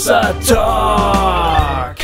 [0.00, 1.96] Hossa Talk.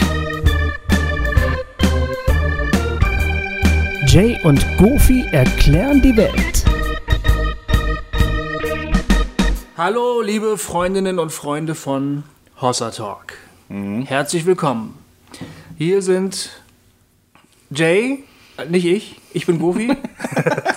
[4.07, 6.65] Jay und Goofy erklären die Welt.
[9.79, 12.25] Hallo, liebe Freundinnen und Freunde von
[12.61, 13.33] Hossa Talk.
[13.71, 14.99] Herzlich willkommen.
[15.79, 16.51] Hier sind
[17.71, 18.25] Jay,
[18.59, 19.97] äh, nicht ich, ich bin Goofy.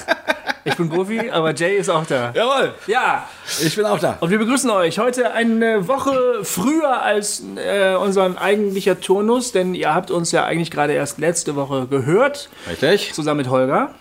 [0.70, 2.32] ich bin Goofy, aber Jay ist auch da.
[2.34, 3.28] Jawohl, Ja,
[3.62, 4.18] ich bin auch da.
[4.20, 9.94] und wir begrüßen euch heute eine Woche früher als äh, unseren eigentlicher Turnus, denn ihr
[9.94, 13.14] habt uns ja eigentlich gerade erst letzte Woche gehört, Richtig?
[13.14, 13.94] zusammen mit Holger.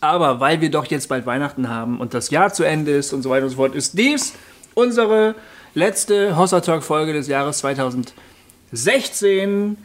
[0.00, 3.22] Aber weil wir doch jetzt bald Weihnachten haben und das Jahr zu Ende ist und
[3.22, 4.34] so weiter und so fort, ist dies
[4.74, 5.34] unsere
[5.74, 9.76] letzte Hossa Talk Folge des Jahres 2016,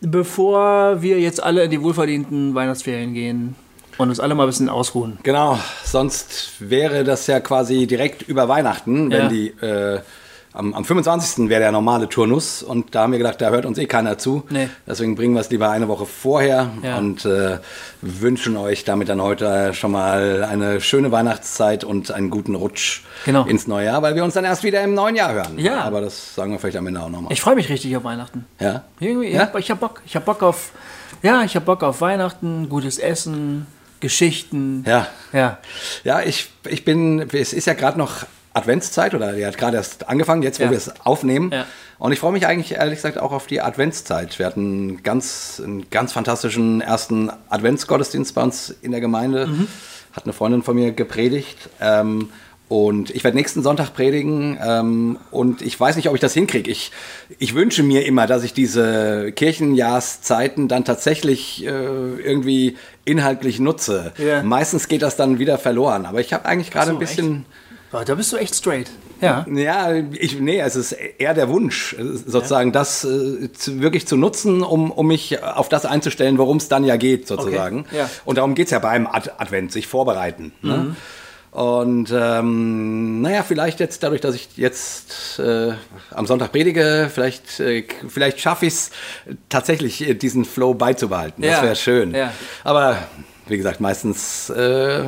[0.00, 3.54] bevor wir jetzt alle in die wohlverdienten Weihnachtsferien gehen
[3.98, 5.18] und uns alle mal ein bisschen ausruhen.
[5.22, 9.28] Genau, sonst wäre das ja quasi direkt über Weihnachten, wenn Ja.
[9.28, 10.00] die äh,
[10.52, 11.50] am, am 25.
[11.50, 14.42] wäre der normale Turnus und da haben wir gedacht, da hört uns eh keiner zu.
[14.48, 14.70] Nee.
[14.86, 16.96] Deswegen bringen wir es lieber eine Woche vorher Ja.
[16.96, 17.58] und äh,
[18.00, 23.44] wünschen euch damit dann heute schon mal eine schöne Weihnachtszeit und einen guten Rutsch Genau.
[23.44, 25.58] ins neue Jahr, weil wir uns dann erst wieder im neuen Jahr hören.
[25.58, 25.82] Ja.
[25.82, 27.32] Aber das sagen wir vielleicht am Ende auch nochmal.
[27.32, 28.46] Ich freue mich richtig auf Weihnachten.
[28.58, 28.84] Ja?
[28.98, 29.52] Irgendwie, Ja?
[29.58, 30.00] ich hab Bock.
[30.06, 30.70] Ich hab Bock auf,
[31.22, 33.66] ja, ich hab Bock auf Weihnachten, gutes Essen,
[34.00, 34.84] Geschichten.
[34.86, 35.06] Ja.
[35.32, 35.58] Ja.
[36.04, 40.08] Ja, ich, ich bin, es ist ja gerade noch Adventszeit oder die hat gerade erst
[40.08, 40.70] angefangen, jetzt wo Ja.
[40.70, 41.50] wir es aufnehmen.
[41.52, 41.66] Ja.
[41.98, 44.38] Und ich freue mich eigentlich ehrlich gesagt auch auf die Adventszeit.
[44.38, 49.46] Wir hatten ganz, einen ganz fantastischen ersten Adventsgottesdienst bei uns in der Gemeinde.
[49.46, 49.66] Mhm.
[50.12, 51.56] Hat eine Freundin von mir gepredigt.
[51.80, 52.30] Ähm,
[52.68, 56.68] und ich werde nächsten Sonntag predigen ähm, und ich weiß nicht, ob ich das hinkriege.
[56.68, 56.90] Ich,
[57.38, 64.12] ich wünsche mir immer, dass ich diese Kirchenjahrszeiten dann tatsächlich äh, irgendwie inhaltlich nutze.
[64.18, 64.42] Ja.
[64.42, 66.06] Meistens geht das dann wieder verloren.
[66.06, 67.46] Aber ich habe eigentlich gerade so, ein bisschen...
[67.92, 68.90] Oh, da bist du echt straight.
[69.20, 69.46] Ja.
[69.48, 74.16] Ja, ich, nee, es ist eher der Wunsch, äh, sozusagen das äh, zu, wirklich zu
[74.16, 77.80] nutzen, um, um mich auf das einzustellen, worum es dann ja geht, sozusagen.
[77.86, 78.10] Okay, ja.
[78.24, 80.52] Und darum geht's ja beim Ad Advent, sich vorbereiten.
[80.62, 80.96] Ne?
[81.56, 85.72] Und ähm, naja, vielleicht jetzt dadurch, dass ich jetzt äh,
[86.10, 88.90] am Sonntag predige, vielleicht, äh, vielleicht schaffe ich es
[89.48, 91.40] tatsächlich, äh, diesen Flow beizubehalten.
[91.42, 92.14] Das Ja, wäre schön.
[92.14, 92.30] ja.
[92.62, 92.98] Aber
[93.46, 95.02] wie gesagt, meistens, äh,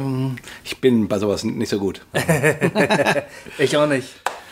[0.65, 2.01] ich bin bei sowas nicht so gut.
[3.59, 4.09] Ich auch nicht.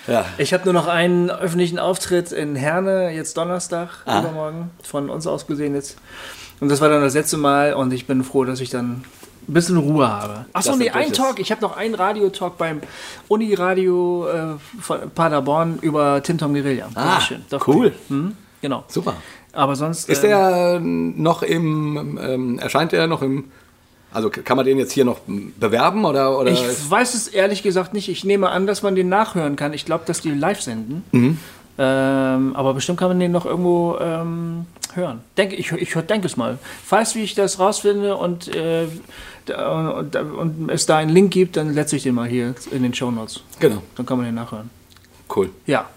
[0.06, 0.26] Ja.
[0.36, 4.20] Ich habe nur noch einen öffentlichen Auftritt in Herne, jetzt Donnerstag, Ah.
[4.20, 5.96] übermorgen, von uns aus gesehen jetzt.
[6.60, 9.04] Und das war dann das letzte Mal und ich bin froh, dass ich dann
[9.48, 10.46] ein bisschen Ruhe habe.
[10.52, 11.38] Achso, Das nee, ein Talk.
[11.38, 12.80] Ich habe noch einen Radiotalk beim
[13.28, 16.88] Uniradio äh, von Paderborn über Tim Tom Guerilla.
[16.94, 17.44] Ah, schön.
[17.50, 17.92] Doch, cool.
[18.08, 18.84] Hm, genau.
[18.88, 19.14] Super.
[19.52, 20.08] Aber sonst.
[20.08, 23.44] Ist ähm, der noch im, ähm, erscheint der noch im,
[24.12, 26.38] also kann man den jetzt hier noch bewerben oder?
[26.38, 28.08] oder Ich weiß es ehrlich gesagt nicht.
[28.08, 29.72] Ich nehme an, dass man den nachhören kann.
[29.72, 31.04] Ich glaube, dass die live senden.
[31.12, 31.38] Mhm.
[31.78, 35.20] Ähm, aber bestimmt kann man den noch irgendwo ähm, hören.
[35.36, 36.58] Denk, ich ich denke es mal.
[36.84, 38.86] Falls wie ich das rausfinde und, äh,
[39.50, 42.92] und, und es da einen Link gibt, dann setze ich den mal hier in den
[42.94, 43.42] Show Notes.
[43.60, 44.70] genau, Dann kann man den nachhören.
[45.34, 45.50] cool.
[45.66, 45.88] Ja.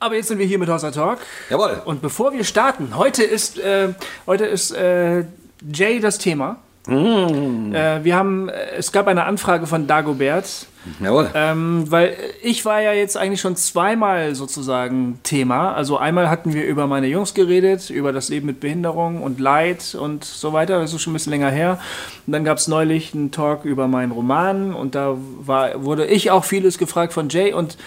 [0.00, 1.18] Aber jetzt sind wir hier mit Hossa Talk.
[1.48, 1.80] Jawohl.
[1.84, 3.94] Und bevor wir starten, heute ist, äh,
[4.26, 5.24] heute ist äh,
[5.72, 6.58] Jay das Thema.
[6.86, 10.66] Äh, wir haben, äh, es gab eine Anfrage von Dagobert,
[11.00, 11.30] Jawohl.
[11.34, 15.72] ähm, weil ich war ja jetzt eigentlich schon zweimal sozusagen Thema.
[15.72, 19.96] Also einmal hatten wir über meine Jungs geredet, über das Leben mit Behinderung und Leid
[19.98, 20.80] und so weiter.
[20.80, 21.78] Das ist schon ein bisschen länger her.
[22.26, 26.30] Und dann gab es neulich einen Talk über meinen Roman und da war, wurde ich
[26.30, 27.78] auch vieles gefragt von Jay und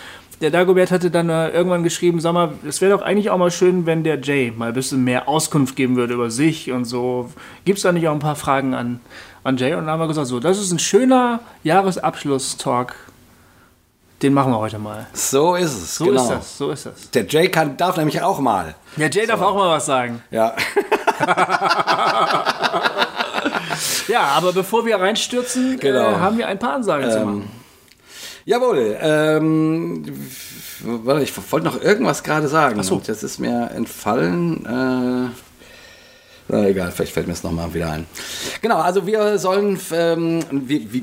[0.42, 3.50] der Dagobert hatte dann äh, irgendwann geschrieben, sag mal, es wäre doch eigentlich auch mal
[3.52, 7.32] schön, wenn der Jay mal ein bisschen mehr Auskunft geben würde über sich und so.
[7.66, 9.00] Gibt es da nicht auch ein paar Fragen an,
[9.44, 9.74] an Jay?
[9.74, 12.94] Und dann haben wir gesagt, so, das ist ein schöner Jahresabschluss-Talk.
[14.22, 15.06] Den machen wir heute mal.
[15.14, 16.22] so ist es, So genau.
[16.24, 17.12] ist das, so ist das.
[17.12, 18.74] Der Jay kann, darf nämlich auch mal.
[18.96, 20.22] Ja, Jay darf auch mal was sagen.
[20.32, 20.56] Ja.
[24.08, 26.12] Ja, aber bevor wir reinstürzen, Genau.
[26.12, 27.50] äh, haben wir ein paar Ansagen zu machen.
[28.48, 28.96] Jawohl.
[29.02, 30.04] Ähm,
[31.04, 32.82] warte, ich wollte noch irgendwas gerade sagen.
[32.82, 32.96] so.
[32.96, 34.66] Und Das ist mir entfallen.
[34.66, 35.30] Äh,
[36.50, 38.06] na, egal, vielleicht fällt mir es nochmal wieder ein.
[38.62, 41.02] Genau, also wir sollen, ähm, wir, wir,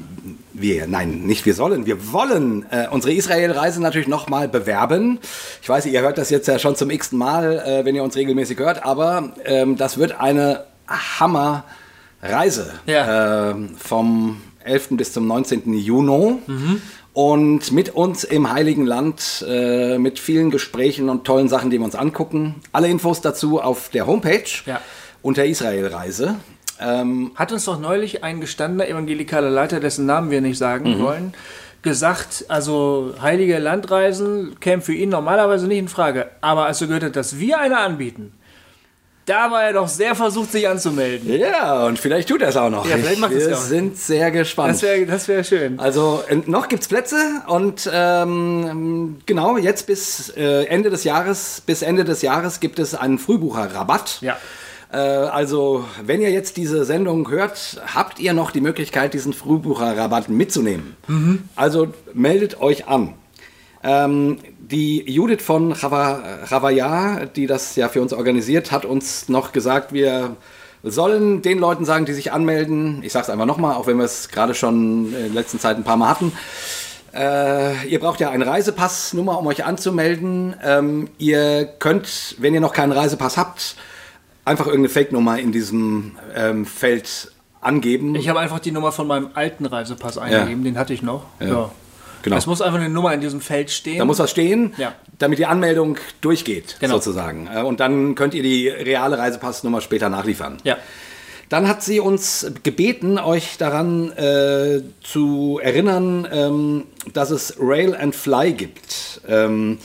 [0.55, 5.19] wir, nein, nicht wir sollen, wir wollen äh, unsere Israel-Reise natürlich nochmal bewerben.
[5.61, 8.17] Ich weiß, ihr hört das jetzt ja schon zum x-ten Mal, äh, wenn ihr uns
[8.17, 13.50] regelmäßig hört, aber ähm, das wird eine Hammer-Reise Ja.
[13.50, 14.88] ähm, vom 11.
[14.97, 15.75] bis zum 19.
[15.75, 16.38] Juni.
[17.14, 21.84] Und mit uns im Heiligen Land, äh, mit vielen Gesprächen und tollen Sachen, die wir
[21.84, 22.56] uns angucken.
[22.72, 24.81] Alle Infos dazu auf der Homepage Ja.
[25.22, 26.34] unter Israel-Reise.
[26.81, 31.34] Ähm, Hat uns doch neulich ein gestandener evangelikaler Leiter, dessen Namen wir nicht sagen wollen,
[31.82, 36.26] gesagt, also heilige Landreisen kämen für ihn normalerweise nicht in Frage.
[36.40, 38.32] Aber als er gehört hat, dass wir eine anbieten,
[39.26, 41.32] da war er doch sehr versucht, sich anzumelden.
[41.38, 42.87] Ja, und vielleicht tut er es auch noch.
[42.88, 43.61] Ja, vielleicht macht Wir es ja auch.
[43.61, 44.75] sind sehr gespannt.
[44.75, 45.79] Das wäre das wär schön.
[45.81, 47.17] Also noch gibt's Plätze
[47.47, 52.94] und ähm, genau jetzt bis äh, Ende des Jahres, bis Ende des Jahres gibt es
[52.94, 54.19] einen Frühbucherrabatt.
[54.21, 54.37] Ja.
[54.93, 60.29] Äh, also wenn ihr jetzt diese Sendung hört, habt ihr noch die Möglichkeit, diesen Frühbucherrabatt
[60.29, 60.97] mitzunehmen.
[61.56, 63.15] Also meldet euch an.
[63.82, 64.38] Ähm,
[64.70, 70.37] die Judith von Ravaya, die das ja für uns organisiert, hat uns noch gesagt, wir
[70.82, 74.05] sollen den Leuten sagen, die sich anmelden, ich sage es einfach nochmal, auch wenn wir
[74.05, 76.32] es gerade schon in der letzten Zeit ein paar Mal hatten,
[77.14, 80.56] äh, ihr braucht ja eine Reisepassnummer, um euch anzumelden.
[80.62, 83.76] Ähm, ihr könnt, wenn ihr noch keinen Reisepass habt,
[84.44, 87.31] einfach irgendeine Fake-Nummer in diesem ähm, Feld
[87.61, 88.14] angeben.
[88.16, 91.25] Ich habe einfach die Nummer von meinem alten Reisepass eingegeben, den hatte ich noch.
[91.40, 91.70] Ja.
[92.25, 92.37] Genau.
[92.37, 93.99] Es muss einfach eine Nummer in diesem Feld stehen.
[93.99, 94.94] Da muss was stehen, Ja.
[95.19, 96.94] damit die Anmeldung durchgeht, Genau.
[96.94, 97.49] sozusagen.
[97.55, 100.56] Äh, Und dann könnt ihr die reale Reisepassnummer später nachliefern.
[100.65, 100.76] ja.
[101.50, 108.17] Dann hat sie uns gebeten, euch daran äh, zu erinnern, ähm, dass es Rail and
[108.17, 109.21] Fly gibt.
[109.29, 109.79] Ähm,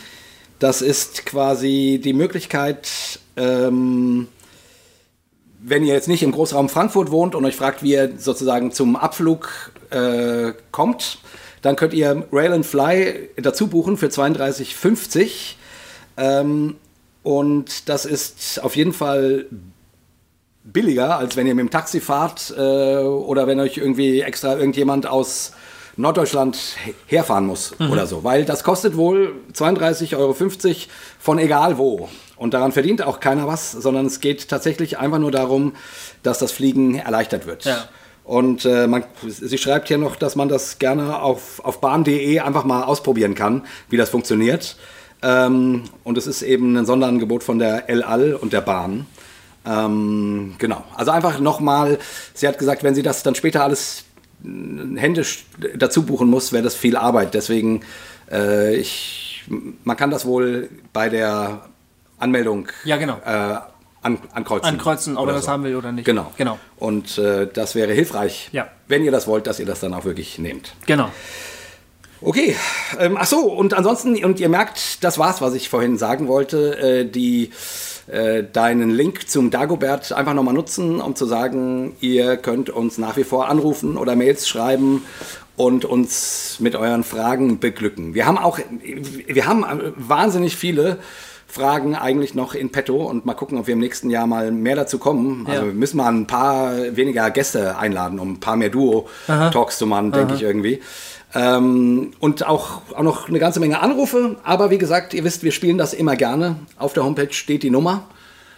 [0.60, 4.30] das ist quasi die Möglichkeit, ähm,
[5.62, 8.96] wenn ihr jetzt nicht im Großraum Frankfurt wohnt und euch fragt, wie ihr sozusagen zum
[8.96, 11.20] Abflug äh, kommt,
[11.62, 15.56] dann könnt ihr Rail and Fly dazu buchen für 32,50.
[16.18, 16.76] Ähm,
[17.24, 19.46] und das ist auf jeden Fall
[20.64, 22.62] billiger, als wenn ihr mit dem Taxi fahrt äh,
[22.98, 25.54] oder wenn euch irgendwie extra irgendjemand aus
[25.98, 28.24] Norddeutschland he- herfahren muss oder so.
[28.24, 30.36] Weil das kostet wohl 32,50 Euro
[31.20, 32.08] von egal wo.
[32.38, 35.74] Und daran verdient auch keiner was, sondern es geht tatsächlich einfach nur darum,
[36.24, 37.66] dass das Fliegen erleichtert wird.
[37.66, 37.90] Ja.
[38.30, 42.64] Und äh, man, sie schreibt hier noch, dass man das gerne auf, auf bahn.de einfach
[42.64, 44.78] mal ausprobieren kann, wie das funktioniert.
[45.24, 49.08] Ähm, und es ist eben ein Sonderangebot von der El Al und der Bahn.
[49.66, 50.84] Ähm, genau.
[50.96, 51.98] Also einfach nochmal,
[52.36, 54.04] sie hat gesagt, wenn sie das dann später alles
[54.46, 55.46] äh, händisch
[55.76, 57.34] dazu buchen muss, wäre das viel Arbeit.
[57.34, 57.82] Deswegen,
[58.32, 59.44] äh, ich,
[59.84, 61.62] man kann das wohl bei der
[62.20, 63.18] Anmeldung Ja, genau.
[63.26, 63.58] äh,
[64.02, 64.70] an, ankreuzen.
[64.70, 66.06] Ankreuzen, ob er das haben will oder nicht.
[66.06, 66.32] Genau.
[66.38, 66.58] Genau.
[66.78, 68.68] Und äh, das wäre hilfreich, Ja.
[68.88, 70.74] wenn ihr das wollt, dass ihr das dann auch wirklich nehmt.
[70.86, 71.10] Genau.
[72.22, 72.56] Okay,
[73.00, 76.78] ähm, ach so, und ansonsten, und ihr merkt, das war's, was ich vorhin sagen wollte,
[76.78, 77.52] äh, die,
[78.08, 83.16] äh, deinen Link zum Dagobert einfach nochmal nutzen, um zu sagen, ihr könnt uns nach
[83.16, 85.06] wie vor anrufen oder Mails schreiben
[85.56, 88.14] und uns mit euren Fragen beglücken.
[88.14, 91.00] Wir haben auch, wir haben äh, wahnsinnig viele
[91.52, 94.76] Fragen eigentlich noch in petto und mal gucken, ob wir im nächsten Jahr mal mehr
[94.76, 95.46] dazu kommen.
[95.48, 95.68] Also Ja.
[95.68, 100.12] wir müssen mal ein paar weniger Gäste einladen, um ein paar mehr Duo-Talks zu machen,
[100.12, 100.80] denke ich irgendwie.
[101.34, 104.38] Ähm, und auch, auch noch eine ganze Menge Anrufe.
[104.44, 106.56] Aber wie gesagt, ihr wisst, wir spielen das immer gerne.
[106.78, 108.04] Auf der Homepage steht die Nummer.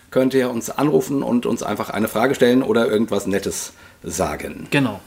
[0.10, 3.72] Könnt ihr uns anrufen und uns einfach eine Frage stellen oder irgendwas Nettes
[4.04, 4.68] sagen.
[4.72, 5.00] Genau.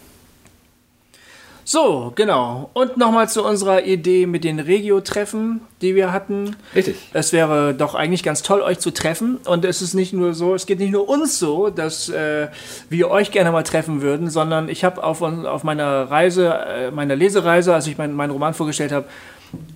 [1.65, 2.71] So, genau.
[2.75, 6.57] Und nochmal zu unserer Idee mit den Regio-Treffen, die wir hatten.
[6.75, 6.97] Richtig.
[7.13, 9.39] Es wäre doch eigentlich ganz toll, euch zu treffen.
[9.47, 12.49] Und es ist nicht nur so, es geht nicht nur uns so, dass äh,
[12.91, 17.17] wir euch gerne mal treffen würden, sondern ich habe auf, auf meiner Reise, äh, meiner
[17.17, 19.07] Lesereise, als ich meinen meinen Roman vorgestellt habe,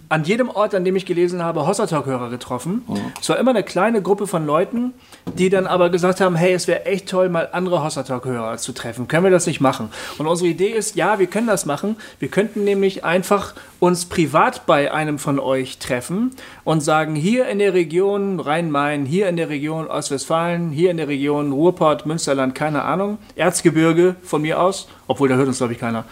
[0.08, 2.82] an jedem Ort, an dem ich gelesen habe, Hossertalk-Hörer getroffen.
[3.20, 4.94] Es war immer eine kleine Gruppe von Leuten,
[5.34, 9.08] die dann aber gesagt haben, hey, es wäre echt toll, mal andere Hossertalk-Hörer zu treffen.
[9.08, 9.90] Können wir das nicht machen?
[10.16, 11.96] Und unsere Idee ist, ja, wir können das machen.
[12.18, 16.32] Wir könnten nämlich einfach uns privat bei einem von euch treffen
[16.64, 21.08] und sagen, hier in der Region Rhein-Main, hier in der Region Ostwestfalen, hier in der
[21.08, 25.78] Region Ruhrpott, Münsterland, keine Ahnung, Erzgebirge von mir aus, obwohl da hört uns, glaube ich,
[25.78, 26.04] keiner.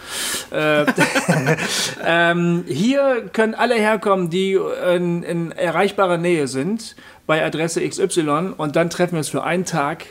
[0.51, 0.85] Äh,
[2.05, 4.57] ähm, hier können alle herkommen, die
[4.93, 9.65] in, in erreichbarer Nähe sind, bei Adresse XY und dann treffen wir uns für einen
[9.65, 10.05] Tag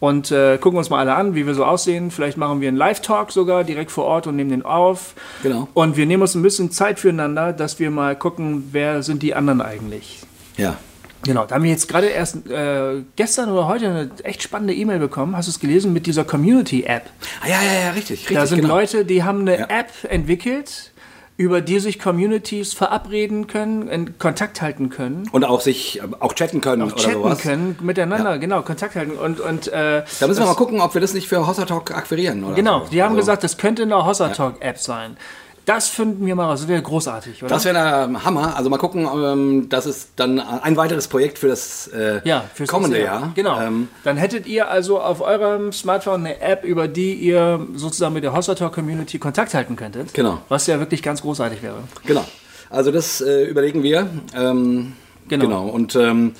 [0.00, 2.10] und äh, gucken uns mal alle an, wie wir so aussehen.
[2.10, 5.14] Vielleicht machen wir einen Live-Talk sogar direkt vor Ort und nehmen den auf.
[5.44, 5.68] Genau.
[5.74, 9.34] Und wir nehmen uns ein bisschen Zeit füreinander, dass wir mal gucken, wer sind die
[9.34, 10.20] anderen eigentlich.
[10.56, 10.76] Ja.
[11.24, 14.98] Genau, da haben wir jetzt gerade erst äh, gestern oder heute eine echt spannende E-Mail
[14.98, 15.36] bekommen.
[15.36, 17.04] Hast du es gelesen mit dieser Community-App?
[17.42, 18.22] Ah, ja, ja, ja, richtig.
[18.22, 18.74] richtig Da sind genau.
[18.74, 19.66] Leute, die haben eine Ja.
[19.68, 20.90] App entwickelt,
[21.36, 25.28] über die sich Communities verabreden können, in Kontakt halten können.
[25.32, 27.38] Und auch sich äh, auch chatten können Auch oder chatten sowas.
[27.38, 29.12] können, miteinander, genau, Kontakt halten.
[29.12, 31.90] Und, und, äh, Da müssen wir mal gucken, ob wir das nicht für Hossa Talk
[31.96, 32.44] akquirieren.
[32.44, 32.90] Oder Genau, so.
[32.90, 35.16] die haben Also- gesagt, das könnte eine Hossa Talk App sein.
[35.64, 36.60] Das finden wir mal raus.
[36.60, 37.48] Das wäre großartig, oder?
[37.54, 38.56] Das wäre der Hammer.
[38.56, 42.68] Also mal gucken, ähm, das ist dann ein weiteres Projekt für das äh, ja, fürs
[42.68, 43.32] kommende nächste Jahr.
[43.34, 43.60] Genau.
[43.60, 48.24] Ähm, Dann hättet ihr also auf eurem Smartphone eine App, über die ihr sozusagen mit
[48.24, 50.12] der Hossa Talk Community Kontakt halten könntet.
[50.14, 50.40] Genau.
[50.48, 51.76] Was ja wirklich ganz großartig wäre.
[52.04, 52.24] genau.
[52.68, 54.08] Also das äh, überlegen wir.
[54.34, 54.94] Ähm,
[55.28, 55.44] Genau.
[55.44, 55.66] genau.
[55.68, 56.32] Und ähm,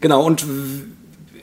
[0.00, 0.46] genau und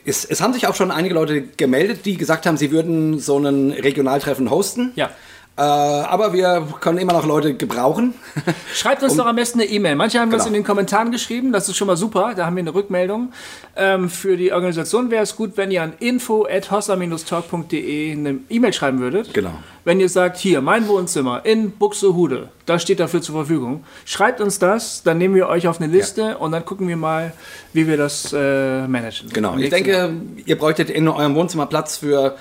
[0.04, 3.36] es, es haben sich auch schon einige Leute gemeldet, die gesagt haben, sie würden so
[3.36, 4.92] einen Regionaltreffen hosten.
[4.96, 5.10] Ja.
[5.54, 8.14] Äh, aber wir können immer noch Leute gebrauchen.
[8.74, 9.96] Schreibt uns doch am besten eine E-Mail.
[9.96, 10.48] Manche haben das Genau.
[10.48, 13.32] in den Kommentaren geschrieben, das ist schon mal super, da haben wir eine Rückmeldung.
[13.76, 19.34] Ähm, für die Organisation wäre es gut, wenn ihr an info.hossa-talk.de eine E-Mail schreiben würdet.
[19.34, 19.52] Genau.
[19.84, 23.84] Wenn ihr sagt, hier, mein Wohnzimmer in Buxtehude, das steht dafür zur Verfügung.
[24.04, 27.32] Schreibt uns das, dann nehmen wir euch auf eine Liste und dann gucken wir mal,
[27.72, 29.28] wie wir das äh, managen.
[29.30, 29.56] Genau.
[29.56, 30.14] Ich denke,
[30.46, 32.36] ihr bräuchtet in eurem Wohnzimmer Platz für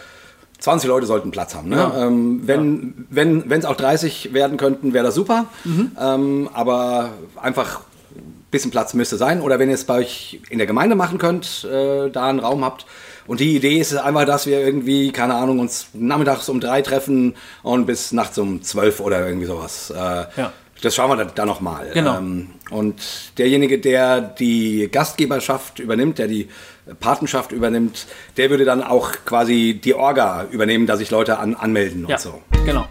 [0.62, 1.70] 20 Leute sollten Platz haben.
[1.70, 1.76] Ne?
[1.76, 2.08] Ja.
[2.08, 5.46] Ähm, wenn wenn wenn es auch 30 werden könnten, wäre das super.
[5.66, 5.92] Mhm.
[6.00, 7.10] Ähm, aber
[7.42, 7.82] einfach
[8.16, 9.42] ein bisschen Platz müsste sein.
[9.42, 12.64] Oder wenn ihr es bei euch in der Gemeinde machen könnt, äh, da einen Raum
[12.64, 12.86] habt.
[13.28, 17.36] Und die Idee ist einfach, dass wir irgendwie, keine Ahnung, uns nachmittags um drei treffen
[17.64, 19.92] und bis nachts um zwölf oder irgendwie sowas.
[19.92, 20.54] Äh, Ja.
[20.82, 21.92] Das schauen wir dann, dann nochmal.
[21.94, 22.18] Genau.
[22.18, 22.96] Ähm, und
[23.38, 26.50] derjenige, der die Gastgeberschaft übernimmt, der die
[27.00, 28.08] Patenschaft übernimmt,
[28.38, 32.22] der würde dann auch quasi die Orga übernehmen, dass sich Leute an, anmelden Ja, und
[32.22, 32.42] so.
[32.66, 32.88] genau.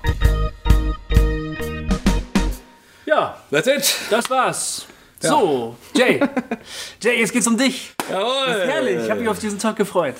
[3.06, 3.96] Ja, That's it.
[4.10, 4.86] das war's.
[5.22, 6.20] So, Jay.
[7.02, 7.92] Jay, jetzt geht's um dich.
[8.10, 8.24] Jawohl.
[8.46, 10.14] Das ist herrlich, ich habe mich auf diesen Tag gefreut.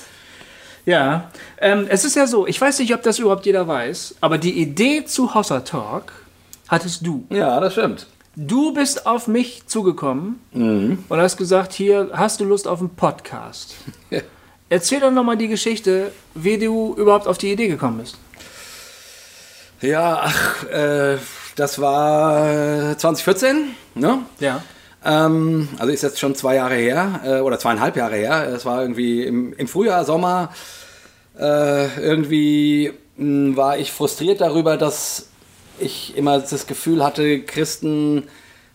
[0.85, 4.37] Ja, ähm, es ist ja so, ich weiß nicht, ob das überhaupt jeder weiß, aber
[4.37, 6.11] die Idee zu Hossa Talk
[6.67, 7.25] hattest du.
[7.29, 8.07] Ja, das stimmt.
[8.35, 11.03] Du bist auf mich zugekommen Mhm.
[11.09, 13.75] und hast gesagt, hier, hast du Lust auf einen Podcast?
[14.69, 18.17] Erzähl doch nochmal die Geschichte, wie du überhaupt auf die Idee gekommen bist.
[19.81, 21.17] Ja, ach, äh,
[21.57, 24.19] das war 2014, ne?
[24.39, 24.63] Ja.
[25.03, 28.47] Ähm, also ist jetzt schon zwei Jahre her äh, oder zweieinhalb Jahre her.
[28.47, 30.53] Es war irgendwie im, im Frühjahr, Sommer.
[31.37, 35.27] Äh, irgendwie mh, war ich frustriert darüber, dass
[35.81, 38.23] ich immer das Gefühl hatte, Christen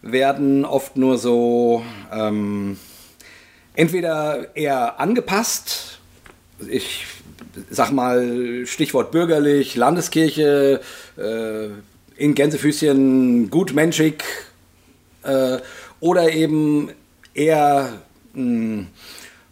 [0.03, 1.83] werden oft nur so
[2.13, 2.79] ähm,
[3.75, 5.99] entweder eher angepasst.
[6.69, 7.07] Ich
[7.71, 10.81] sag mal Stichwort bürgerlich, Landeskirche,
[11.17, 11.69] äh,
[12.17, 14.23] in Gänsefüßchen gutmenschig
[15.23, 15.59] äh,
[16.01, 16.91] oder eben
[17.35, 18.01] eher
[18.33, 18.87] mh,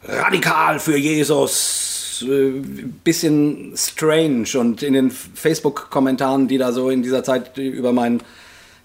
[0.02, 2.62] radikal für Jesus, äh,
[3.02, 8.22] bisschen strange und in den Facebook-Kommentaren, die da so in dieser Zeit über mein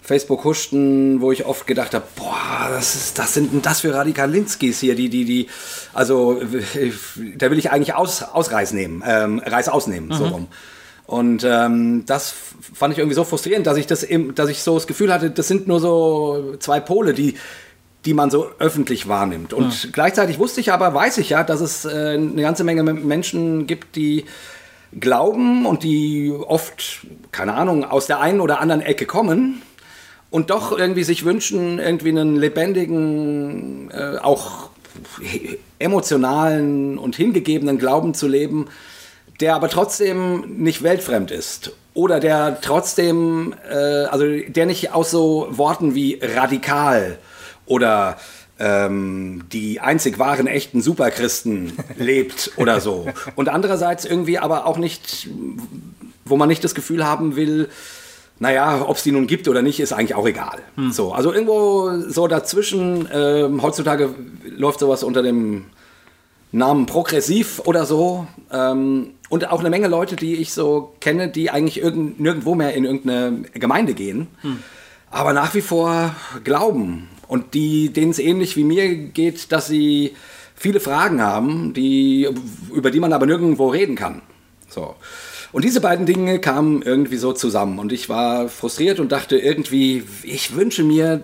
[0.02, 3.94] Facebook huschten, wo ich oft gedacht habe, boah, das, ist, das sind denn das für
[3.94, 5.46] Radikalinskis hier, die, die, die,
[5.92, 6.40] also
[7.36, 10.48] da will ich eigentlich aus, Ausreiß nehmen, ähm, Reiß ausnehmen, so rum.
[11.06, 12.32] Und ähm, das
[12.72, 14.06] fand ich irgendwie so frustrierend, dass ich das,
[14.36, 17.34] dass ich so das Gefühl hatte, das sind nur so zwei Pole, die,
[18.04, 19.52] die man so öffentlich wahrnimmt.
[19.52, 23.66] Und gleichzeitig wusste ich aber, weiß ich ja, dass es äh, eine ganze Menge Menschen
[23.66, 24.24] gibt, die
[24.98, 29.62] glauben und die oft, keine Ahnung, aus der einen oder anderen Ecke kommen
[30.30, 34.70] und doch irgendwie sich wünschen, irgendwie einen lebendigen, äh, auch
[35.78, 38.68] emotionalen und hingegebenen Glauben zu leben,
[39.40, 41.72] der aber trotzdem nicht weltfremd ist.
[41.94, 47.18] Oder der trotzdem, äh, also der nicht aus so Worten wie radikal
[47.70, 48.16] oder
[48.58, 53.06] ähm, die einzig wahren echten Superchristen lebt oder so.
[53.36, 55.28] Und andererseits irgendwie aber auch nicht,
[56.24, 57.68] wo man nicht das Gefühl haben will,
[58.38, 60.58] naja, ob es die nun gibt oder nicht, ist eigentlich auch egal.
[60.90, 64.14] So, also irgendwo so dazwischen, ähm, heutzutage
[64.48, 65.66] läuft sowas unter dem
[66.50, 68.26] Namen progressiv oder so.
[68.50, 72.74] Ähm, und auch eine Menge Leute, die ich so kenne, die eigentlich irgend, nirgendwo mehr
[72.74, 74.26] in irgendeine Gemeinde gehen,
[75.10, 77.08] aber nach wie vor glauben.
[77.30, 80.16] Und die, denen es ähnlich wie mir geht, dass sie
[80.56, 82.28] viele Fragen haben, die,
[82.74, 84.20] über die man aber nirgendwo reden kann.
[84.68, 84.96] So.
[85.52, 87.78] Und diese beiden Dinge kamen irgendwie so zusammen.
[87.78, 91.22] Und ich war frustriert und dachte irgendwie, ich wünsche mir,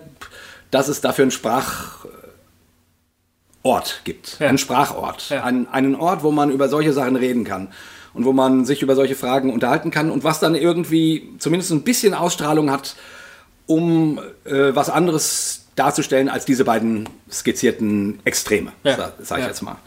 [0.71, 2.05] dass es dafür einen Sprachort
[4.05, 4.39] gibt.
[4.39, 4.47] Ja.
[4.47, 5.29] Einen Sprachort.
[5.29, 5.43] Ja.
[5.43, 7.67] Einen, einen Ort, wo man über solche Sachen reden kann.
[8.13, 10.09] Und wo man sich über solche Fragen unterhalten kann.
[10.09, 12.95] Und was dann irgendwie zumindest ein bisschen Ausstrahlung hat,
[13.65, 18.97] um äh, was anderes darzustellen als diese beiden skizzierten Extreme, Ja.
[18.97, 19.49] sa- sag ich Ja.
[19.49, 19.77] jetzt mal.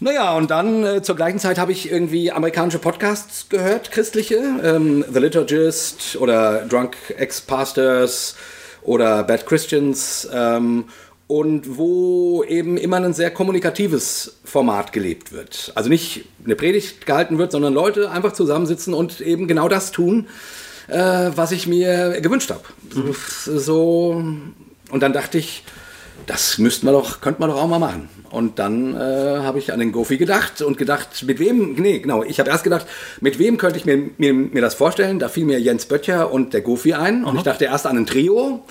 [0.00, 4.36] Naja, und dann äh, zur gleichen Zeit habe ich irgendwie amerikanische Podcasts gehört, christliche.
[4.62, 8.34] Ähm, The Liturgist oder Drunk Ex-Pastors
[8.82, 10.28] oder Bad Christians.
[10.32, 10.84] Ähm,
[11.26, 15.72] und wo eben immer ein sehr kommunikatives Format gelebt wird.
[15.74, 20.26] Also nicht eine Predigt gehalten wird, sondern Leute einfach zusammensitzen und eben genau das tun,
[20.88, 22.62] äh, was ich mir gewünscht habe.
[22.94, 23.14] Mhm.
[23.58, 24.22] So,
[24.90, 25.64] und dann dachte ich,
[26.26, 28.08] das müssten wir doch, könnte man doch auch mal machen.
[28.30, 32.24] Und dann äh, habe ich an den Gofi gedacht und gedacht, mit wem, nee, genau,
[32.24, 32.86] ich habe erst gedacht,
[33.20, 35.18] mit wem könnte ich mir, mir, mir das vorstellen?
[35.18, 37.22] Da fiel mir Jens Böttcher und der Gofi ein.
[37.22, 37.30] Aha.
[37.30, 38.64] Und ich dachte erst an ein Trio.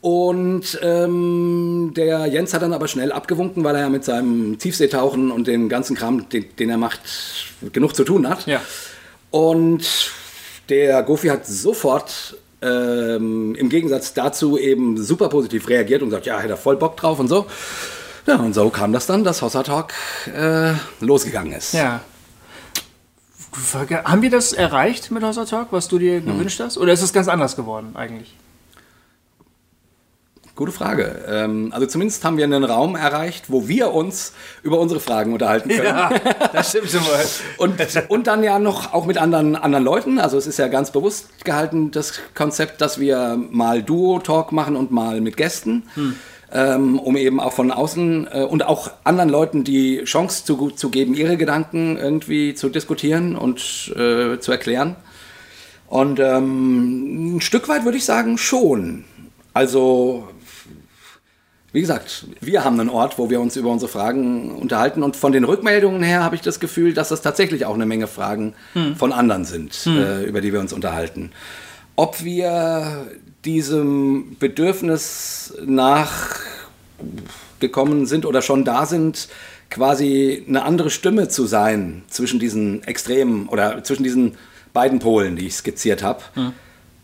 [0.00, 5.30] Und ähm, der Jens hat dann aber schnell abgewunken, weil er ja mit seinem Tiefseetauchen
[5.30, 7.00] und dem ganzen Kram, den, den er macht,
[7.72, 8.46] genug zu tun hat.
[8.46, 8.62] Ja.
[9.30, 9.86] Und
[10.70, 16.38] der Gofi hat sofort ähm, im Gegensatz dazu eben super positiv reagiert und sagt, ja,
[16.38, 17.46] hätte er voll Bock drauf und so.
[18.26, 19.92] Ja, und so kam das dann, dass Hossa Talk
[20.34, 21.72] äh, losgegangen ist.
[21.72, 22.00] Ja.
[24.04, 26.26] Haben wir das erreicht mit Hossa Talk, was du dir hm.
[26.26, 26.78] gewünscht hast?
[26.78, 28.34] Oder ist es ganz anders geworden eigentlich?
[30.60, 31.24] Gute Frage.
[31.26, 35.70] Ähm, also zumindest haben wir einen Raum erreicht, wo wir uns über unsere Fragen unterhalten
[35.70, 35.86] können.
[35.86, 36.10] Ja,
[36.52, 37.24] das stimmt schon mal.
[37.56, 40.18] und, und dann ja noch auch mit anderen, anderen Leuten.
[40.18, 44.90] Also es ist ja ganz bewusst gehalten, das Konzept, dass wir mal Duo-Talk machen und
[44.90, 45.84] mal mit Gästen.
[45.94, 46.16] Hm.
[46.52, 50.90] Ähm, um eben auch von außen äh, und auch anderen Leuten die Chance zu, zu
[50.90, 54.96] geben, ihre Gedanken irgendwie zu diskutieren und äh, zu erklären.
[55.86, 59.06] Und ähm, ein Stück weit würde ich sagen, schon.
[59.54, 60.28] Also
[61.72, 65.32] wie gesagt, wir haben einen Ort, wo wir uns über unsere Fragen unterhalten und von
[65.32, 68.96] den Rückmeldungen her habe ich das Gefühl, dass das tatsächlich auch eine Menge Fragen hm.
[68.96, 69.96] von anderen sind, hm.
[69.96, 71.30] äh, über die wir uns unterhalten.
[71.94, 73.06] Ob wir
[73.44, 79.28] diesem Bedürfnis nachgekommen sind oder schon da sind,
[79.70, 84.34] quasi eine andere Stimme zu sein zwischen diesen Extremen oder zwischen diesen
[84.72, 86.24] beiden Polen, die ich skizziert habe.
[86.34, 86.52] Hm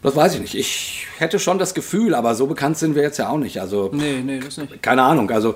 [0.02, 0.54] das weiß ich nicht.
[0.54, 3.60] Ich hätte schon das Gefühl, aber so bekannt sind wir jetzt ja auch nicht.
[3.60, 4.82] Also, nee, nee, das nicht.
[4.82, 5.30] Keine Ahnung.
[5.30, 5.54] Also,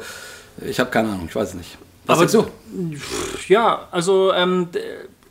[0.65, 1.27] ich habe keine Ahnung.
[1.29, 1.79] Ich weiß es nicht.
[2.07, 2.47] Was aber du?
[3.49, 4.69] Ja, also, ähm,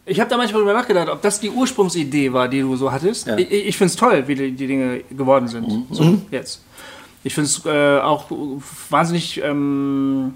[0.05, 3.27] ich habe da manchmal drüber nachgedacht, ob das die Ursprungsidee war, die du so hattest.
[3.27, 3.37] Ja.
[3.37, 5.67] Ich, ich finde es toll, wie die, die, Dinge geworden sind.
[5.67, 5.85] Mhm.
[5.91, 6.21] So, mhm.
[6.31, 6.63] jetzt.
[7.23, 8.25] Ich finde es äh, auch
[8.89, 9.41] wahnsinnig.
[9.43, 10.35] Ähm,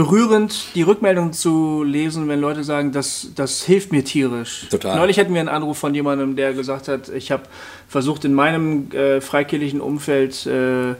[0.00, 4.66] berührend, die Rückmeldung zu lesen, wenn Leute sagen, das, das hilft mir tierisch.
[4.70, 4.96] Total.
[4.96, 7.42] Neulich hatten wir einen Anruf von jemandem, der gesagt hat, ich habe
[7.86, 10.94] versucht in meinem äh, freikirchlichen Umfeld äh,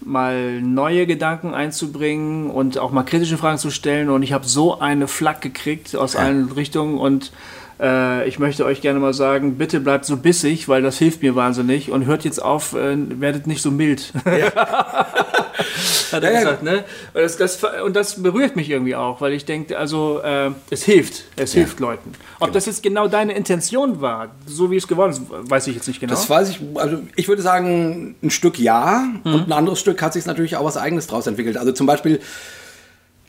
[0.00, 4.80] mal neue Gedanken einzubringen und auch mal kritische Fragen zu stellen und ich habe so
[4.80, 6.20] eine Flack gekriegt aus ja.
[6.20, 7.32] allen Richtungen und
[7.78, 11.36] äh, ich möchte euch gerne mal sagen, bitte bleibt so bissig, weil das hilft mir
[11.36, 14.14] wahnsinnig und hört jetzt auf, äh, werdet nicht so mild.
[14.24, 15.06] Ja.
[16.12, 16.84] Hat er ja, gesagt, ne?
[17.14, 20.84] Und das, das, und das, berührt mich irgendwie auch, weil ich denke, also äh, es
[20.84, 21.60] hilft, es ja.
[21.60, 22.12] hilft Leuten.
[22.36, 22.52] Ob genau.
[22.52, 26.00] das jetzt genau deine Intention war, so wie es geworden ist, weiß ich jetzt nicht
[26.00, 26.12] genau.
[26.12, 29.34] Das weiß ich, also ich würde sagen, ein Stück ja mhm.
[29.34, 31.56] und ein anderes Stück hat sich natürlich auch was Eigenes draus entwickelt.
[31.56, 32.20] Also zum Beispiel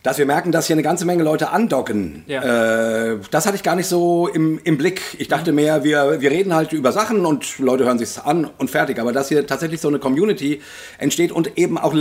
[0.07, 2.23] dass wir merken, dass hier eine ganze Menge Leute andocken.
[2.27, 3.11] Ja.
[3.11, 5.01] Äh, das hatte ich gar nicht so im, im Blick.
[5.19, 8.71] Ich dachte mehr, wir, wir reden halt über Sachen und Leute hören sich an und
[8.71, 8.99] fertig.
[8.99, 10.61] Aber dass hier tatsächlich so eine Community
[10.97, 11.93] entsteht und eben auch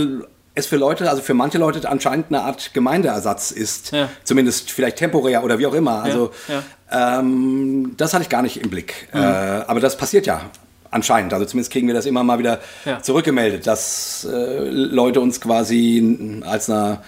[0.55, 3.91] es für Leute, also für manche Leute anscheinend eine Art Gemeindeersatz ist.
[3.91, 4.07] Ja.
[4.23, 6.01] Zumindest vielleicht temporär oder wie auch immer.
[6.01, 7.19] Also ja.
[7.19, 9.09] Ähm, das hatte ich gar nicht im Blick.
[9.11, 9.19] Mhm.
[9.19, 9.25] Äh,
[9.67, 10.43] aber das passiert ja
[10.91, 11.33] anscheinend.
[11.33, 12.61] Also zumindest kriegen wir das immer mal wieder
[13.01, 16.99] zurückgemeldet, dass äh, Leute uns quasi als eine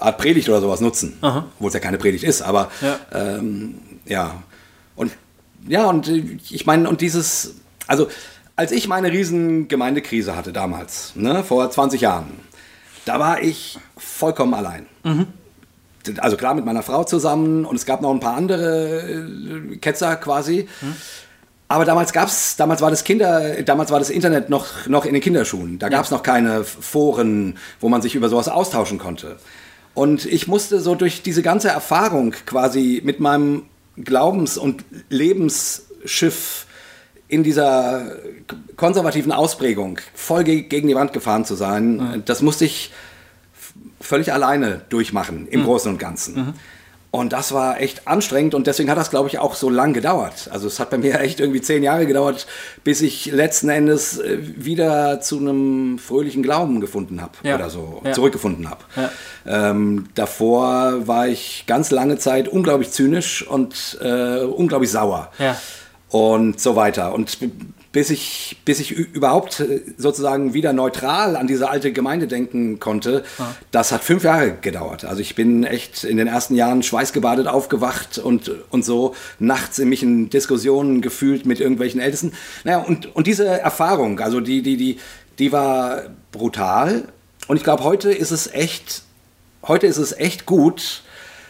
[0.00, 1.16] Art Predigt oder sowas nutzen.
[1.20, 2.98] Obwohl es ja keine Predigt ist, aber ja.
[3.12, 4.42] Ähm, ja.
[4.94, 5.12] Und
[5.68, 7.56] ja, und ich meine, und dieses,
[7.86, 8.08] also
[8.54, 12.40] als ich meine riesen Gemeindekrise hatte damals, ne, vor 20 Jahren,
[13.04, 14.86] da war ich vollkommen allein.
[15.04, 15.26] Mhm.
[16.18, 19.00] Also klar mit meiner Frau zusammen und es gab noch ein paar andere
[19.72, 20.68] äh, Ketzer quasi.
[20.80, 20.94] Mhm.
[21.68, 25.22] Aber damals gab's, damals war das Kinder, damals war das Internet noch, noch in den
[25.22, 25.80] Kinderschuhen.
[25.80, 25.90] Da ja.
[25.90, 29.36] gab es noch keine Foren, wo man sich über sowas austauschen konnte.
[29.96, 33.62] Und ich musste so durch diese ganze Erfahrung quasi mit meinem
[33.96, 36.66] Glaubens- und Lebensschiff
[37.28, 38.12] in dieser
[38.76, 42.24] konservativen Ausprägung voll gegen die Wand gefahren zu sein, mhm.
[42.26, 42.92] das musste ich
[43.98, 45.64] völlig alleine durchmachen im mhm.
[45.64, 46.52] Großen und Ganzen.
[47.16, 50.50] Und das war echt anstrengend und deswegen hat das, glaube ich, auch so lang gedauert.
[50.52, 52.46] Also es hat bei mir echt irgendwie zehn Jahre gedauert,
[52.84, 57.54] bis ich letzten Endes äh, wieder zu einem fröhlichen Glauben gefunden habe ja.
[57.54, 58.12] oder so, ja.
[58.12, 58.84] zurückgefunden habe.
[58.96, 59.70] Ja.
[59.70, 65.30] Ähm, davor war ich ganz lange Zeit unglaublich zynisch und äh, unglaublich sauer.
[66.10, 67.14] Und so weiter.
[67.14, 67.38] Und
[67.96, 73.24] bis ich, bis ich überhaupt äh, sozusagen wieder neutral an diese alte Gemeinde denken konnte,
[73.38, 73.54] ja.
[73.70, 75.06] das hat fünf Jahre gedauert.
[75.06, 79.88] Also ich bin echt in den ersten Jahren schweißgebadet aufgewacht und, und so nachts in
[79.88, 82.32] mich in Diskussionen gefühlt mit irgendwelchen Ältesten.
[82.64, 84.98] Naja, und, und diese Erfahrung, also die, die, die,
[85.38, 87.08] die war brutal.
[87.48, 89.04] Und ich glaube, heute ist es echt,
[89.66, 91.02] heute ist es echt gut,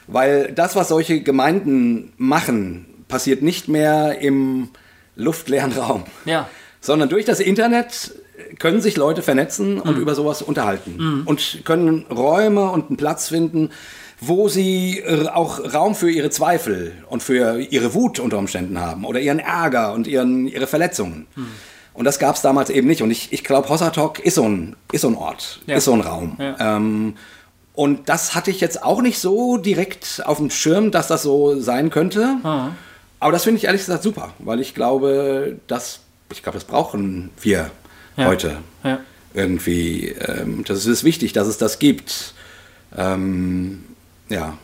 [0.06, 4.68] weil das, was solche Gemeinden machen, passiert nicht mehr im
[5.16, 6.04] luftleeren Raum.
[6.24, 6.48] Ja.
[6.80, 8.12] Sondern durch das Internet
[8.58, 11.22] können sich Leute vernetzen und über sowas unterhalten.
[11.26, 13.70] Und können Räume und einen Platz finden,
[14.20, 19.04] wo sie äh, auch Raum für ihre Zweifel und für ihre Wut unter Umständen haben
[19.04, 21.26] oder ihren Ärger und ihren, ihre Verletzungen.
[21.92, 23.02] Und das gab es damals eben nicht.
[23.02, 25.76] Und ich, ich glaube, Hossa Talk ist so ein, ist so ein Ort, Ja.
[25.76, 26.36] ist so ein Raum.
[26.38, 26.76] Ja.
[26.76, 27.14] Ähm,
[27.74, 31.58] und das hatte ich jetzt auch nicht so direkt auf dem Schirm, dass das so
[31.60, 32.36] sein könnte.
[33.20, 36.00] Aber das finde ich ehrlich gesagt super, weil ich glaube, dass,
[36.32, 37.70] ich glaube, das brauchen wir
[38.16, 38.26] Ja.
[38.26, 39.00] heute Ja.
[39.34, 40.08] irgendwie.
[40.08, 42.34] Ähm, das ist wichtig, dass es das gibt.
[42.96, 43.84] Ähm,
[44.28, 44.56] ja.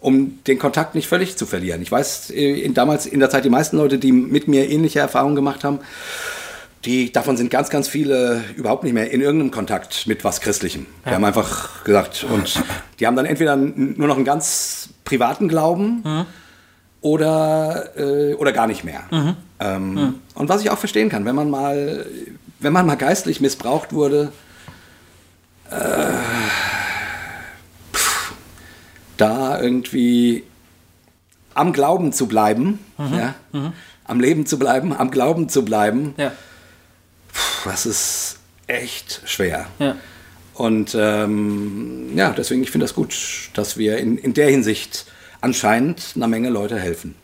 [0.00, 1.82] Um den Kontakt nicht völlig zu verlieren.
[1.82, 5.00] Ich weiß, äh, in, damals in der Zeit, die meisten Leute, die mit mir ähnliche
[5.00, 5.80] Erfahrungen gemacht haben,
[6.84, 10.86] die, davon sind ganz, ganz viele überhaupt nicht mehr in irgendeinem Kontakt mit was Christlichem.
[11.04, 12.62] Die haben einfach gesagt, und
[13.00, 16.04] die haben dann entweder nur noch einen ganz privaten Glauben
[17.00, 19.02] oder, äh, oder gar nicht mehr.
[19.60, 22.06] Ähm, Und was ich auch verstehen kann, wenn man mal,
[22.60, 24.32] wenn man mal geistlich missbraucht wurde,
[25.70, 25.76] äh,
[27.92, 28.32] pff,
[29.16, 30.44] da irgendwie
[31.54, 33.34] am Glauben zu bleiben, ja,
[34.04, 36.32] am Leben zu bleiben, am Glauben zu bleiben, Ja.
[37.32, 39.66] Puh, das ist echt schwer.
[39.78, 39.96] Ja.
[40.54, 43.14] Und ähm, ja, deswegen, ich finde das gut,
[43.54, 45.06] dass wir in, in der Hinsicht
[45.40, 47.14] anscheinend einer Menge Leute helfen.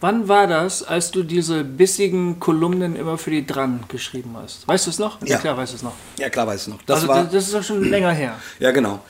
[0.00, 4.66] Wann war das, als du diese bissigen Kolumnen immer für die Dran geschrieben hast?
[4.68, 5.18] Weißt du es noch?
[5.24, 5.38] Ja.
[5.38, 5.94] klar, weißt du es noch.
[6.18, 6.80] Ja, klar weiß ich noch.
[6.86, 8.34] Das also war, das, ist doch schon länger her.
[8.60, 9.00] ja, genau.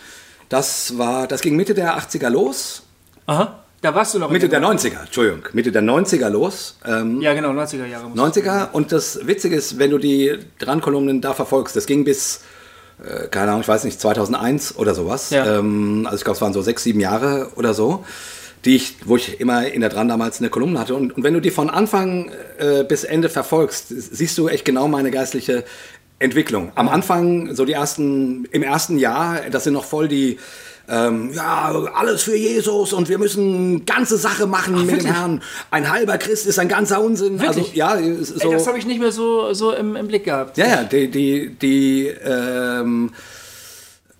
[0.48, 2.82] Das war, das ging Mitte der 80er los.
[3.26, 3.64] Aha.
[3.82, 4.30] Da warst du noch.
[4.30, 5.42] Mitte der dem- 90er, Entschuldigung.
[5.52, 6.78] Mitte der 90er los.
[6.86, 8.08] Ähm, Ja, genau, 90er Jahre.
[8.08, 8.70] muss 90er.
[8.72, 12.40] Und das Witzige ist, wenn du die Dran-Kolumnen da verfolgst, das ging bis,
[13.04, 15.30] äh, keine Ahnung, ich weiß nicht, 2001 oder sowas.
[15.30, 15.58] Ja.
[15.58, 18.04] Ähm, also ich glaube, es waren so sechs, sieben Jahre oder so,
[18.64, 20.94] die ich, wo ich immer in der Dran damals eine Kolumne hatte.
[20.94, 24.88] Und, und wenn du die von Anfang äh, bis Ende verfolgst, siehst du echt genau
[24.88, 25.64] meine geistliche
[26.18, 26.72] Entwicklung.
[26.74, 30.38] Am Anfang, so die ersten, im ersten Jahr, das sind noch voll die,
[30.88, 35.12] ähm, ja, alles für Jesus und wir müssen ganze Sache machen mit dem wirklich?
[35.12, 35.42] Herrn.
[35.70, 37.38] Ein halber Christ ist ein ganzer Unsinn.
[37.40, 37.74] Also, Wirklich?
[37.74, 38.48] ja, ist so.
[38.48, 40.56] Ey, das habe ich nicht mehr so, so im, im Blick gehabt.
[40.56, 43.10] Ja, ja, die, die, die, ähm,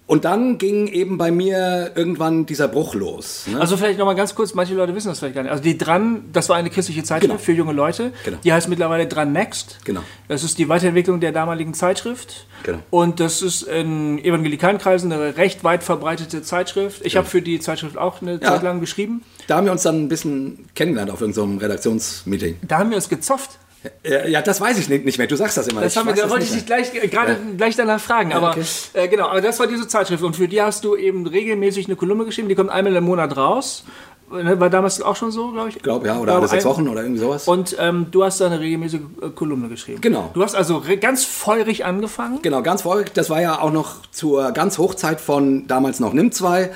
[0.09, 3.45] und dann ging eben bei mir irgendwann dieser Bruch los.
[3.47, 3.61] Ne?
[3.61, 5.53] Also vielleicht nochmal ganz kurz, manche Leute wissen das vielleicht gar nicht.
[5.53, 7.39] Also die Dran, das war eine christliche Zeitschrift Genau.
[7.45, 8.13] für junge Leute.
[8.25, 8.39] Genau.
[8.43, 9.79] Die heißt mittlerweile Dran Next.
[9.85, 10.01] Genau.
[10.27, 12.47] Das ist die Weiterentwicklung der damaligen Zeitschrift.
[12.63, 12.79] Genau.
[12.91, 17.05] Und das ist in evangelikalen Kreisen eine recht weit verbreitete Zeitschrift.
[17.05, 19.23] Ich habe für die Zeitschrift auch eine Zeit lang geschrieben.
[19.47, 22.57] Da haben wir uns dann ein bisschen kennengelernt auf irgendeinem Redaktionsmeeting.
[22.67, 23.59] Da haben wir uns gezofft.
[24.05, 25.27] Ja, ja, das weiß ich nicht mehr.
[25.27, 25.81] Du sagst das immer.
[25.83, 28.33] Das haben wir, weiß da wollte ich dich gleich, äh, gerade gleich danach fragen.
[28.33, 28.65] Aber okay.
[28.95, 30.23] äh, genau, aber das war diese Zeitschrift.
[30.23, 32.49] Und für die hast du eben regelmäßig eine Kolumne geschrieben.
[32.49, 33.85] Die kommt einmal im Monat raus.
[34.31, 35.77] Ne, War damals auch schon so, glaube ich.
[35.77, 37.49] Ich glaube, ja, oder alle sechs Wochen oder irgendwie sowas.
[37.49, 40.01] Und ähm, du hast da eine regelmäßige äh, Kolumne geschrieben.
[40.01, 40.31] Genau.
[40.35, 42.41] Du hast also ganz feurig angefangen.
[42.43, 43.17] Genau, ganz vorrückt.
[43.17, 46.71] Das war ja auch noch zur ganz Hochzeit von damals noch Nimm 2, ja.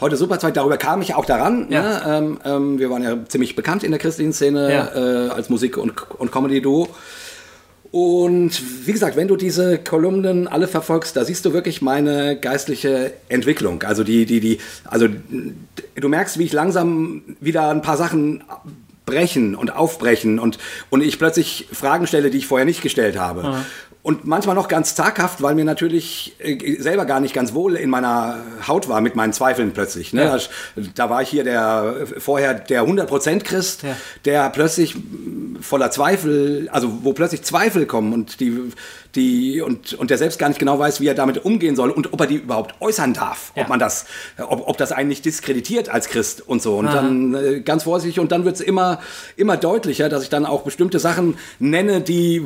[0.00, 0.50] heute Super 2.
[0.50, 1.66] Darüber kam ich auch daran.
[1.70, 1.82] Ja.
[1.82, 2.02] Ne?
[2.06, 5.26] Ähm, ähm, wir waren ja ziemlich bekannt in der christlichen Szene Ja.
[5.26, 6.88] äh, als Musik- und, und Comedy-Duo.
[7.90, 13.12] Und wie gesagt, wenn du diese Kolumnen alle verfolgst, da siehst du wirklich meine geistliche
[13.28, 13.82] Entwicklung.
[13.82, 15.08] Also die, die, die, also
[15.94, 18.42] du merkst, wie ich langsam wieder ein paar Sachen
[19.06, 20.58] brechen und aufbrechen und,
[20.90, 23.64] und ich plötzlich Fragen stelle, die ich vorher nicht gestellt habe.
[24.06, 27.90] Und manchmal noch ganz zaghaft, weil mir natürlich äh, selber gar nicht ganz wohl in
[27.90, 28.38] meiner
[28.68, 30.12] Haut war mit meinen Zweifeln plötzlich.
[30.12, 30.22] Ne?
[30.76, 30.82] Ja.
[30.94, 33.96] Da war ich hier der vorher der 100% Christ, Ja.
[34.24, 34.94] der plötzlich
[35.60, 38.70] voller Zweifel, also wo plötzlich Zweifel kommen und die,
[39.16, 42.12] die und, und der selbst gar nicht genau weiß, wie er damit umgehen soll und
[42.12, 43.62] ob er die überhaupt äußern darf, Ja.
[43.62, 44.06] ob man das,
[44.38, 46.76] ob, ob das einen nicht diskreditiert als Christ und so.
[46.76, 49.00] Und dann äh, ganz vorsichtig und dann wird es immer,
[49.36, 52.42] immer deutlicher, dass ich dann auch bestimmte Sachen nenne, die,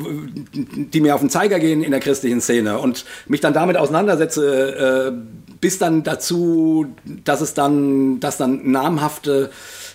[0.54, 5.10] die mir auf den Zeiger gehen in der christlichen Szene und mich dann damit auseinandersetze,
[5.10, 5.12] äh,
[5.60, 6.86] bis dann dazu,
[7.24, 9.50] dass es dann, dass dann namhafte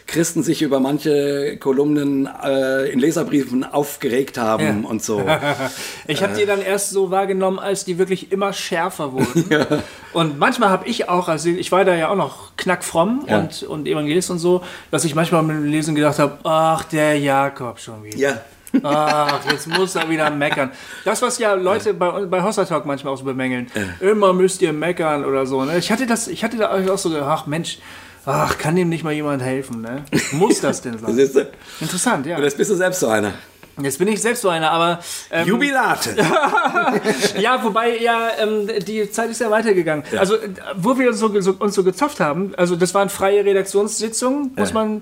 [0.08, 4.90] Christen sich über manche Kolumnen äh, in Leserbriefen aufgeregt haben Ja.
[4.90, 5.26] und so.
[6.08, 9.46] Ich habe die dann erst so wahrgenommen, als die wirklich immer schärfer wurden.
[10.14, 13.40] Und manchmal habe ich auch, also ich war da ja auch noch knackfromm Ja.
[13.40, 17.20] und, und Evangelist und so, dass ich manchmal mit dem Lesen gedacht habe, ach, der
[17.20, 18.18] Jakob schon wieder.
[18.18, 18.42] Ja.
[18.84, 20.72] Ach, jetzt muss er wieder meckern.
[21.04, 23.68] Das, was ja Leute bei, bei Hossa Talk manchmal auch so bemängeln.
[24.00, 25.64] Immer müsst ihr meckern oder so.
[25.66, 25.78] Ne?
[25.78, 27.80] Ich, hatte das, ich hatte da auch so gedacht, ach Mensch,
[28.26, 29.82] ach, kann dem nicht mal jemand helfen?
[29.82, 30.04] Ne?
[30.32, 31.14] Muss das denn sein?
[31.16, 31.48] Siehst du?
[31.82, 32.38] Interessant, ja.
[32.38, 33.34] Und jetzt bist du selbst so einer.
[33.82, 35.00] Jetzt bin ich selbst so einer, aber
[35.32, 36.16] ähm, Jubilate.
[37.40, 40.06] ja, wobei ja ähm, die Zeit ist ja weitergegangen.
[40.18, 43.44] Also äh, wo wir uns so, so, uns so gezopft haben, also das waren freie
[43.44, 45.02] Redaktionssitzungen, muss man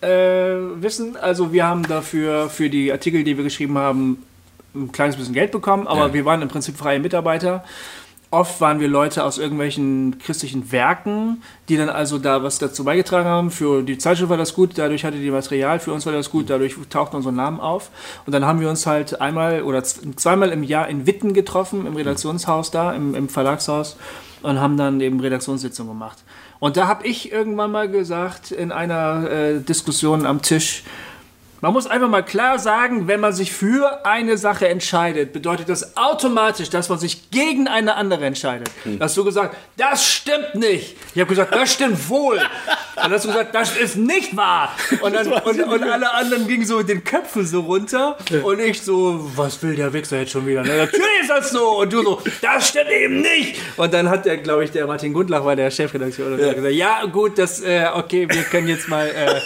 [0.00, 0.08] äh,
[0.76, 1.16] wissen.
[1.16, 4.22] Also wir haben dafür, für die Artikel, die wir geschrieben haben,
[4.74, 6.14] ein kleines bisschen Geld bekommen, aber Ja.
[6.14, 7.62] wir waren im Prinzip freie Mitarbeiter.
[8.34, 13.28] Oft waren wir Leute aus irgendwelchen christlichen Werken, die dann also da was dazu beigetragen
[13.28, 13.52] haben.
[13.52, 16.50] Für die Zeitschrift war das gut, dadurch hatte die Material, für uns war das gut,
[16.50, 17.92] dadurch tauchten unsere Namen auf.
[18.26, 21.94] Und dann haben wir uns halt einmal oder zweimal im Jahr in Witten getroffen, im
[21.94, 23.96] Redaktionshaus da, im, im Verlagshaus
[24.42, 26.18] und haben dann eben Redaktionssitzung gemacht.
[26.58, 30.82] Und da habe ich irgendwann mal gesagt, in einer äh, Diskussion am Tisch,
[31.64, 35.96] man muss einfach mal klar sagen, wenn man sich für eine Sache entscheidet, bedeutet das
[35.96, 38.68] automatisch, dass man sich gegen eine andere entscheidet.
[38.84, 40.94] Da hast du gesagt, das stimmt nicht.
[41.14, 42.38] Ich habe gesagt, das stimmt wohl.
[42.96, 44.76] Dann hast du gesagt, das ist nicht wahr.
[45.00, 48.18] Und, dann, und, und alle anderen gingen so mit den Köpfen so runter.
[48.42, 50.62] Und ich so, was will der Wichser jetzt schon wieder?
[50.66, 51.78] Na, natürlich ist das so.
[51.80, 53.58] Und du so, das stimmt eben nicht.
[53.78, 56.74] Und dann hat der, glaube ich, der Martin Gundlach war der Chefredakteur oder so, gesagt,
[56.74, 59.40] ja gut, das, äh, okay, wir können jetzt mal äh,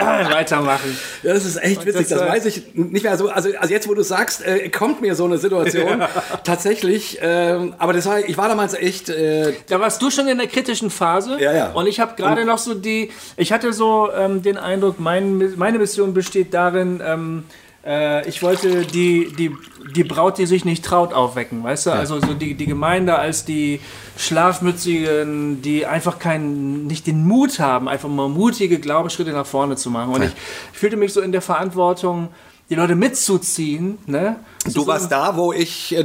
[0.30, 0.94] weitermachen.
[1.22, 3.28] Ja, das ist echt witzig, das das, weiß ich nicht mehr so.
[3.28, 6.02] Also, also jetzt, wo du sagst, äh, kommt mir so eine Situation
[6.44, 7.18] tatsächlich.
[7.22, 9.08] ähm, aber das war, ich war damals echt.
[9.08, 11.36] Äh, Da warst du schon in der kritischen Phase.
[11.40, 11.70] Ja, ja.
[11.72, 15.78] Und ich habe gerade noch so die, ich hatte so ähm, den Eindruck, mein, meine
[15.78, 17.44] Mission besteht darin, ähm,
[17.86, 19.52] äh, ich wollte die, die,
[19.94, 21.90] die Braut, die sich nicht traut, aufwecken, weißt du?
[21.92, 23.80] Also so die, die Gemeinde als die
[24.16, 29.90] Schlafmützigen, die einfach keinen, nicht den Mut haben, einfach mal mutige Glaubensschritte nach vorne zu
[29.90, 30.12] machen.
[30.14, 30.32] Und ich,
[30.72, 32.28] ich fühlte mich so in der Verantwortung,
[32.70, 34.36] die Leute mitzuziehen, ne?
[34.72, 36.02] du warst da, wo ich äh,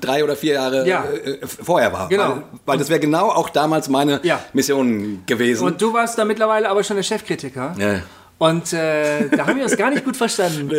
[0.00, 1.04] drei oder vier Jahre Ja.
[1.04, 2.08] äh, vorher war.
[2.08, 2.28] Genau.
[2.36, 4.40] Weil, weil das wäre genau auch damals meine Ja.
[4.54, 5.66] Mission gewesen.
[5.66, 7.74] Und du warst da mittlerweile aber schon der Chefkritiker.
[7.78, 8.00] ja.
[8.38, 10.70] Und äh, da haben wir uns gar nicht gut verstanden.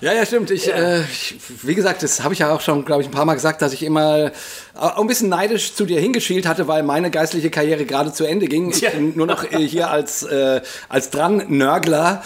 [0.00, 0.50] Ja, ja, stimmt.
[0.50, 3.24] Ich, äh, ich, wie gesagt, das habe ich ja auch schon, glaube ich, ein paar
[3.24, 4.30] Mal gesagt, dass ich immer
[4.74, 8.46] auch ein bisschen neidisch zu dir hingeschielt hatte, weil meine geistliche Karriere gerade zu Ende
[8.46, 8.70] ging.
[8.70, 8.90] Ich Tja.
[8.98, 12.22] nur noch äh, hier als, äh, als Dran-Nörgler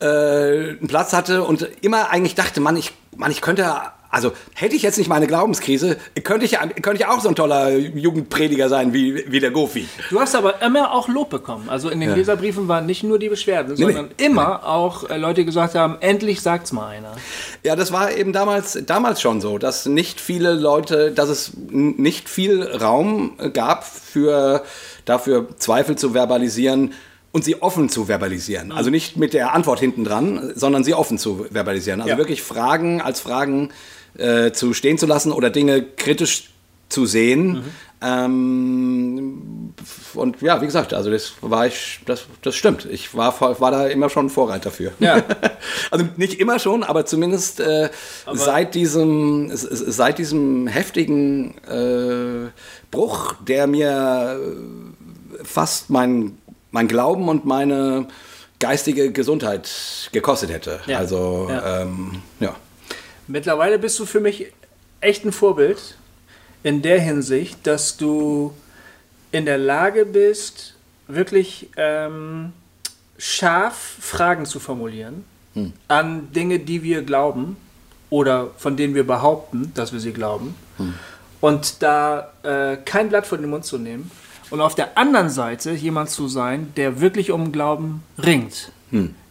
[0.00, 3.66] äh, einen Platz hatte und immer eigentlich dachte, Mann, ich, Mann, ich könnte,
[4.10, 7.34] also hätte ich jetzt nicht meine Glaubenskrise, könnte ich, ja- könnte ich auch so ein
[7.34, 9.86] toller Jugendprediger sein wie, wie der Gofi.
[10.10, 11.68] Du hast aber immer auch Lob bekommen.
[11.68, 15.74] Also in den Leserbriefen waren nicht nur die Beschwerden, sondern immer auch äh, Leute gesagt
[15.74, 17.12] haben, endlich sagt's mal einer.
[17.64, 22.28] Ja, das war eben damals, damals schon so, dass nicht viele Leute, dass es nicht
[22.28, 24.62] viel Raum gab für,
[25.04, 26.92] dafür Zweifel zu verbalisieren
[27.32, 28.72] und sie offen zu verbalisieren.
[28.72, 32.00] Also nicht mit der Antwort hinten dran, sondern sie offen zu verbalisieren.
[32.00, 32.16] Also Ja.
[32.18, 33.70] wirklich Fragen als Fragen
[34.18, 36.50] äh, zu stehen zu lassen oder Dinge kritisch
[36.88, 37.64] zu sehen.
[38.02, 39.72] Ähm,
[40.14, 42.84] und ja, wie gesagt, also das war ich, das, das stimmt.
[42.84, 44.92] Ich war, war da immer schon Vorreiter für.
[44.98, 45.22] Ja.
[45.90, 47.88] also nicht immer schon, aber zumindest äh,
[48.32, 52.50] seit diesem seit diesem heftigen äh,
[52.90, 56.36] Bruch, der mir äh, fast mein,
[56.70, 58.08] mein Glauben und meine
[58.58, 59.70] geistige Gesundheit
[60.12, 60.80] gekostet hätte.
[60.86, 60.98] Ja.
[60.98, 61.82] Also Ja.
[61.82, 62.54] Ähm, ja.
[63.28, 64.52] Mittlerweile bist du für mich
[65.00, 65.96] echt ein Vorbild
[66.62, 68.54] in der Hinsicht, dass du
[69.32, 70.74] in der Lage bist,
[71.08, 72.52] wirklich ähm,
[73.18, 75.24] scharf Fragen zu formulieren
[75.88, 77.56] an Dinge, die wir glauben
[78.10, 80.54] oder von denen wir behaupten, dass wir sie glauben.
[81.40, 84.10] Und da äh, kein Blatt vor den Mund zu nehmen
[84.50, 88.70] und auf der anderen Seite jemand zu sein, der wirklich um Glauben ringt.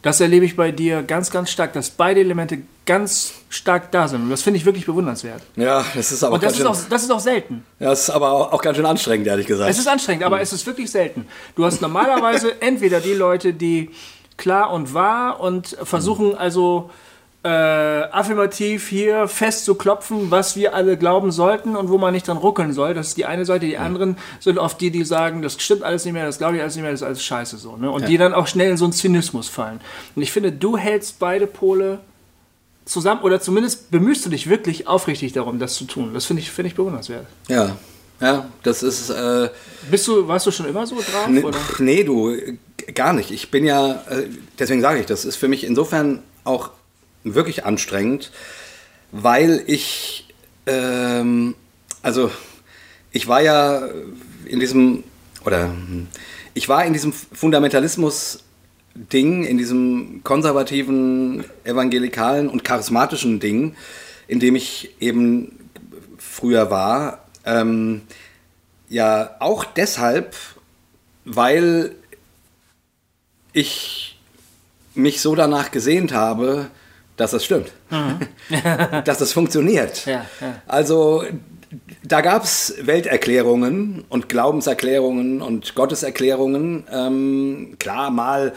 [0.02, 4.24] Das erlebe ich bei dir ganz, ganz stark, dass beide Elemente ganz stark da sind.
[4.24, 5.42] Und das finde ich wirklich bewundernswert.
[5.56, 7.66] ja, das ist aber Und das ist, schön, auch, das ist auch selten.
[7.80, 9.70] ja, das ist aber auch, auch ganz schön anstrengend, ehrlich gesagt.
[9.70, 11.28] Es ist anstrengend, aber es ist wirklich selten.
[11.56, 13.90] Du hast normalerweise entweder die Leute, die
[14.38, 16.90] klar und wahr und versuchen also
[17.44, 22.28] äh, affirmativ hier fest zu klopfen, was wir alle glauben sollten und wo man nicht
[22.28, 22.96] dran ruckeln soll.
[22.96, 23.68] Das ist die eine Seite.
[23.68, 26.62] Die anderen sind oft die, die sagen, das stimmt alles nicht mehr, das glaube ich
[26.62, 27.78] alles nicht mehr, das ist alles scheiße so.
[27.78, 27.90] Ne?
[27.92, 29.80] Und die dann auch schnell in so einen Zynismus fallen.
[30.16, 32.00] Und ich finde, du hältst beide Pole
[32.86, 36.14] zusammen oder zumindest bemühst du dich wirklich aufrichtig darum, das zu tun.
[36.14, 37.26] Das finde ich, finde ich bewundernswert.
[37.48, 37.76] ja,
[38.22, 39.50] ja, das ist äh,
[39.92, 41.28] Bist du, warst du schon immer so drauf?
[41.28, 41.60] Nee, oder?
[41.80, 42.38] nee, du,
[42.94, 43.32] gar nicht.
[43.32, 46.70] Ich bin ja, äh, deswegen sage ich, das ist für mich insofern auch
[47.24, 48.32] wirklich anstrengend,
[49.12, 50.28] weil ich,
[50.66, 51.56] ähm,
[52.02, 52.32] also
[53.12, 53.90] ich war ja
[54.46, 55.04] in diesem,
[55.44, 56.08] oder hm,
[56.54, 57.14] ich war in diesem
[58.96, 63.76] Fundamentalismus-Ding, in diesem konservativen, evangelikalen und charismatischen Ding,
[64.28, 65.70] in dem ich eben
[66.18, 68.02] früher war, ähm,
[68.90, 70.36] ja auch deshalb,
[71.26, 71.92] weil
[73.54, 74.18] ich
[74.94, 76.68] mich so danach gesehnt habe,
[77.18, 77.72] dass das stimmt.
[79.06, 80.06] dass das funktioniert.
[80.06, 80.62] Ja, ja.
[80.68, 81.24] Also
[82.04, 86.86] da gab es Welterklärungen und Glaubenserklärungen und Gotteserklärungen.
[86.92, 88.54] Ähm, klar, mal,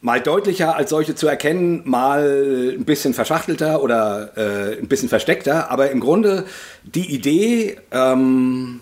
[0.00, 5.70] mal deutlicher als solche zu erkennen, mal ein bisschen verschachtelter oder äh, ein bisschen versteckter.
[5.70, 6.46] Aber im Grunde
[6.84, 8.80] die Idee, ähm,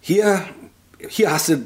[0.00, 0.42] hier,
[1.08, 1.56] hier hast du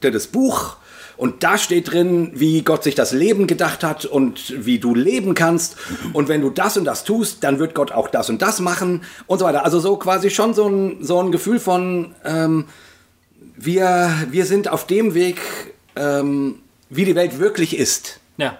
[0.00, 0.76] das Buch
[1.16, 5.34] und da steht drin, wie Gott sich das Leben gedacht hat und wie du leben
[5.34, 5.76] kannst.
[6.12, 9.02] Und wenn du das und das tust, dann wird Gott auch das und das machen
[9.26, 9.64] und so weiter.
[9.64, 12.64] Also so quasi schon so ein, so ein Gefühl von, ähm,
[13.56, 15.40] wir, wir sind auf dem Weg,
[15.94, 16.56] ähm,
[16.90, 18.20] wie die Welt wirklich ist.
[18.36, 18.58] Ja.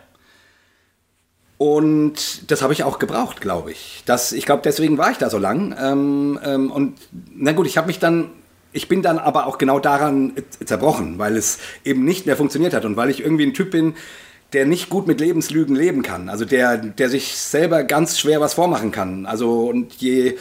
[1.59, 4.03] Und das habe ich auch gebraucht, glaube ich.
[4.07, 5.75] Das, ich glaube, deswegen war ich da so lang.
[5.81, 6.99] Ähm, ähm, und
[7.35, 8.31] na gut, ich habe mich dann
[8.75, 10.33] ich bin dann aber auch genau daran
[10.65, 13.95] zerbrochen, weil es eben nicht mehr funktioniert hat und weil ich irgendwie ein Typ bin,
[14.53, 16.29] der nicht gut mit Lebenslügen leben kann.
[16.29, 19.27] Also der, der sich selber ganz schwer was vormachen kann.
[19.27, 20.37] Also und je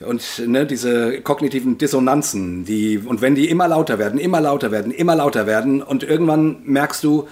[0.00, 4.90] und ne, diese kognitiven Dissonanzen, die und wenn die immer lauter werden, immer lauter werden,
[4.90, 7.28] immer lauter werden und irgendwann merkst du,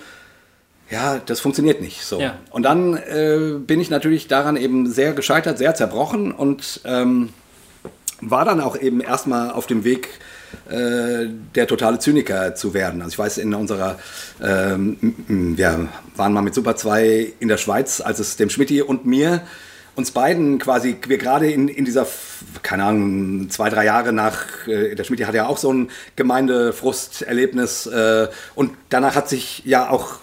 [0.90, 2.20] ja, das funktioniert nicht so.
[2.20, 2.38] Ja.
[2.50, 7.30] Und dann äh, bin ich natürlich daran eben sehr gescheitert, sehr zerbrochen und ähm,
[8.20, 10.08] war dann auch eben erstmal auf dem Weg,
[10.70, 13.02] äh, der totale Zyniker zu werden.
[13.02, 13.98] Also ich weiß, in unserer,
[14.42, 14.96] ähm,
[15.28, 19.42] wir waren mal mit Super 2 in der Schweiz, als es dem Schmidti und mir
[19.94, 22.06] uns beiden quasi, wir gerade in, in dieser,
[22.62, 27.86] keine Ahnung, zwei, drei Jahre nach, äh, der Schmidt hat ja auch so ein Gemeindefrusterlebnis
[27.86, 30.20] äh, und danach hat sich ja auch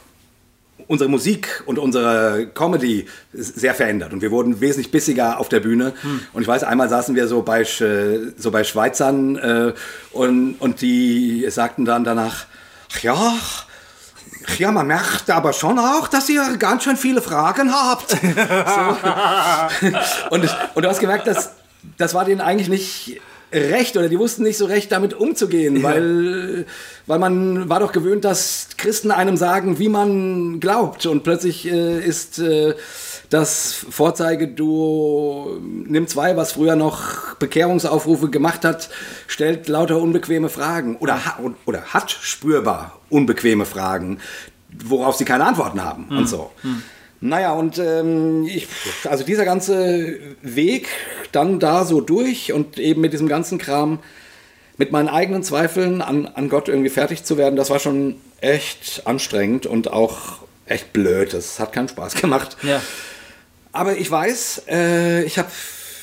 [0.88, 5.94] unsere Musik und unsere Comedy sehr verändert und wir wurden wesentlich bissiger auf der Bühne.
[6.02, 6.22] Hm.
[6.34, 9.74] Und ich weiß, einmal saßen wir so bei, so bei Schweizern äh,
[10.12, 12.46] und, und die sagten dann danach,
[12.94, 13.34] ach ja,
[14.58, 18.12] ja, man merkt aber schon auch, dass ihr ganz schön viele Fragen habt.
[18.12, 18.18] so.
[20.30, 21.52] und, und du hast gemerkt, dass
[21.98, 23.22] das war denen eigentlich nicht
[23.56, 25.84] recht oder die wussten nicht so recht damit umzugehen, ja.
[25.84, 26.66] weil,
[27.08, 32.00] weil man war doch gewöhnt, dass Christen einem sagen, wie man glaubt und plötzlich äh,
[32.00, 32.76] ist äh,
[33.30, 38.90] das Vorzeigeduo Nimm zwei, was früher noch Bekehrungsaufrufe gemacht hat,
[39.28, 41.20] stellt lauter unbequeme Fragen oder,
[41.66, 44.20] oder hat spürbar unbequeme Fragen,
[44.84, 46.18] worauf sie keine Antworten haben hm.
[46.18, 46.52] und so.
[46.62, 46.84] Hm.
[47.26, 48.68] Naja, und ähm, ich,
[49.10, 50.88] also dieser ganze Weg
[51.32, 54.00] dann da so durch und eben mit diesem ganzen Kram,
[54.78, 59.04] mit meinen eigenen Zweifeln an, an Gott irgendwie fertig zu werden, das war schon echt
[59.06, 61.34] anstrengend und auch echt blöd.
[61.34, 62.58] Das hat keinen Spaß gemacht.
[62.62, 62.82] Ja.
[63.72, 65.50] Aber ich weiß, äh, ich habe,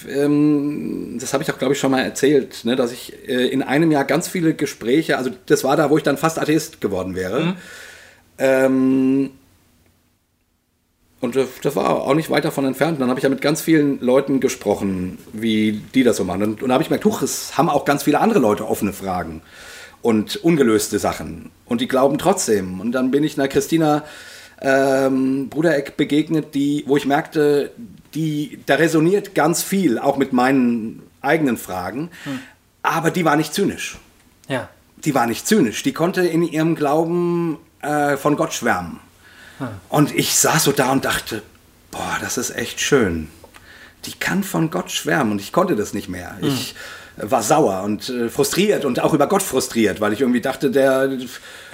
[0.09, 3.63] ähm, das habe ich auch, glaube ich, schon mal erzählt, ne, dass ich äh, in
[3.63, 7.15] einem Jahr ganz viele Gespräche, also das war da, wo ich dann fast Atheist geworden
[7.15, 7.41] wäre.
[7.41, 7.57] Mhm.
[8.39, 9.31] Ähm,
[11.23, 13.01] und das war auch nicht weit davon entfernt.
[13.01, 16.43] dann habe ich ja mit ganz vielen Leuten gesprochen, wie die das so machen.
[16.43, 18.93] Und, und da habe ich gemerkt, huch, es haben auch ganz viele andere Leute offene
[18.93, 19.41] Fragen
[20.03, 21.53] und ungelöste Sachen.
[21.65, 22.81] Und die glauben trotzdem.
[22.81, 24.03] Und dann bin ich einer Christina
[24.61, 27.71] ähm, Brudereck begegnet, die, wo ich merkte,
[28.15, 32.11] die, da resoniert ganz viel, auch mit meinen eigenen Fragen.
[32.25, 32.41] Hm.
[32.83, 33.97] Aber die war nicht zynisch.
[34.49, 34.69] Ja.
[35.05, 35.85] Die war nicht zynisch.
[35.85, 38.99] Die konnte in ihrem Glauben äh, von Gott schwärmen.
[39.89, 41.43] Und ich saß so da und dachte,
[41.91, 43.29] boah, das ist echt schön.
[44.05, 46.37] Die kann von Gott schwärmen und ich konnte das nicht mehr.
[46.41, 46.49] Mhm.
[46.49, 46.75] Ich
[47.17, 51.11] war sauer und äh, frustriert und auch über Gott frustriert, weil ich irgendwie dachte, der,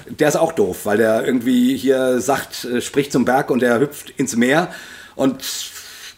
[0.07, 3.79] der ist auch doof, weil der irgendwie hier sagt, äh, spricht zum Berg und der
[3.79, 4.71] hüpft ins Meer
[5.15, 5.43] und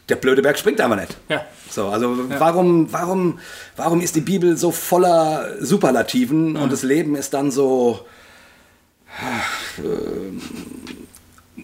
[0.09, 1.15] der blöde Berg springt einfach nicht.
[1.29, 1.45] Ja.
[1.69, 2.39] So, also ja.
[2.39, 3.39] warum, warum,
[3.77, 6.61] warum ist die Bibel so voller Superlativen mhm.
[6.61, 8.05] und das Leben ist dann so
[9.77, 9.81] äh,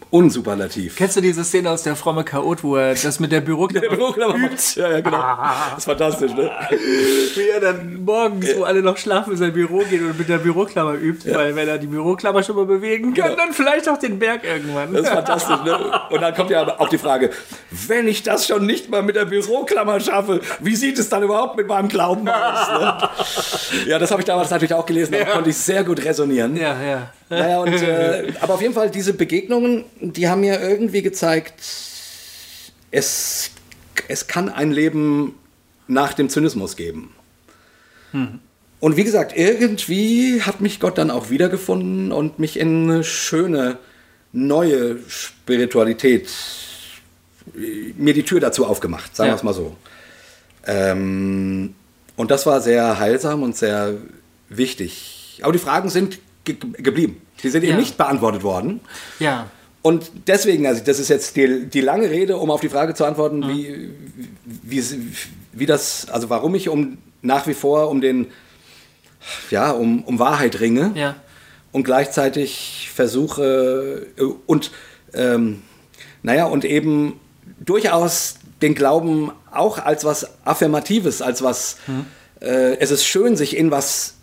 [0.09, 0.95] unsuperlativ.
[0.95, 4.35] Kennst du diese Szene aus der fromme Chaot, wo er das mit der Büroklammer, Büroklammer
[4.35, 4.79] übt?
[4.79, 5.17] Ja, ja, genau.
[5.17, 5.69] Ah.
[5.69, 6.49] Das ist fantastisch, ne?
[7.35, 10.37] Wie er dann morgens, wo alle noch schlafen, in sein Büro geht und mit der
[10.37, 11.37] Büroklammer übt, ja.
[11.37, 13.43] weil wenn er die Büroklammer schon mal bewegen kann, genau.
[13.43, 14.93] dann vielleicht auch den Berg irgendwann.
[14.93, 16.01] Das ist fantastisch, ne?
[16.09, 17.31] Und dann kommt ja auch die Frage,
[17.87, 21.57] wenn ich das schon nicht mal mit der Büroklammer schaffe, wie sieht es dann überhaupt
[21.57, 22.69] mit meinem Glauben aus?
[22.69, 22.97] Ne?
[23.87, 25.25] Ja, das habe ich damals natürlich auch gelesen, da ja.
[25.25, 26.55] konnte ich sehr gut resonieren.
[26.55, 27.11] Ja, ja.
[27.29, 31.61] Naja, und, äh, aber auf jeden Fall, diese Begegnungen, die haben mir irgendwie gezeigt,
[32.91, 33.51] es,
[34.07, 35.35] es kann ein Leben
[35.87, 37.13] nach dem Zynismus geben.
[38.11, 38.39] Hm.
[38.79, 43.77] Und wie gesagt, irgendwie hat mich Gott dann auch wiedergefunden und mich in eine schöne,
[44.31, 46.29] neue Spiritualität,
[47.53, 49.33] mir die Tür dazu aufgemacht, sagen ja.
[49.33, 49.75] wir es mal so.
[50.65, 51.73] Ähm,
[52.15, 53.95] und das war sehr heilsam und sehr
[54.49, 55.39] wichtig.
[55.41, 57.21] Aber die Fragen sind ge geblieben.
[57.43, 57.69] Die sind ja.
[57.69, 58.79] eben nicht beantwortet worden.
[59.19, 59.47] Ja.
[59.81, 63.05] Und deswegen, also das ist jetzt die, die lange Rede, um auf die Frage zu
[63.05, 63.49] antworten, mhm.
[63.49, 63.89] wie,
[64.43, 64.83] wie,
[65.53, 68.27] wie das, also warum ich um nach wie vor um den,
[69.49, 71.15] ja, um, um Wahrheit ringe Ja.
[71.71, 74.71] und gleichzeitig versuche äh, und
[75.13, 75.61] ähm,
[76.23, 77.19] naja und eben
[77.59, 81.77] durchaus den Glauben auch als was Affirmatives, als was
[82.41, 84.15] äh, es ist schön, sich in was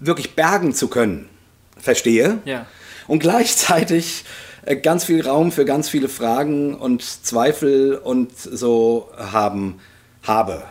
[0.00, 1.28] wirklich bergen zu können,
[1.76, 2.38] verstehe.
[2.44, 2.66] Ja.
[3.06, 4.24] Und gleichzeitig
[4.64, 9.76] äh, ganz viel Raum für ganz viele Fragen und Zweifel und so haben
[10.24, 10.62] habe.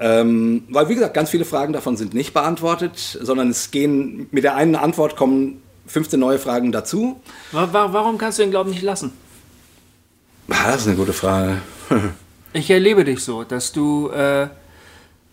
[0.00, 4.44] Ähm, weil, wie gesagt, ganz viele Fragen davon sind nicht beantwortet, sondern es gehen mit
[4.44, 7.20] der einen Antwort kommen 15 neue Fragen dazu.
[7.52, 9.12] Wa- wa- Warum kannst du den Glauben nicht lassen?
[10.48, 11.58] Ah, Das ist eine gute Frage.
[12.56, 14.46] Ich erlebe dich so, dass du äh,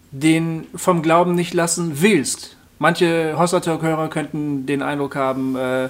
[0.09, 2.57] den vom Glauben nicht lassen willst.
[2.81, 5.87] Manche Hossertalk-Hörer könnten den Eindruck haben, äh,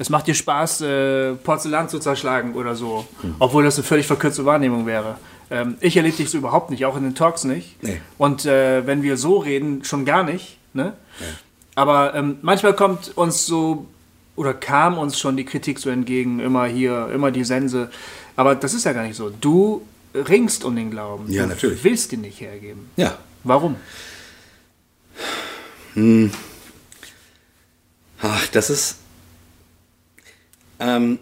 [0.00, 3.06] es macht dir Spaß, äh, Porzellan zu zerschlagen oder so,
[3.38, 5.18] obwohl das eine völlig verkürzte Wahrnehmung wäre.
[5.52, 7.80] Ähm, ich erlebe dich so überhaupt nicht, auch in den Talks nicht.
[7.80, 8.00] Nee.
[8.18, 10.58] Und äh, wenn wir so reden, schon gar nicht.
[10.74, 10.94] Ne?
[11.76, 13.86] Aber ähm, manchmal kommt uns so,
[14.34, 17.88] oder kam uns schon die Kritik so entgegen, immer hier, immer die Sense.
[18.34, 19.30] Aber das ist ja gar nicht so.
[19.30, 19.82] Du
[20.12, 21.30] ringst um den Glauben.
[21.30, 21.84] Ja, du natürlich.
[21.84, 22.90] willst ihn nicht hergeben.
[22.96, 23.16] Ja.
[23.44, 23.76] Warum?
[28.20, 28.96] Ach, das ist.
[30.78, 31.18] Ähm,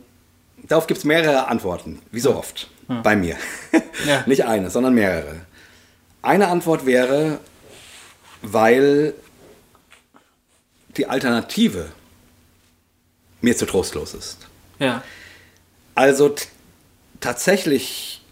[0.62, 2.70] darauf gibt es mehrere Antworten, wie so oft
[3.02, 3.36] bei mir.
[4.06, 4.24] Ja.
[4.26, 5.42] Nicht eine, sondern mehrere.
[6.22, 7.38] Eine Antwort wäre,
[8.40, 9.12] weil
[10.96, 11.92] die Alternative
[13.42, 14.38] mir zu trostlos ist.
[14.78, 15.02] Ja.
[15.94, 16.34] Also
[17.20, 18.22] tatsächlich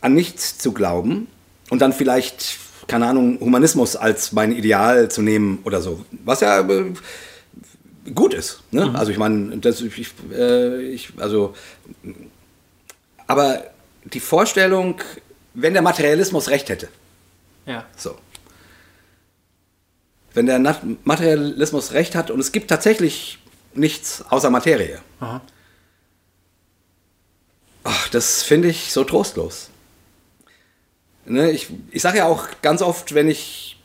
[0.00, 1.26] an nichts zu glauben
[1.70, 2.56] und dann vielleicht,
[2.88, 6.92] keine Ahnung, Humanismus als mein Ideal zu nehmen oder so, was ja äh,
[8.14, 8.62] gut ist.
[8.70, 8.92] Ne?
[8.98, 11.54] Also ich meine, das, ich, äh, ich, also,
[13.26, 13.62] aber
[14.04, 15.00] die Vorstellung,
[15.54, 16.88] wenn der Materialismus recht hätte,
[17.66, 17.84] Ja.
[17.96, 18.16] so.
[20.34, 23.38] Wenn der Nat Materialismus recht hat und es gibt tatsächlich
[23.74, 25.00] nichts außer Materie.
[25.20, 25.40] Aha.
[27.84, 29.70] Ach, das finde ich so trostlos.
[31.28, 33.78] Ne, ich ich sage ja auch ganz oft, wenn ich.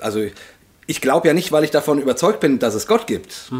[0.00, 0.24] Also,
[0.86, 3.50] ich glaube ja nicht, weil ich davon überzeugt bin, dass es Gott gibt,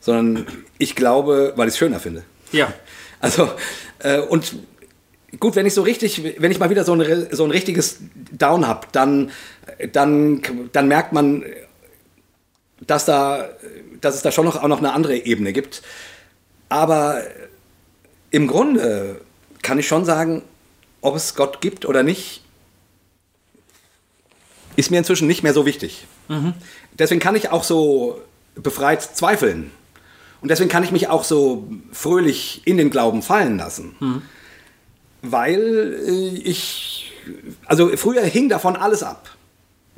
[0.00, 0.46] sondern
[0.78, 2.24] ich glaube, weil ich es schöner finde.
[2.52, 2.72] Ja.
[3.20, 3.50] Also,
[4.00, 4.54] äh, und
[5.40, 7.98] gut, wenn ich so richtig, wenn ich mal wieder so ein, so ein richtiges
[8.32, 9.30] Down habe, dann,
[9.92, 11.44] dann, dann merkt man,
[12.86, 13.48] dass, da,
[14.00, 15.82] dass es da schon noch, auch noch eine andere Ebene gibt.
[16.68, 17.22] Aber
[18.30, 19.20] im Grunde
[19.62, 20.42] kann ich schon sagen,
[21.04, 22.42] ob es Gott gibt oder nicht,
[24.76, 26.06] ist mir inzwischen nicht mehr so wichtig.
[26.98, 28.20] Deswegen kann ich auch so
[28.56, 29.70] befreit zweifeln.
[30.40, 34.22] Und deswegen kann ich mich auch so fröhlich in den Glauben fallen lassen.
[35.22, 37.12] Weil äh, ich,
[37.66, 39.30] also früher hing davon alles ab.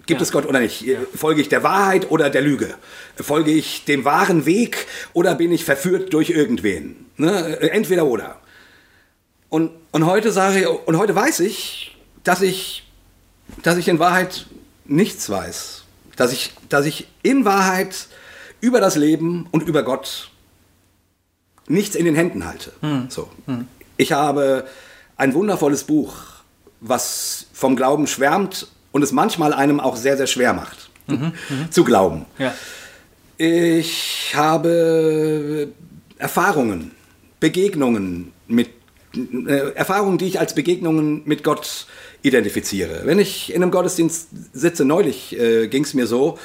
[0.06, 0.24] Gibt Ja.
[0.24, 0.84] es Gott oder nicht?
[1.16, 2.74] Folge ich der Wahrheit oder der Lüge?
[3.16, 7.06] Folge ich dem wahren Weg oder bin ich verführt durch irgendwen?
[7.16, 7.58] Ne?
[7.72, 8.38] Entweder oder.
[9.48, 12.84] Und, und heute sage ich, und heute weiß ich, dass ich,
[13.62, 14.46] dass ich in Wahrheit
[14.84, 15.84] nichts weiß.
[16.16, 18.08] Dass ich, dass ich in Wahrheit
[18.60, 20.30] über das Leben und über Gott
[21.68, 22.72] nichts in den Händen halte.
[23.08, 23.28] So.
[23.96, 24.66] Ich habe
[25.16, 26.14] ein wundervolles Buch,
[26.80, 30.90] was vom Glauben schwärmt und es manchmal einem auch sehr, sehr schwer macht,
[31.70, 32.24] zu glauben.
[32.38, 32.54] Ja.
[33.36, 35.68] Ich habe
[36.18, 36.92] Erfahrungen,
[37.40, 38.70] Begegnungen mit
[39.74, 41.86] Erfahrungen, die ich als Begegnungen mit Gott
[42.22, 43.02] identifiziere.
[43.04, 46.38] Wenn ich in einem Gottesdienst sitze, neulich äh, ging es mir so,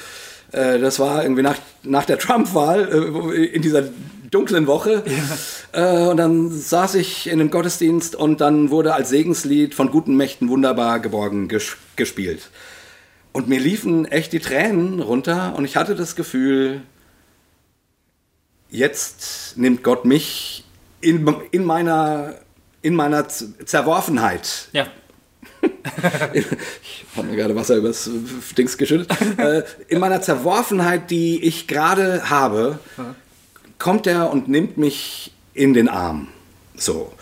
[0.52, 3.84] äh, das war irgendwie nach, nach der Trump-Wahl, äh, in dieser
[4.30, 5.04] dunklen Woche.
[5.74, 10.18] Äh, und dann saß ich in einem Gottesdienst und dann wurde als Segenslied von guten
[10.18, 12.50] Mächten wunderbar geborgen ges gespielt.
[13.32, 16.82] Und mir liefen echt die Tränen runter und ich hatte das Gefühl,
[18.68, 20.64] jetzt nimmt Gott mich
[21.00, 22.34] in, in, meiner,
[22.82, 24.68] in meiner Z- Zerworfenheit.
[24.72, 24.86] Ja.
[26.32, 26.46] Ich
[27.16, 28.08] habe mir gerade Wasser übers
[28.56, 29.10] Dings geschüttet.
[29.38, 32.78] äh, in meiner Zerworfenheit, die ich gerade habe,
[33.78, 36.28] kommt er und nimmt mich in den Arm.
[36.76, 37.12] So.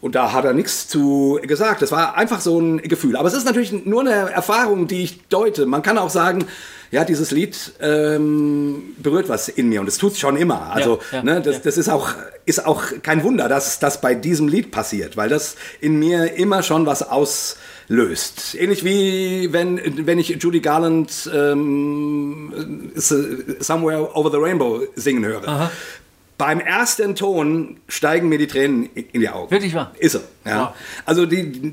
[0.00, 1.82] Und da hat er nichts zu gesagt.
[1.82, 3.16] Das war einfach so ein Gefühl.
[3.16, 5.66] Aber es ist natürlich nur eine Erfahrung, die ich deute.
[5.66, 6.46] Man kann auch sagen,
[6.90, 10.70] ja, dieses Lied ähm, berührt was in mir und es tut es schon immer.
[10.72, 11.60] Also, Ja, ja, ne, das, ja.
[11.64, 12.10] das ist, auch,
[12.44, 16.62] ist auch kein Wunder, dass das bei diesem Lied passiert, weil das in mir immer
[16.62, 18.54] schon was auslöst.
[18.54, 25.70] Ähnlich wie wenn, wenn ich Judy Garland ähm, Somewhere Over the Rainbow singen höre.
[26.38, 29.50] Beim ersten Ton steigen mir die Tränen in die Augen.
[29.50, 29.92] Wirklich wahr?
[29.98, 30.20] Ist so.
[30.44, 30.60] Ja.
[30.60, 30.68] Wow.
[31.04, 31.72] Also die,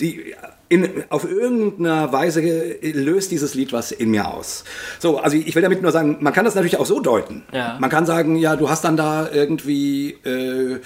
[0.00, 0.34] die
[0.68, 2.40] in, auf irgendeiner Weise
[2.80, 4.64] löst dieses Lied was in mir aus.
[4.98, 7.42] So, also ich will damit nur sagen, man kann das natürlich auch so deuten.
[7.52, 7.76] Ja.
[7.80, 10.80] Man kann sagen, ja, du hast dann da irgendwie, äh,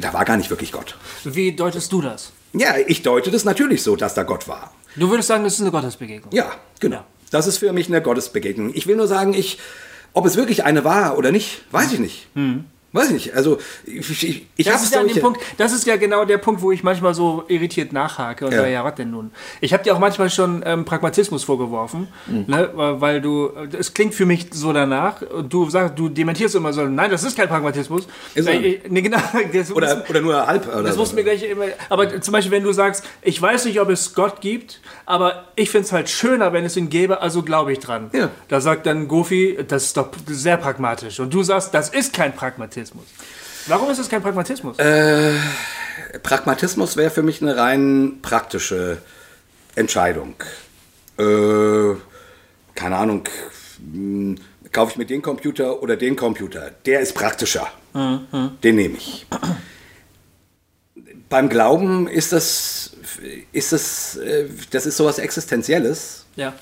[0.00, 0.96] da war gar nicht wirklich Gott.
[1.24, 2.32] Wie deutest du das?
[2.54, 4.72] Ja, ich deute das natürlich so, dass da Gott war.
[4.96, 6.32] Du würdest sagen, das ist eine Gottesbegegnung.
[6.32, 6.96] Ja, genau.
[6.96, 7.06] Ja.
[7.30, 8.72] Das ist für mich eine Gottesbegegnung.
[8.74, 9.58] Ich will nur sagen, ich,
[10.14, 12.26] ob es wirklich eine war oder nicht, weiß ich nicht.
[12.94, 13.34] Weiß ich nicht.
[13.34, 16.24] Also ich, ich, ich Das habe ist, ja an dem Punkt, das ist ja genau
[16.26, 18.58] der Punkt, wo ich manchmal so irritiert nachhake und Ja.
[18.58, 19.30] sage, ja, was denn nun?
[19.62, 22.44] Ich habe dir auch manchmal schon ähm, Pragmatismus vorgeworfen, Mhm.
[22.48, 26.72] ne, weil du, es klingt für mich so danach, und du sagst, du dementierst immer
[26.74, 28.06] so, nein, das ist kein Pragmatismus.
[28.34, 29.18] Ist Weil ich- nee, genau,
[29.52, 30.66] das, oder, oder nur halb.
[30.68, 31.00] Oder das so.
[31.00, 31.64] musst mir gleich immer.
[31.88, 35.70] Aber zum Beispiel, wenn du sagst, ich weiß nicht, ob es Gott gibt, aber ich
[35.70, 38.10] finde es halt schöner, wenn es ihn gäbe, also glaube ich dran.
[38.12, 38.28] Ja.
[38.48, 41.20] Da sagt dann Gofi, das ist doch sehr pragmatisch.
[41.20, 42.81] Und du sagst, das ist kein Pragmatismus.
[43.66, 44.78] Warum ist es kein Pragmatismus?
[44.78, 45.34] Äh,
[46.22, 48.98] Pragmatismus wäre für mich eine rein praktische
[49.74, 50.34] Entscheidung.
[51.18, 51.94] Äh,
[52.74, 53.24] keine Ahnung,
[53.78, 54.40] mh,
[54.72, 56.70] kaufe ich mir den Computer oder den Computer?
[56.86, 57.68] Der ist praktischer.
[57.94, 59.26] Den nehme ich.
[61.28, 62.92] Beim Glauben ist das,
[63.52, 66.24] ist das, äh, das ist sowas Existenzielles.
[66.36, 66.54] ja.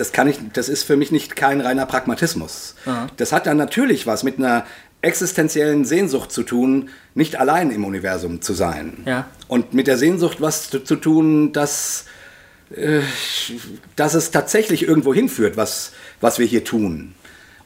[0.00, 2.74] Das kann ich, das ist für mich nicht kein reiner Pragmatismus.
[3.18, 4.64] Das hat dann natürlich was mit einer
[5.02, 9.02] existenziellen Sehnsucht zu tun, nicht allein im Universum zu sein.
[9.04, 9.28] Ja.
[9.46, 12.06] Und mit der Sehnsucht was zu, zu tun, dass,
[12.74, 13.00] äh,
[13.94, 15.92] dass es tatsächlich irgendwo hinführt, was,
[16.22, 17.14] was wir hier tun.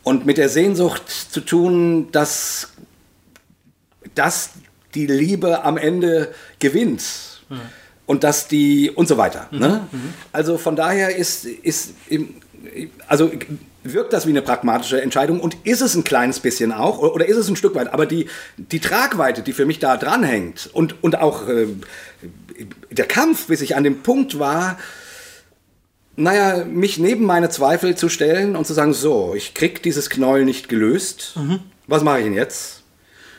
[0.03, 2.73] Und mit der Sehnsucht zu tun, dass,
[4.17, 4.51] dass
[4.97, 7.05] die Liebe am Ende gewinnt.
[8.07, 9.49] Und dass die und so weiter.
[9.51, 9.87] Ne?
[10.33, 11.95] Also von daher ist, ist
[13.09, 13.31] also
[13.85, 17.37] wirkt das wie eine pragmatische Entscheidung und ist es ein kleines bisschen auch oder ist
[17.37, 18.27] es ein Stück weit, aber die,
[18.57, 21.67] die Tragweite, die für mich da dranhängt und, und auch äh,
[22.91, 24.79] der Kampf, bis ich an dem Punkt war,
[26.17, 30.45] naja, mich neben meine Zweifel zu stellen und zu sagen, so, ich krieg dieses Knäuel
[30.45, 31.35] nicht gelöst,
[31.87, 32.84] was mache ich denn jetzt?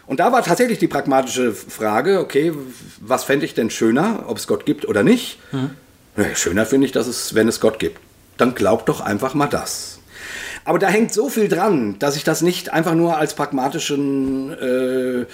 [0.08, 2.54] Und da war tatsächlich die pragmatische Frage, okay,
[3.00, 5.40] was fände ich denn schöner, ob es Gott gibt oder nicht?
[6.16, 8.00] Naja, schöner finde ich, dass es, wenn es Gott gibt.
[8.38, 10.00] Dann glaub doch einfach mal das.
[10.64, 15.26] Aber da hängt so viel dran, dass ich das nicht einfach nur als pragmatischen äh,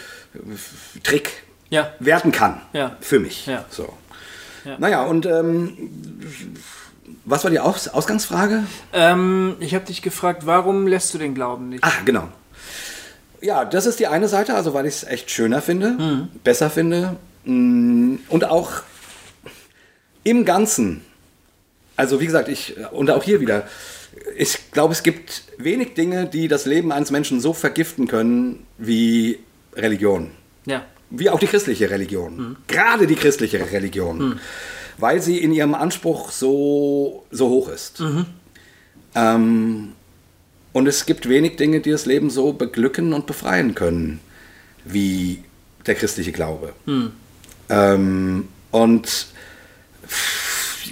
[1.03, 1.32] Trick
[1.69, 1.93] Ja.
[1.99, 2.61] werten kann.
[2.74, 2.95] Ja.
[3.01, 3.45] Für mich.
[3.47, 3.65] Ja.
[3.69, 3.93] So.
[4.78, 5.89] Naja, und ähm,
[7.26, 8.63] was war die Aus Ausgangsfrage?
[8.93, 11.84] Ähm, ich habe dich gefragt, warum lässt du den Glauben nicht?
[11.84, 12.28] Ah, genau.
[13.42, 17.18] Ja, das ist die eine Seite, also weil ich es echt schöner finde, besser finde
[17.46, 18.84] mm, und auch
[20.24, 21.02] im Ganzen.
[21.96, 23.68] Also wie gesagt, ich und auch hier wieder,
[24.38, 29.39] ich glaube, es gibt wenig Dinge, die das Leben eines Menschen so vergiften können wie
[29.76, 30.32] Religion.
[30.66, 30.86] Ja.
[31.10, 32.58] Wie auch die christliche Religion.
[32.68, 34.39] Gerade die christliche Religion.
[34.98, 38.02] Weil sie in ihrem Anspruch so, so hoch ist.
[39.16, 39.94] Ähm,
[40.74, 44.19] und es gibt wenig Dinge, die das Leben so beglücken und befreien können,
[44.86, 45.43] wie
[45.86, 46.74] der christliche Glaube.
[47.69, 49.28] Ähm, und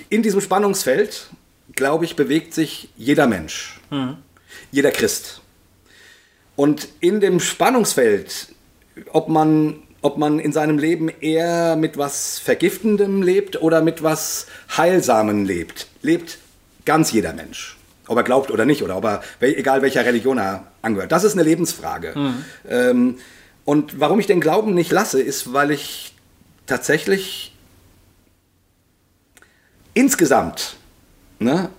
[0.09, 1.27] in diesem Spannungsfeld,
[1.75, 3.79] glaube ich, bewegt sich jeder Mensch.
[4.71, 5.41] Jeder Christ.
[6.55, 8.49] Und in dem Spannungsfeld,
[9.13, 14.47] ob man, ob man in seinem Leben eher mit was Vergiftendem lebt oder mit was
[14.75, 16.37] Heilsamem lebt, lebt
[16.83, 17.78] ganz jeder Mensch.
[18.09, 21.11] Ob er glaubt oder nicht, oder ob er, egal welcher Religion er angehört.
[21.11, 22.13] Das ist eine Lebensfrage.
[22.67, 23.17] Ähm,
[23.65, 26.15] und warum ich den Glauben nicht lasse, ist, weil ich
[26.65, 27.53] tatsächlich
[29.93, 30.77] insgesamt
[31.37, 31.69] ne,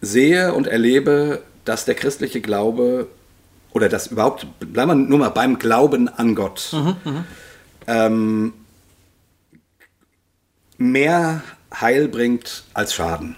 [0.00, 3.08] sehe und erlebe, dass der christliche Glaube
[3.72, 6.76] oder das überhaupt, bleiben wir nur mal beim Glauben an Gott,
[7.88, 8.52] ähm,
[10.78, 11.42] mehr
[11.74, 13.34] Heil bringt als Schaden.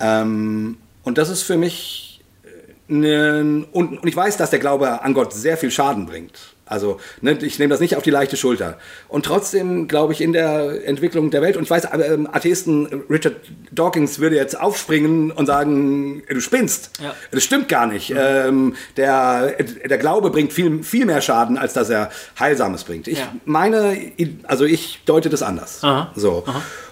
[0.00, 5.02] Ähm, und das ist für mich äh, ne, und, und ich weiß, dass der Glaube
[5.02, 6.38] an Gott sehr viel Schaden bringt.
[6.70, 8.76] Also ne, ich nehme das nicht auf die leichte Schulter.
[9.08, 13.36] Und trotzdem glaube ich in der Entwicklung der Welt, und ich weiß, ähm, Atheisten, Richard
[13.72, 16.90] Dawkins würde jetzt aufspringen und sagen, du spinnst.
[17.02, 17.14] Ja.
[17.30, 18.12] Das stimmt gar nicht.
[18.14, 19.54] Ähm, der,
[19.88, 23.08] der Glaube bringt viel, viel mehr Schaden, als dass er Heilsames bringt.
[23.08, 23.32] Ich Ja.
[23.46, 23.96] meine,
[24.42, 25.82] also ich deute das anders.
[25.82, 26.12] Aha.
[26.16, 26.44] So.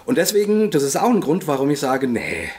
[0.05, 2.49] Und deswegen, das ist auch ein Grund, warum ich sage, nee,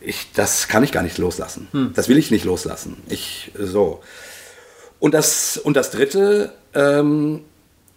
[0.00, 1.68] ich, das kann ich gar nicht loslassen.
[1.94, 2.96] Das will ich nicht loslassen.
[3.08, 4.02] Ich, so.
[4.98, 7.42] Und das, und das Dritte, ähm,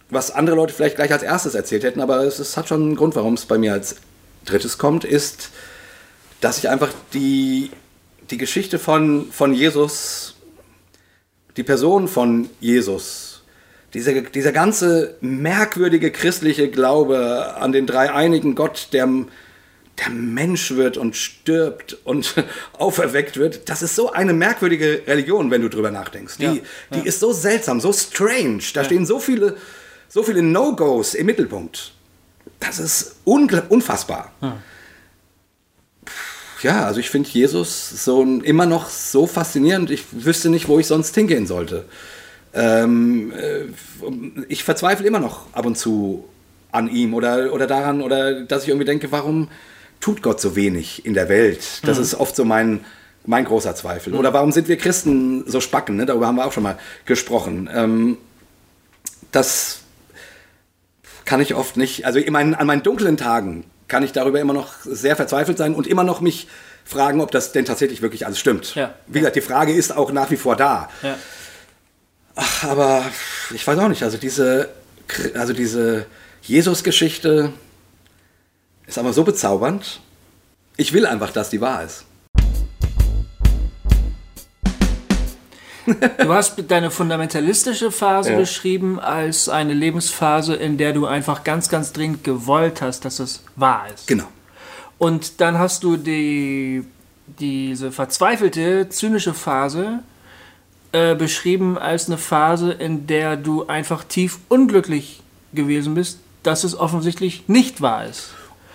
[0.09, 2.95] was andere Leute vielleicht gleich als erstes erzählt hätten, aber es, es hat schon einen
[2.95, 3.95] Grund, warum es bei mir als
[4.45, 5.49] Drittes kommt, ist,
[6.41, 7.71] dass ich einfach die,
[8.29, 10.35] die Geschichte von, von Jesus,
[11.55, 13.43] die Person von Jesus,
[13.93, 19.07] dieser, dieser ganze merkwürdige christliche Glaube an den dreieinigen Gott, der,
[19.99, 22.35] der Mensch wird und stirbt und
[22.73, 26.37] auferweckt wird, das ist so eine merkwürdige Religion, wenn du drüber nachdenkst.
[26.37, 26.61] Die, ja, ja.
[26.91, 28.63] die ist so seltsam, so strange.
[28.73, 28.85] Da ja.
[28.85, 29.57] stehen so viele,
[30.09, 31.93] so viele No-Gos im Mittelpunkt.
[32.59, 34.31] Das ist unfassbar.
[36.61, 39.91] Ja, also ich finde Jesus so immer noch so faszinierend.
[39.91, 41.85] Ich wüsste nicht, wo ich sonst hingehen sollte.
[42.53, 43.65] Ähm, äh,
[44.47, 46.23] ich verzweifle immer noch ab und zu
[46.71, 49.49] an ihm oder, oder daran, oder dass ich irgendwie denke, warum
[50.03, 51.79] tut Gott so wenig in der Welt?
[51.83, 52.03] Das mhm.
[52.03, 52.83] ist oft so mein,
[53.25, 54.11] mein großer Zweifel.
[54.11, 54.19] Mhm.
[54.19, 55.95] Oder warum sind wir Christen so spacken?
[55.95, 56.05] Ne?
[56.05, 57.69] Darüber haben wir auch schon mal gesprochen.
[57.73, 58.17] Ähm,
[59.31, 59.79] das
[61.23, 64.73] kann ich oft nicht, also meinen, an meinen dunklen Tagen kann ich darüber immer noch
[64.83, 66.49] sehr verzweifelt sein und immer noch mich
[66.83, 68.75] fragen, ob das denn tatsächlich wirklich alles stimmt.
[68.75, 68.95] Ja.
[69.07, 70.89] Wie gesagt, die Frage ist auch nach wie vor da.
[71.01, 71.15] Ja.
[72.35, 73.05] Ach, aber
[73.53, 74.67] ich weiß auch nicht, also diese,
[75.33, 76.07] also diese
[76.41, 77.53] Jesus-Geschichte
[78.87, 79.99] ist aber so bezaubernd.
[80.77, 82.05] Ich will einfach, dass die wahr ist.
[85.85, 88.37] Du hast deine fundamentalistische Phase ja.
[88.37, 93.43] beschrieben als eine Lebensphase, in der du einfach ganz, ganz dringend gewollt hast, dass es
[93.55, 94.07] wahr ist.
[94.07, 94.27] Genau.
[94.97, 96.85] Und dann hast du die,
[97.39, 99.99] diese verzweifelte, zynische Phase
[100.93, 105.21] äh, beschrieben als eine Phase, in der du einfach tief unglücklich
[105.53, 108.29] gewesen bist, dass es offensichtlich nicht wahr ist.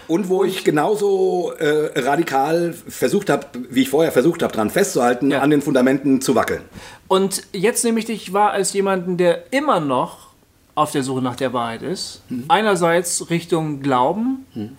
[0.09, 5.31] Und wo ich genauso äh, radikal versucht habe, wie ich vorher versucht habe, daran festzuhalten,
[5.31, 5.41] ja.
[5.41, 6.63] an den Fundamenten zu wackeln.
[7.07, 10.29] Und jetzt nehme ich dich wahr als jemanden, der immer noch
[10.75, 12.23] auf der Suche nach der Wahrheit ist.
[12.29, 12.45] Mhm.
[12.49, 14.77] Einerseits Richtung Glauben, mhm.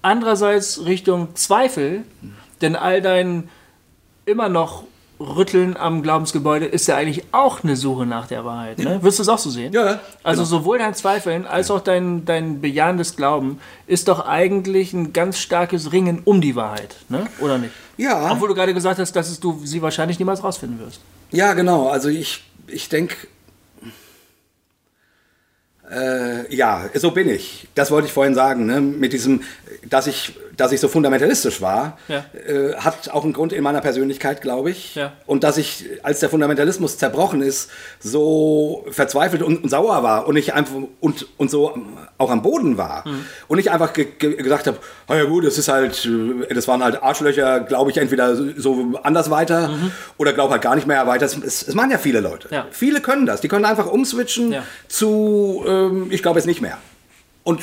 [0.00, 2.34] andererseits Richtung Zweifel, mhm.
[2.62, 3.48] denn all dein
[4.24, 4.84] immer noch
[5.22, 8.78] Rütteln am Glaubensgebäude ist ja eigentlich auch eine Suche nach der Wahrheit.
[8.78, 9.02] Ne?
[9.02, 9.72] Wirst du es auch so sehen?
[9.72, 10.00] Ja.
[10.22, 10.58] Also genau.
[10.58, 15.92] sowohl dein Zweifeln als auch dein, dein bejahendes Glauben ist doch eigentlich ein ganz starkes
[15.92, 17.26] Ringen um die Wahrheit, ne?
[17.38, 17.72] oder nicht?
[17.96, 18.32] Ja.
[18.32, 21.00] Obwohl du gerade gesagt hast, dass du sie wahrscheinlich niemals rausfinden wirst.
[21.30, 21.88] Ja, genau.
[21.88, 23.14] Also ich, ich denke,
[25.92, 27.68] äh, ja, so bin ich.
[27.74, 28.66] Das wollte ich vorhin sagen.
[28.66, 28.80] Ne?
[28.80, 29.42] Mit diesem,
[29.88, 32.24] dass ich, dass ich so fundamentalistisch war, ja.
[32.46, 34.94] äh, hat auch einen Grund in meiner Persönlichkeit, glaube ich.
[34.94, 35.12] Ja.
[35.26, 40.36] Und dass ich, als der Fundamentalismus zerbrochen ist, so verzweifelt und, und sauer war und
[40.36, 41.76] ich einfach und, und so
[42.18, 43.06] auch am Boden war.
[43.06, 43.26] Mhm.
[43.48, 44.78] Und ich einfach ge ge gesagt habe,
[45.08, 48.94] oh ja gut, das ist halt, äh, das waren halt Arschlöcher, glaube ich entweder so
[49.02, 49.92] anders weiter mhm.
[50.16, 51.26] oder glaube halt gar nicht mehr weiter.
[51.26, 52.48] Es, es, machen ja viele Leute.
[52.50, 52.66] Ja.
[52.70, 53.40] Viele können das.
[53.40, 54.56] Die können einfach umswitchen
[54.88, 56.78] zu äh, ähm, ich glaube es nicht mehr.
[57.44, 57.62] Und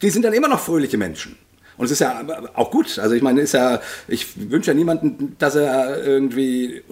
[0.00, 1.36] die sind dann immer noch fröhliche Menschen.
[1.76, 2.22] Und es ist ja
[2.54, 2.98] auch gut.
[2.98, 6.82] Also ich meine, ist ja, ich wünsche ja niemanden, dass er irgendwie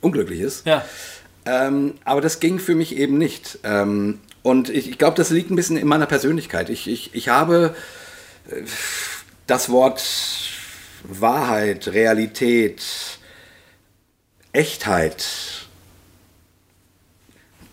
[0.00, 0.66] unglücklich ist.
[0.66, 0.84] Ja.
[1.46, 3.58] Ähm, aber das ging für mich eben nicht.
[3.62, 6.70] Ähm, und ich, ich glaube, das liegt ein bisschen in meiner Persönlichkeit.
[6.70, 7.74] Ich, ich, ich habe
[8.50, 8.62] äh,
[9.46, 10.02] das Wort
[11.04, 12.82] Wahrheit, Realität,
[14.52, 15.24] Echtheit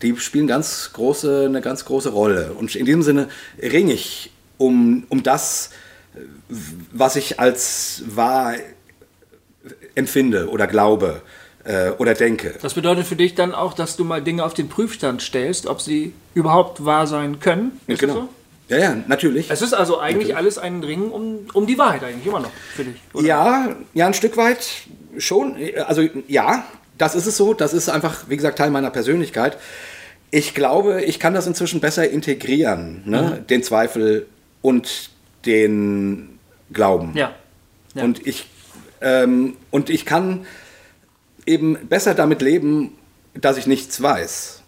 [0.02, 2.54] die spielen ganz große, eine ganz große Rolle.
[2.54, 3.30] Und in diesem Sinne
[3.62, 5.72] ringe ich um, um das,
[6.92, 8.56] was ich als wahr
[9.96, 11.22] empfinde oder glaube
[11.64, 12.56] äh, oder denke.
[12.62, 15.82] Das bedeutet für dich dann auch, dass du mal Dinge auf den Prüfstand stellst, ob
[15.82, 17.80] sie überhaupt wahr sein können?
[17.88, 18.14] Ist genau.
[18.14, 18.30] So?
[18.70, 19.50] Ja, ja, natürlich.
[19.50, 20.38] Es ist also eigentlich natürlich.
[20.38, 22.96] alles ein Ringen um, um die Wahrheit eigentlich immer noch für dich.
[23.14, 23.26] Oder?
[23.26, 24.68] Ja, ja, ein Stück weit
[25.18, 25.56] schon.
[25.86, 26.66] Also ja,
[26.98, 27.54] das ist es so.
[27.54, 29.58] Das ist einfach, wie gesagt, Teil meiner Persönlichkeit.
[30.32, 33.40] Ich glaube, ich kann das inzwischen besser integrieren, ne?
[33.40, 33.48] Mhm.
[33.48, 34.28] den Zweifel
[34.62, 35.12] und
[35.48, 36.38] den
[36.72, 37.14] Glauben.
[37.16, 37.34] Ja.
[37.96, 38.04] ja.
[38.04, 38.48] Und, ich,
[39.02, 40.46] ähm, und ich kann
[41.46, 42.92] eben besser damit leben,
[43.34, 44.62] dass ich nichts weiß.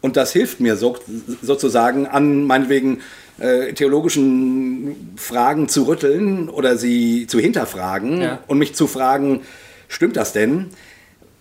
[0.00, 0.96] Und das hilft mir so,
[1.42, 3.00] sozusagen an meinetwegen
[3.38, 8.38] äh, theologischen Fragen zu rütteln oder sie zu hinterfragen ja.
[8.46, 9.42] und mich zu fragen,
[9.88, 10.66] stimmt das denn?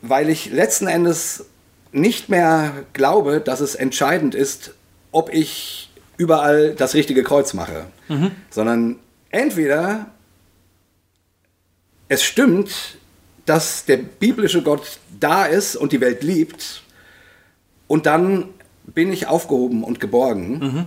[0.01, 1.45] Weil ich letzten Endes
[1.91, 4.73] nicht mehr glaube, dass es entscheidend ist,
[5.11, 5.86] ob ich
[6.17, 8.31] überall das richtige Kreuz mache, mhm.
[8.49, 8.99] sondern
[9.29, 10.07] entweder
[12.09, 12.97] es stimmt,
[13.45, 16.83] dass der biblische Gott da ist und die Welt liebt
[17.87, 18.49] und dann
[18.85, 20.59] bin ich aufgehoben und geborgen.
[20.59, 20.85] Mhm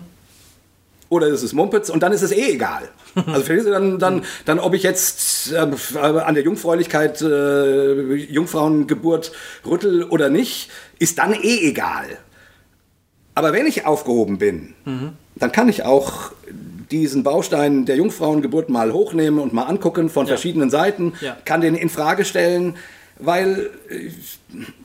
[1.10, 2.88] oder ist es Mumpitz und dann ist es eh egal.
[3.16, 5.58] Also verstehst du, dann, dann, dann ob ich jetzt äh,
[5.98, 9.32] an der Jungfräulichkeit, äh, Jungfrauengeburt
[9.66, 10.70] rüttel oder nicht,
[11.00, 12.06] ist dann eh egal.
[13.34, 15.10] Aber wenn ich aufgehoben bin, mhm.
[15.36, 16.32] dann kann ich auch
[16.90, 20.30] diesen Baustein der Jungfrauengeburt mal hochnehmen und mal angucken von Ja.
[20.34, 21.36] verschiedenen Seiten, Ja.
[21.44, 22.74] kann den in Frage stellen,
[23.18, 24.10] weil äh,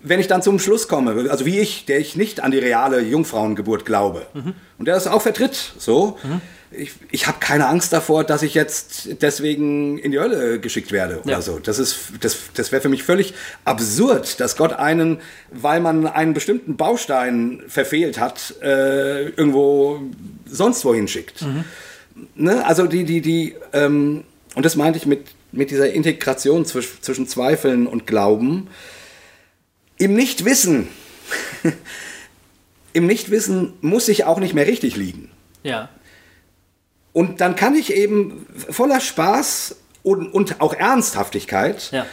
[0.03, 3.01] wenn ich dann zum Schluss komme, also wie ich, der ich nicht an die reale
[3.01, 4.27] Jungfrauengeburt glaube
[4.77, 6.17] und der das auch vertritt, so,
[6.77, 11.19] ich, ich habe keine Angst davor, dass ich jetzt deswegen in die Hölle geschickt werde
[11.21, 11.41] oder Ja.
[11.41, 11.59] so.
[11.59, 15.19] Das ist, das, das wäre für mich völlig absurd, dass Gott einen,
[15.51, 20.01] weil man einen bestimmten Baustein verfehlt hat, äh, irgendwo
[20.45, 21.45] sonst wohin schickt.
[22.35, 22.65] Ne?
[22.65, 24.23] Also die, die, die, ähm,
[24.55, 28.67] und das meinte ich mit, mit dieser Integration zwisch, zwischen Zweifeln und Glauben.
[29.97, 30.87] Im Nichtwissen,
[32.93, 35.29] im Nichtwissen muss ich auch nicht mehr richtig liegen.
[35.63, 35.89] Ja.
[37.15, 42.05] Und dann kann ich eben voller Spaß und, und auch Ernsthaftigkeit Ja.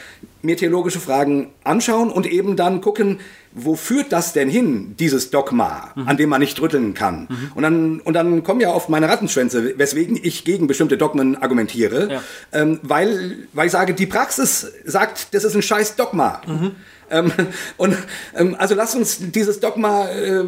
[0.43, 3.19] mir theologische Fragen anschauen und eben dann gucken,
[3.51, 6.09] wo führt das denn hin, dieses Dogma, Mhm.
[6.09, 7.27] an dem man nicht rütteln kann.
[7.57, 12.13] Und, dann, und dann kommen ja oft meine Rattenschwänze, weswegen ich gegen bestimmte Dogmen argumentiere,
[12.13, 12.23] Ja.
[12.53, 16.41] ähm, weil, weil ich sage, die Praxis sagt, das ist ein scheiß Dogma.
[16.47, 16.71] Mhm.
[17.11, 17.33] Ähm,
[17.77, 17.97] und
[18.37, 20.45] ähm, also lass uns dieses Dogma äh,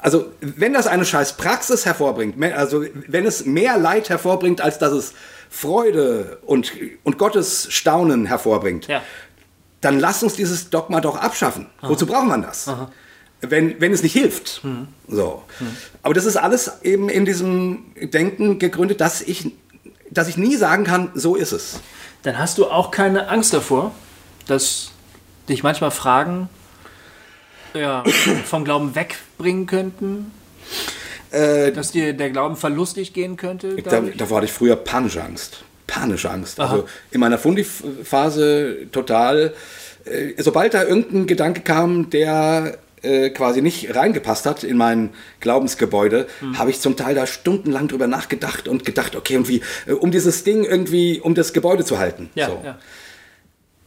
[0.00, 4.92] also wenn das eine scheiß Praxis hervorbringt, also wenn es mehr Leid hervorbringt, als dass
[4.92, 5.12] es
[5.50, 6.72] Freude und,
[7.04, 9.02] und Gottes Staunen hervorbringt, Ja.
[9.80, 11.66] dann lass uns dieses Dogma doch abschaffen.
[11.82, 12.70] Wozu braucht man das?
[13.40, 14.62] Wenn, wenn es nicht hilft.
[15.06, 15.42] So.
[16.02, 19.52] Aber das ist alles eben in diesem Denken gegründet, dass ich,
[20.10, 21.80] dass ich nie sagen kann, so ist es.
[22.24, 23.92] Dann hast du auch keine Angst davor,
[24.46, 24.90] dass
[25.48, 26.48] dich manchmal Fragen
[27.74, 28.04] ja,
[28.44, 30.32] vom Glauben wegbringen könnten,
[31.30, 33.76] Äh, dass dir der Glauben verlustig gehen könnte.
[33.82, 35.62] Da, davor hatte ich früher panische Angst.
[35.86, 36.58] Panische Angst.
[36.58, 36.70] Aha.
[36.72, 39.52] Also in meiner Fundi-Phase total.
[40.04, 45.10] Äh, sobald da irgendein Gedanke kam, der äh, quasi nicht reingepasst hat in mein
[45.40, 46.58] Glaubensgebäude, Hm.
[46.58, 50.10] habe ich zum Teil da stundenlang drüber nachgedacht und gedacht, okay, und wie, äh, um
[50.10, 52.30] dieses Ding irgendwie, um das Gebäude zu halten.
[52.34, 52.60] ja, so.
[52.64, 52.78] ja.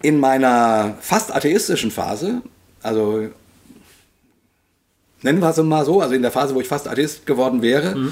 [0.03, 2.41] In meiner fast atheistischen Phase,
[2.81, 3.29] also
[5.21, 8.11] nennen wir es mal so, also in der Phase, wo ich fast Atheist geworden wäre,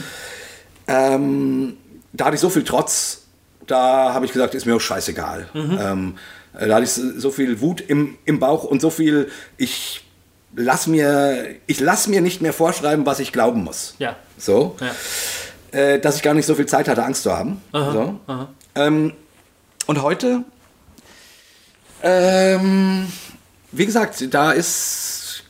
[0.88, 1.78] ähm,
[2.14, 3.22] da hatte ich so viel Trotz,
[3.68, 5.48] da habe ich gesagt, ist mir auch scheißegal.
[5.54, 6.18] Ähm,
[6.58, 10.04] äh, da hatte ich so viel Wut im, im Bauch und so viel, ich
[10.56, 13.96] lass mir, ich lass mir nicht mehr vorschreiben, was ich glauben muss.
[14.00, 14.16] Ja.
[14.38, 15.80] So, Ja.
[15.80, 17.62] äh, dass ich gar nicht so viel Zeit hatte, Angst zu haben.
[17.72, 18.20] so.
[18.76, 19.14] Ähm,
[19.86, 20.44] und heute,
[22.02, 23.08] ähm,
[23.72, 25.44] wie gesagt, da ist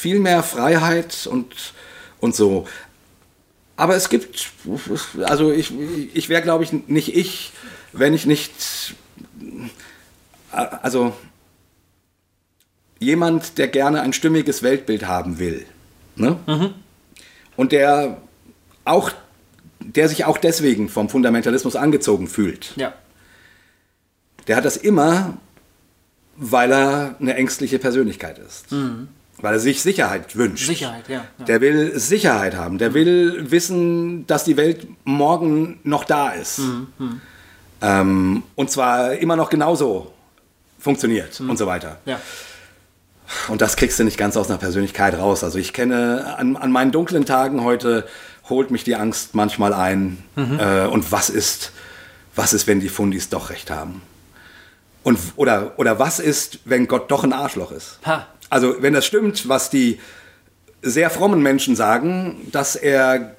[0.00, 1.74] viel mehr Freiheit und,
[2.20, 2.66] und so.
[3.76, 4.50] Aber es gibt,
[5.22, 5.72] also ich,
[6.14, 7.52] ich wäre, glaube ich, nicht ich,
[7.92, 8.94] wenn ich nicht,
[10.50, 11.14] also
[12.98, 15.66] jemand, der gerne ein stimmiges Weltbild haben will.
[16.16, 16.74] Ne?
[17.56, 18.20] Und der
[18.84, 19.10] auch,
[19.80, 22.72] der sich auch deswegen vom Fundamentalismus angezogen fühlt.
[22.76, 22.94] ja.
[24.46, 25.36] Der hat das immer,
[26.34, 28.72] weil er eine ängstliche Persönlichkeit ist.
[29.42, 30.66] Weil er sich Sicherheit wünscht.
[30.66, 31.24] Sicherheit, ja.
[31.38, 31.44] ja.
[31.44, 32.78] Der will Sicherheit haben.
[32.78, 36.60] Der will wissen, dass die Welt morgen noch da ist.
[37.82, 40.12] Ähm, und zwar immer noch genauso
[40.78, 41.98] funktioniert und so weiter.
[42.04, 42.20] ja.
[43.46, 45.44] Und das kriegst du nicht ganz aus einer Persönlichkeit raus.
[45.44, 48.08] Also ich kenne an, an meinen dunklen Tagen heute
[48.50, 50.22] holt mich die Angst manchmal ein.
[50.36, 51.72] Äh, und was ist,
[52.34, 54.02] was ist, wenn die Fundis doch recht haben?
[55.02, 57.98] Und, oder, oder was ist, wenn Gott doch ein Arschloch ist?
[58.04, 58.26] Ha.
[58.50, 59.98] Also wenn das stimmt, was die
[60.82, 63.36] sehr frommen Menschen sagen, dass er,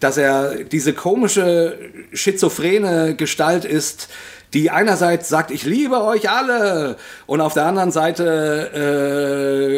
[0.00, 1.78] dass er diese komische,
[2.12, 4.08] schizophrene Gestalt ist,
[4.52, 6.96] die einerseits sagt, ich liebe euch alle,
[7.26, 8.22] und auf der anderen Seite,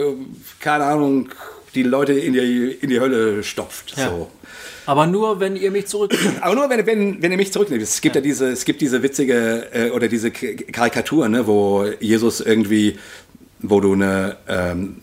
[0.06, 1.30] äh, keine Ahnung,
[1.74, 3.96] die Leute in die, in die Hölle stopft.
[3.96, 4.08] Ja.
[4.08, 4.30] So.
[4.86, 6.36] Aber nur, wenn ihr mich zurücknimmt.
[6.42, 7.82] Aber nur, wenn, wenn, wenn ihr mich zurücknehmt.
[7.82, 12.40] Es gibt ja, diese, es gibt diese witzige äh, oder diese Karikatur, ne, wo Jesus
[12.40, 12.98] irgendwie,
[13.60, 14.96] wo du eine, ähm,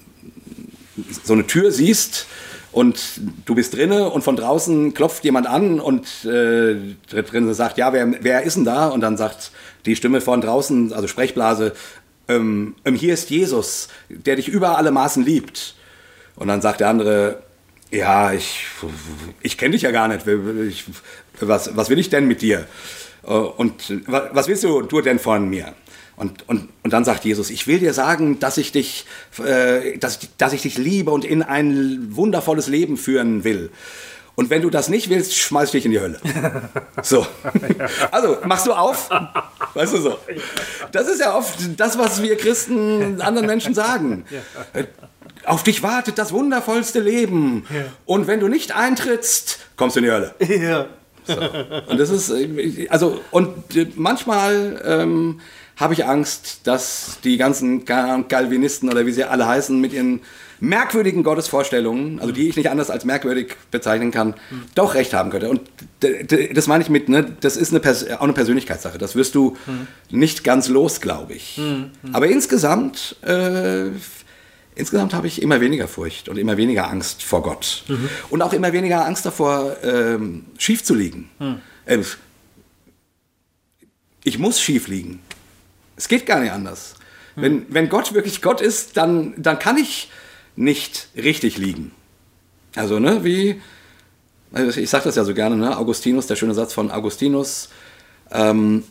[1.24, 2.28] so eine Tür siehst
[2.72, 2.99] und
[3.45, 6.76] du bist drinne und von draußen klopft jemand an und äh,
[7.10, 8.88] drinnen sagt, ja, wer, wer ist denn da?
[8.88, 9.51] Und dann sagt
[9.86, 11.74] die Stimme von draußen, also Sprechblase,
[12.28, 15.76] ähm, ähm, hier ist Jesus, der dich über alle Maßen liebt.
[16.36, 17.43] Und dann sagt der andere,
[17.91, 18.66] ja, ich,
[19.41, 20.26] ich kenne dich ja gar nicht.
[20.68, 20.86] Ich,
[21.41, 22.66] was, was will ich denn mit dir?
[23.24, 25.74] Äh, Und wa- was willst du denn von mir?
[26.16, 29.05] Und, und, und dann sagt Jesus, ich will dir sagen, dass ich dich,
[29.43, 33.72] äh, dass, dass ich dich liebe und in ein wundervolles Leben führen will.
[34.36, 36.20] Und wenn du das nicht willst, schmeiß ich dich in die Hölle.
[37.01, 37.26] So.
[38.11, 39.09] Also, machst du auf?
[39.74, 40.18] Weißt du so.
[40.91, 44.26] Das ist ja oft das, was wir Christen anderen Menschen sagen.
[45.45, 47.66] Auf dich wartet das wundervollste Leben.
[48.05, 50.36] Und wenn du nicht eintrittst, kommst du in die Hölle.
[50.39, 50.88] Ja.
[51.26, 51.39] So.
[51.89, 55.39] Und das ist, äh, also, und äh, manchmal ähm,
[55.76, 60.21] habe ich Angst, dass die ganzen Galvinisten oder wie sie alle heißen, mit ihren
[60.59, 64.36] merkwürdigen Gottesvorstellungen, also die ich nicht anders als merkwürdig bezeichnen kann,
[64.76, 65.49] doch recht haben könnte.
[65.49, 65.61] Und
[66.53, 68.97] das meine ich mit, ne, das ist eine Pers auch eine Persönlichkeitssache.
[68.97, 69.57] Das wirst du
[70.09, 71.59] nicht ganz los, glaube ich.
[72.13, 73.88] Aber insgesamt, äh,
[74.76, 77.84] insgesamt habe ich immer weniger Furcht und immer weniger Angst vor Gott.
[78.30, 81.30] Und auch immer weniger Angst davor, ähm, schief zu liegen.
[81.88, 82.05] Ähm,
[84.24, 85.19] ich muss schief liegen.
[85.95, 86.95] Es geht gar nicht anders.
[87.35, 90.11] Wenn, wenn Gott wirklich Gott ist, dann, dann kann ich
[90.55, 91.91] nicht richtig liegen.
[92.75, 93.61] Also, ne, wie,
[94.51, 97.69] also ich sage das ja so gerne, ne, Augustinus, der schöne Satz von Augustinus,
[98.31, 98.83] ähm,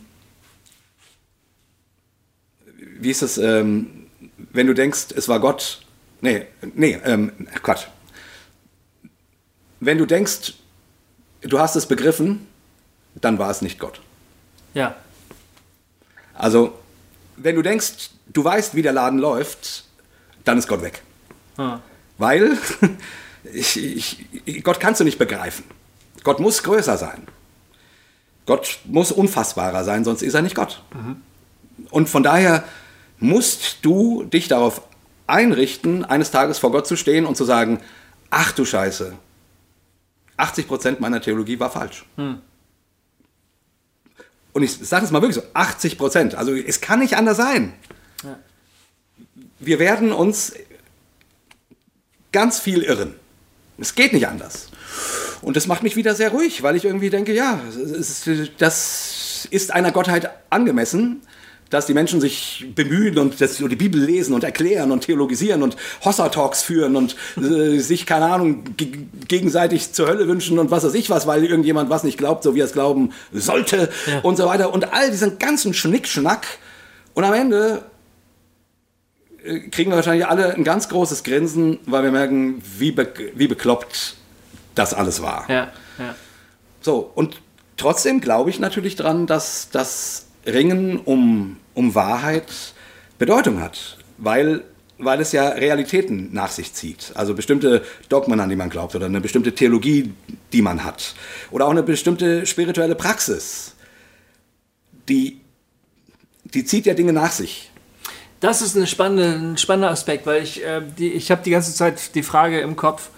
[2.99, 5.81] wie ist es, ähm, wenn du denkst, es war Gott,
[6.21, 6.45] nee,
[6.75, 7.31] nee, ähm,
[7.61, 7.87] Quatsch.
[9.79, 10.53] Wenn du denkst,
[11.41, 12.47] du hast es begriffen,
[13.15, 14.01] dann war es nicht Gott.
[14.73, 14.95] Ja.
[16.33, 16.79] Also,
[17.37, 19.85] wenn du denkst, du weißt, wie der Laden läuft,
[20.43, 21.01] dann ist Gott weg.
[21.57, 21.79] Ah.
[22.17, 22.57] Weil
[23.53, 23.77] ich,
[24.45, 25.65] ich, Gott kannst du nicht begreifen.
[26.23, 27.23] Gott muss größer sein.
[28.45, 30.83] Gott muss unfassbarer sein, sonst ist er nicht Gott.
[31.91, 32.63] Und von daher
[33.19, 34.81] musst du dich darauf
[35.27, 37.79] einrichten, eines Tages vor Gott zu stehen und zu sagen,
[38.29, 39.13] ach du Scheiße,
[40.37, 42.05] 80% meiner Theologie war falsch.
[44.53, 46.35] Und ich sage es mal wirklich so, 80 Prozent.
[46.35, 47.73] Also es kann nicht anders sein.
[48.23, 48.39] Ja.
[49.59, 50.53] Wir werden uns
[52.31, 53.15] ganz viel irren.
[53.77, 54.67] Es geht nicht anders.
[55.41, 57.59] Und das macht mich wieder sehr ruhig, weil ich irgendwie denke, ja,
[58.57, 61.21] das ist einer Gottheit angemessen,
[61.73, 65.75] dass die Menschen sich bemühen und das, die Bibel lesen und erklären und theologisieren und
[66.05, 68.89] Hossa-Talks führen und äh, sich, keine Ahnung, ge
[69.27, 72.53] gegenseitig zur Hölle wünschen und was weiß ich was, weil irgendjemand was nicht glaubt, so
[72.53, 74.19] wie er es glauben sollte Ja.
[74.19, 74.71] und so weiter.
[74.71, 76.45] Und all diesen ganzen Schnickschnack.
[77.15, 77.83] Und am Ende
[79.43, 83.47] äh, kriegen wir wahrscheinlich alle ein ganz großes Grinsen, weil wir merken, wie, be wie
[83.47, 84.15] bekloppt
[84.75, 85.45] das alles war.
[85.49, 85.71] Ja.
[85.97, 86.15] Ja.
[86.81, 87.41] So, und
[87.77, 92.73] trotzdem glaube ich natürlich dran, dass das Ringen um, um Wahrheit
[93.17, 94.63] Bedeutung hat, weil,
[94.97, 97.11] weil es ja Realitäten nach sich zieht.
[97.15, 100.13] Also bestimmte Dogmen, an die man glaubt, oder eine bestimmte Theologie,
[100.51, 101.15] die man hat.
[101.51, 103.75] Oder auch eine bestimmte spirituelle Praxis.
[105.07, 105.39] Die,
[106.43, 107.71] die zieht ja Dinge nach sich.
[108.39, 112.13] Das ist eine spannende, ein spannender Aspekt, weil ich, äh, ich habe die ganze Zeit
[112.13, 113.09] die Frage im Kopf,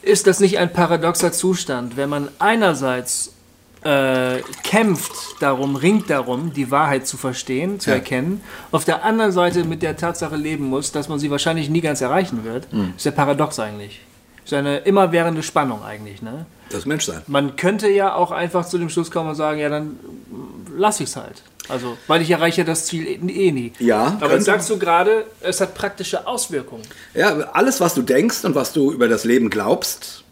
[0.00, 3.33] ist das nicht ein paradoxer Zustand, wenn man einerseits
[3.84, 7.96] äh, kämpft darum, ringt darum, die Wahrheit zu verstehen, zu Ja.
[7.96, 8.40] erkennen,
[8.72, 12.00] auf der anderen Seite mit der Tatsache leben muss, dass man sie wahrscheinlich nie ganz
[12.00, 12.94] erreichen wird, Hm.
[12.96, 14.00] ist ja paradox eigentlich.
[14.44, 16.44] Ist eine immerwährende Spannung eigentlich, ne?
[16.70, 17.22] Das Menschsein.
[17.28, 19.98] Man könnte ja auch einfach zu dem Schluss kommen und sagen, ja, dann
[20.76, 21.42] lass ich es halt.
[21.68, 23.72] Also, weil ich erreiche das Ziel eh nie.
[23.78, 26.82] Ja, Aber jetzt sagst du gerade, es hat praktische Auswirkungen.
[27.14, 30.24] Ja, alles, was du denkst und was du über das Leben glaubst,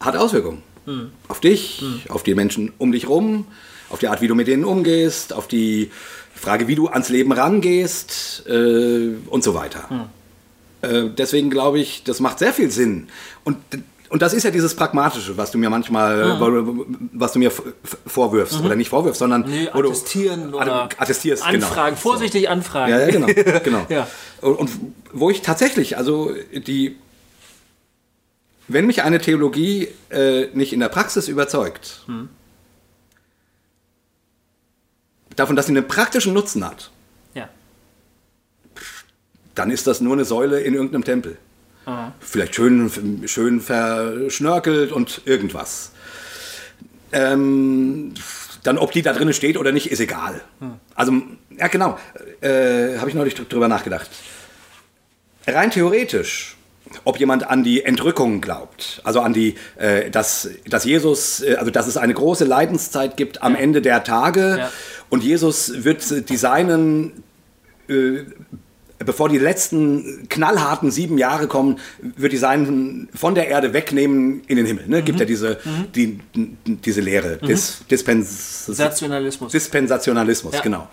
[0.00, 0.62] hat Auswirkungen.
[1.28, 3.46] Auf dich, auf die Menschen um dich rum,
[3.90, 5.90] auf die Art, wie du mit denen umgehst, auf die
[6.34, 10.10] Frage, wie du ans Leben rangehst äh, und so weiter.
[10.82, 13.08] Äh, deswegen glaube ich, das macht sehr viel Sinn.
[13.44, 13.56] Und,
[14.10, 16.38] und das ist ja dieses Pragmatische, was du mir manchmal,
[17.12, 17.50] was du mir
[18.06, 18.60] vorwirfst.
[18.62, 21.66] Oder nicht vorwirfst, sondern Nee, wo du attestieren oder attestierst, genau.
[21.66, 22.92] Anfragen, vorsichtig anfragen.
[22.92, 23.26] Ja, ja, genau.
[23.64, 23.86] genau.
[23.88, 24.06] Ja.
[24.40, 24.70] Und, und
[25.12, 26.96] wo ich tatsächlich, also die,
[28.68, 32.04] wenn mich eine Theologie äh, nicht in der Praxis überzeugt,
[35.36, 36.90] davon, dass sie einen praktischen Nutzen hat,
[37.34, 37.48] Ja.
[39.54, 41.36] dann ist das nur eine Säule in irgendeinem Tempel.
[41.86, 42.12] Aha.
[42.20, 42.90] Vielleicht schön,
[43.28, 45.90] schön verschnörkelt und irgendwas.
[47.12, 48.14] Ähm,
[48.62, 50.40] dann, ob die da drin steht oder nicht, ist egal.
[50.94, 51.12] Also,
[51.58, 51.98] ja, genau.
[52.40, 54.10] Äh, Habe ich neulich dr- drüber nachgedacht.
[55.46, 56.53] Rein theoretisch,
[57.04, 61.70] ob jemand an die Entrückung glaubt, also an die, äh, dass, dass Jesus, äh, also
[61.70, 64.70] dass es eine große Leidenszeit gibt am Ende der Tage Ja.
[65.10, 67.22] und Jesus wird die Seinen
[68.98, 74.56] bevor die letzten knallharten sieben Jahre kommen, wird die Seinen von der Erde wegnehmen in
[74.56, 74.86] den Himmel.
[74.86, 75.02] Ne?
[75.02, 75.58] Gibt ja diese,
[75.94, 79.52] die, diese Lehre, Dis, Dispens, Sationalismus.
[79.52, 80.60] Dispensationalismus, Ja.
[80.60, 80.88] genau.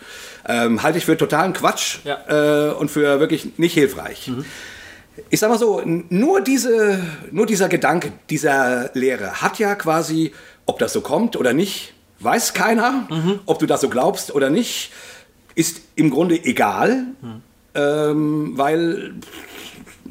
[0.45, 2.71] Ähm, halte ich für totalen Quatsch Ja.
[2.71, 4.29] äh, und für wirklich nicht hilfreich.
[5.29, 6.99] Ich sag mal so, nur, diese,
[7.31, 10.31] nur dieser Gedanke, dieser Lehre hat ja quasi,
[10.65, 13.07] ob das so kommt oder nicht, weiß keiner.
[13.45, 14.91] Ob du das so glaubst oder nicht,
[15.55, 17.05] ist im Grunde egal,
[17.75, 19.13] ähm, weil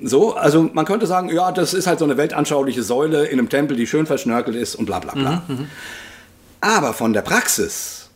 [0.03, 3.49] So, also man könnte sagen, ja, das ist halt so eine weltanschauliche Säule in einem
[3.49, 5.43] Tempel, die schön verschnörkelt ist und bla bla bla.
[6.61, 8.09] Aber von der Praxis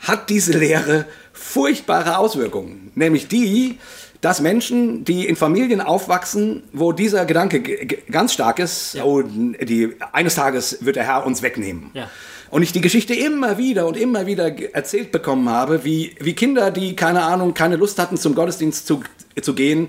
[0.00, 1.04] hat diese Lehre
[1.38, 2.90] furchtbare Auswirkungen.
[2.94, 3.78] Nämlich die,
[4.20, 7.62] dass Menschen, die in Familien aufwachsen, wo dieser Gedanke
[8.10, 9.04] ganz stark ist, Ja.
[9.04, 11.90] oh, die, eines Tages wird der Herr uns wegnehmen.
[11.94, 12.10] Ja.
[12.50, 16.70] Und ich die Geschichte immer wieder und immer wieder erzählt bekommen habe, wie, wie Kinder,
[16.70, 19.02] die keine Ahnung, keine Lust hatten, zum Gottesdienst zu,
[19.40, 19.88] zu gehen.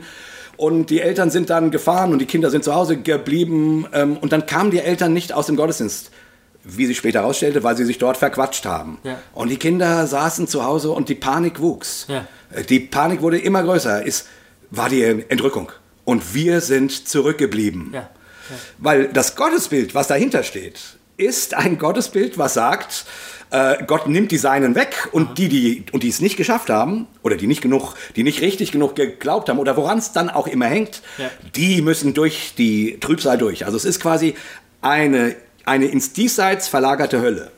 [0.57, 3.87] Und die Eltern sind dann gefahren und die Kinder sind zu Hause geblieben.
[3.93, 6.11] Ähm, und dann kamen die Eltern nicht aus dem Gottesdienst,
[6.63, 8.99] wie sich später herausstellte, weil sie sich dort verquatscht haben.
[9.03, 9.19] Ja.
[9.33, 12.05] Und die Kinder saßen zu Hause und die Panik wuchs.
[12.07, 12.27] Ja.
[12.53, 14.05] Äh, Die Panik wurde immer größer.
[14.05, 14.25] Es
[14.69, 15.71] war die Entrückung.
[16.05, 17.91] Und wir sind zurückgeblieben.
[17.93, 18.09] Ja.
[18.77, 20.79] Weil das Gottesbild, was dahinter steht,
[21.17, 23.05] ist ein Gottesbild, was sagt,
[23.51, 27.07] äh, Gott nimmt die Seinen weg und die, die, und die es nicht geschafft haben
[27.23, 30.47] oder die nicht genug, die nicht richtig genug geglaubt haben oder woran es dann auch
[30.47, 31.01] immer hängt,
[31.55, 33.65] die müssen durch die Trübsal durch.
[33.65, 34.35] Also es ist quasi
[34.81, 35.35] eine,
[35.69, 37.51] eine ins Diesseits verlagerte Hölle.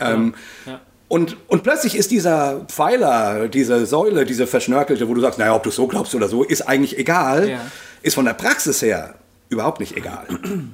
[0.00, 0.34] Ähm,
[0.66, 0.80] Ja.
[1.08, 5.62] und, und plötzlich ist dieser Pfeiler, diese Säule, diese verschnörkelte, wo du sagst, naja, ob
[5.62, 7.60] du so glaubst oder so, ist eigentlich egal, Ja.
[8.02, 9.14] ist von der Praxis her
[9.48, 10.26] überhaupt nicht egal.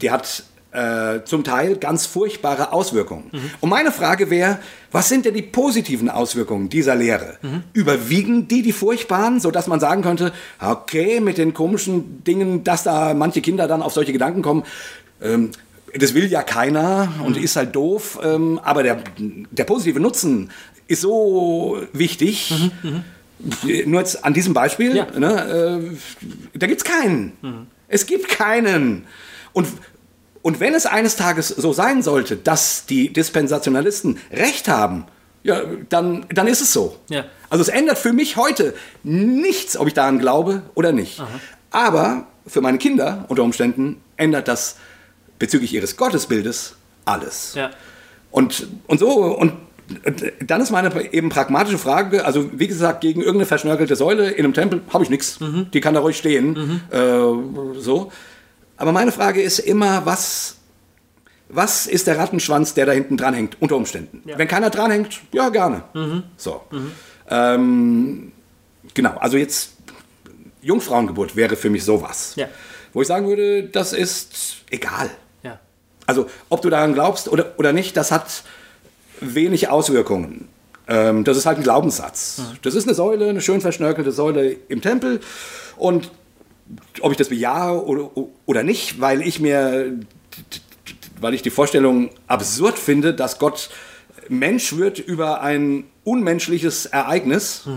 [0.02, 3.30] Die hat äh, zum Teil ganz furchtbare Auswirkungen.
[3.60, 4.58] Und meine Frage wäre,
[4.92, 7.38] was sind denn die positiven Auswirkungen dieser Lehre?
[7.72, 13.14] Überwiegen die die furchtbaren, sodass man sagen könnte, okay, mit den komischen Dingen, dass da
[13.14, 14.62] manche Kinder dann auf solche Gedanken kommen,
[15.20, 15.50] ähm,
[15.94, 20.50] das will ja keiner und ist halt doof, ähm, aber der, der positive Nutzen
[20.86, 22.52] ist so wichtig.
[23.86, 25.06] Nur jetzt an diesem Beispiel, Ja.
[25.18, 25.80] ne,
[26.54, 27.66] äh, da gibt es keinen.
[27.88, 29.06] Es gibt keinen.
[29.52, 29.66] Und,
[30.42, 35.06] und wenn es eines Tages so sein sollte, dass die Dispensationalisten Recht haben,
[35.42, 36.96] ja, dann, dann ist es so.
[37.08, 37.24] Ja.
[37.48, 41.22] Also es ändert für mich heute nichts, ob ich daran glaube oder nicht.
[41.70, 44.76] Aber für meine Kinder unter Umständen ändert das
[45.40, 47.54] bezüglich ihres Gottesbildes alles.
[47.56, 47.70] Ja.
[48.30, 49.54] Und, und so, und
[50.46, 54.54] dann ist meine eben pragmatische Frage, also wie gesagt, gegen irgendeine verschnörkelte Säule in einem
[54.54, 55.40] Tempel habe ich nichts.
[55.74, 56.80] Die kann da ruhig stehen.
[56.92, 58.12] Äh, so.
[58.76, 60.58] Aber meine Frage ist immer, was,
[61.48, 64.22] was ist der Rattenschwanz, der da hinten dran hängt, unter Umständen?
[64.26, 64.38] Ja.
[64.38, 65.82] Wenn keiner dran hängt, ja, gerne.
[66.36, 66.62] So.
[67.28, 68.30] Ähm,
[68.94, 69.72] genau, also jetzt
[70.62, 72.34] Jungfrauengeburt wäre für mich sowas.
[72.36, 72.48] Ja.
[72.92, 75.10] Wo ich sagen würde, das ist egal.
[76.10, 78.42] Also, ob du daran glaubst oder, oder nicht, das hat
[79.20, 80.48] wenig Auswirkungen.
[80.88, 82.42] Ähm, das ist halt ein Glaubenssatz.
[82.62, 85.20] Das ist eine Säule, eine schön verschnörkelte Säule im Tempel.
[85.76, 86.10] Und
[87.00, 88.10] ob ich das bejahe oder,
[88.44, 89.92] oder nicht, weil ich mir,
[91.20, 93.70] weil ich die Vorstellung absurd finde, dass Gott
[94.28, 97.68] Mensch wird über ein unmenschliches Ereignis.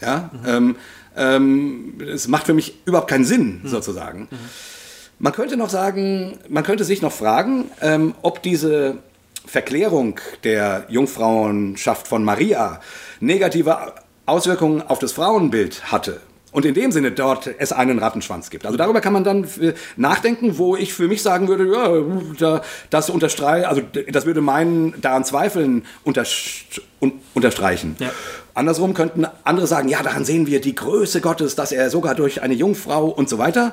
[0.00, 0.74] Ja, ähm,
[1.16, 4.26] ähm, es macht für mich überhaupt keinen Sinn, sozusagen.
[5.22, 8.96] Man könnte noch sagen, man könnte sich noch fragen, ähm, ob diese
[9.44, 12.80] Verklärung der Jungfrauenschaft von Maria
[13.20, 13.92] negative
[14.24, 16.22] Auswirkungen auf das Frauenbild hatte.
[16.52, 18.64] Und in dem Sinne dort es einen Rattenschwanz gibt.
[18.64, 22.02] Also darüber kann man dann äh, nachdenken, wo ich für mich sagen würde, ja,
[22.38, 27.96] da, das unterstreicht, also das würde meinen daran Zweifeln unterst un unterstreichen.
[27.98, 28.10] Ja.
[28.60, 32.42] Andersrum könnten andere sagen, ja, daran sehen wir die Größe Gottes, dass er sogar durch
[32.42, 33.72] eine Jungfrau und so weiter.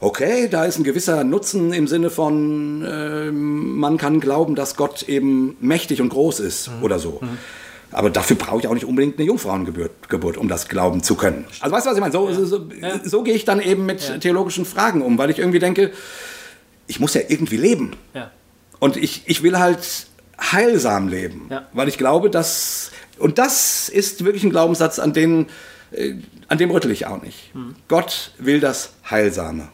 [0.00, 5.04] Okay, da ist ein gewisser Nutzen im Sinne von, äh, man kann glauben, dass Gott
[5.08, 7.20] eben mächtig und groß ist oder so.
[7.92, 11.46] Aber dafür brauche ich auch nicht unbedingt eine Jungfrauengeburt, Geburt, um das glauben zu können.
[11.60, 12.12] Also weißt du, was ich meine?
[12.12, 12.66] So, so, so,
[13.04, 15.92] so gehe ich dann eben mit theologischen Fragen um, weil ich irgendwie denke,
[16.88, 17.92] ich muss ja irgendwie leben.
[18.12, 18.30] Ja.
[18.80, 20.08] Und ich, ich will halt
[20.38, 21.66] heilsam leben, Ja.
[21.72, 25.46] weil ich glaube, dass und das ist wirklich ein Glaubenssatz, an den
[25.92, 26.14] äh,
[26.48, 27.52] an dem rüttel ich auch nicht.
[27.88, 29.68] Gott will das Heilsame.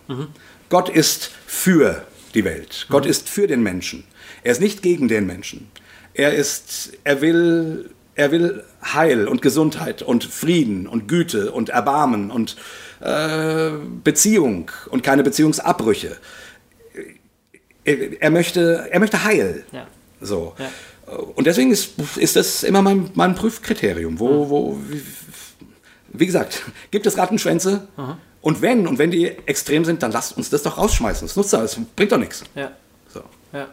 [0.68, 2.86] Gott ist für die Welt.
[2.88, 4.04] Gott ist für den Menschen.
[4.42, 5.70] Er ist nicht gegen den Menschen.
[6.14, 12.30] Er ist, er will, er will Heil und Gesundheit und Frieden und Güte und Erbarmen
[12.30, 12.56] und
[13.00, 13.70] äh,
[14.02, 16.16] Beziehung und keine Beziehungsabbrüche.
[17.84, 19.64] Er, er, möchte, er möchte Heil.
[19.72, 19.86] Ja.
[20.20, 20.54] So.
[20.58, 20.70] Ja.
[21.34, 24.18] Und deswegen ist, ist das immer mein, mein Prüfkriterium.
[24.18, 25.02] Wo, wo, wie,
[26.08, 27.88] wie gesagt, gibt es Rattenschwänze?
[28.40, 31.26] Und wenn, und wenn die extrem sind, dann lasst uns das doch rausschmeißen.
[31.26, 32.42] Das nutzt alles, bringt doch nichts.
[32.54, 32.72] Ja.
[33.08, 33.22] So.
[33.52, 33.68] Ja.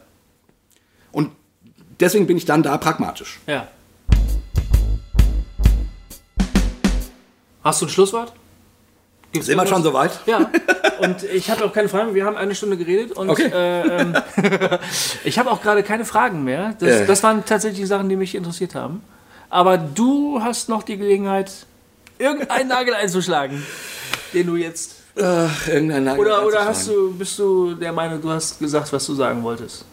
[1.12, 1.32] Und
[2.00, 3.40] deswegen bin ich dann da pragmatisch.
[3.48, 3.68] Ja.
[7.64, 8.34] Hast du ein Schlusswort?
[9.32, 10.12] Gibt's Sind wir schon soweit?
[10.26, 10.50] Ja,
[11.02, 12.16] und ich habe auch keine Fragen.
[12.16, 13.52] Wir haben eine Stunde geredet und Okay.
[13.54, 14.16] äh, ähm,
[15.24, 16.76] ich habe auch gerade keine Fragen mehr.
[16.80, 17.06] Das, Äh.
[17.06, 19.04] das waren tatsächlich die Sachen, die mich interessiert haben.
[19.52, 21.52] Aber du hast noch die Gelegenheit,
[22.18, 23.64] irgendeinen Nagel einzuschlagen,
[24.34, 28.30] den du jetzt Ach, irgendein Nagel Oder, oder hast du, bist du der Meinung, du
[28.30, 29.86] hast gesagt, was du sagen wolltest?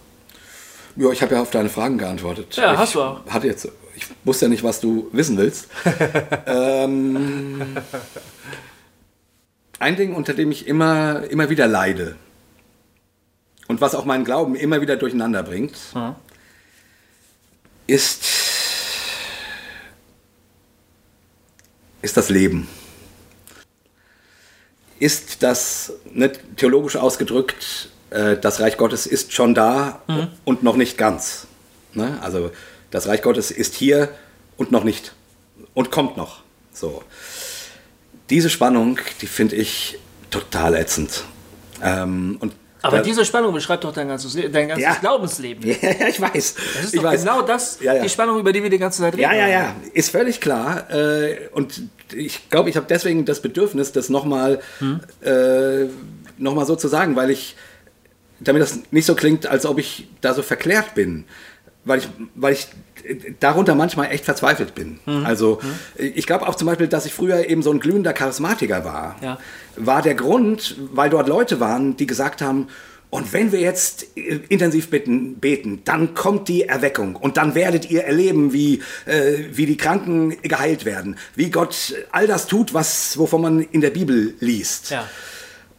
[0.97, 2.57] Ja, ich habe ja auf deine Fragen geantwortet.
[2.57, 3.21] Ja, ich hast du auch.
[3.29, 5.69] Hatte jetzt, ich wusste ja nicht, was du wissen willst.
[6.47, 7.77] ähm,
[9.79, 12.17] ein Ding, unter dem ich immer, immer wieder leide
[13.69, 16.17] und was auch meinen Glauben immer wieder durcheinander bringt, Ja.
[17.87, 18.25] ist,
[22.03, 22.69] ist das Leben.
[24.99, 30.01] Ist das, ne, theologisch ausgedrückt, äh, das Reich Gottes ist schon da
[30.45, 31.47] und noch nicht ganz.
[31.93, 32.19] Ne?
[32.23, 32.51] Also
[32.91, 34.09] das Reich Gottes ist hier
[34.57, 35.13] und noch nicht
[35.75, 36.43] und kommt noch.
[36.73, 37.03] So.
[38.31, 39.99] Diese Spannung, die finde ich
[40.31, 41.25] total ätzend.
[41.83, 42.53] Ähm, und
[42.83, 44.95] Aber da- diese Spannung beschreibt doch dein ganzes, Le- dein ganzes Ja.
[44.95, 45.63] Glaubensleben.
[45.83, 46.55] ja, ich weiß.
[46.55, 47.21] Das ist ich doch weiß.
[47.23, 48.03] genau das, Ja, ja.
[48.03, 49.23] die Spannung, über die wir die ganze Zeit reden.
[49.23, 50.91] Ja, ja, ja, ist völlig klar.
[50.91, 51.83] Äh, und
[52.15, 54.61] ich glaube, ich habe deswegen das Bedürfnis, das nochmal
[55.23, 55.85] äh,
[56.39, 57.57] noch mal so zu sagen, weil ich,
[58.41, 61.25] damit das nicht so klingt, als ob ich da so verklärt bin,
[61.85, 62.67] weil ich, weil ich
[63.41, 64.99] darunter manchmal echt verzweifelt bin.
[65.25, 65.61] Also
[65.97, 69.17] ich glaube auch zum Beispiel, dass ich früher eben so ein glühender Charismatiker war.
[69.21, 69.39] Ja.
[69.77, 72.69] War der Grund, weil dort Leute waren, die gesagt haben,
[73.09, 74.03] und wenn wir jetzt
[74.49, 79.65] intensiv beten, beten, dann kommt die Erweckung und dann werdet ihr erleben, wie, äh, wie
[79.65, 84.35] die Kranken geheilt werden, wie Gott all das tut, was, wovon man in der Bibel
[84.41, 84.91] liest.
[84.91, 85.09] Ja.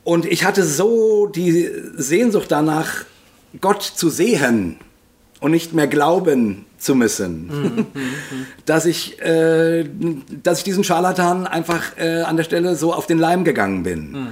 [0.03, 3.03] Und ich hatte so die Sehnsucht danach,
[3.59, 4.77] Gott zu sehen
[5.41, 7.87] und nicht mehr glauben zu müssen,
[8.65, 9.85] dass, ich, äh,
[10.43, 14.27] dass ich diesen Scharlatan einfach äh, an der Stelle so auf den Leim gegangen bin.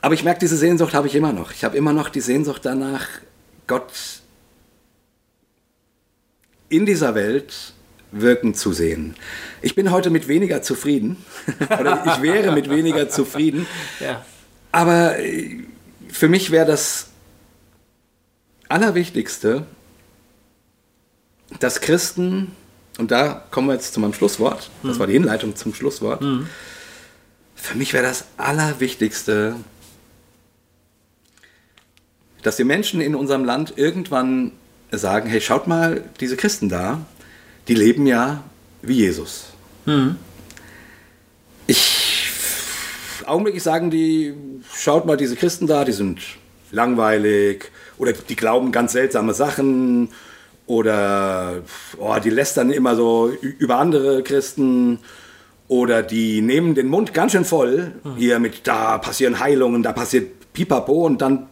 [0.00, 1.52] Aber ich merke, diese Sehnsucht habe ich immer noch.
[1.52, 3.06] Ich habe immer noch die Sehnsucht danach,
[3.66, 3.92] Gott
[6.68, 7.72] in dieser Welt
[8.10, 9.14] wirken zu sehen.
[9.60, 11.16] Ich bin heute mit weniger zufrieden,
[11.78, 13.66] oder ich wäre mit weniger zufrieden,
[14.00, 14.24] Ja.
[14.72, 15.58] aber äh,
[16.10, 17.08] für mich wäre das
[18.68, 19.66] Allerwichtigste,
[21.60, 22.52] dass Christen,
[22.98, 26.22] und da kommen wir jetzt zu meinem Schlusswort, das war die Hinleitung zum Schlusswort,
[27.54, 29.56] für mich wäre das Allerwichtigste,
[32.42, 34.52] dass die Menschen in unserem Land irgendwann
[34.90, 37.00] sagen, hey, schaut mal, diese Christen da,
[37.66, 38.42] die leben ja
[38.82, 39.46] wie Jesus.
[41.66, 41.98] Ich
[43.26, 44.34] augenblicklich sagen die,
[44.74, 46.20] schaut mal, diese Christen da, die sind
[46.70, 50.10] langweilig oder die glauben ganz seltsame Sachen
[50.68, 51.62] oder
[51.98, 55.00] oh, die lästern immer so über andere Christen
[55.66, 60.52] oder die nehmen den Mund ganz schön voll, hier mit da passieren Heilungen, da passiert
[60.52, 61.46] Pipapo und dann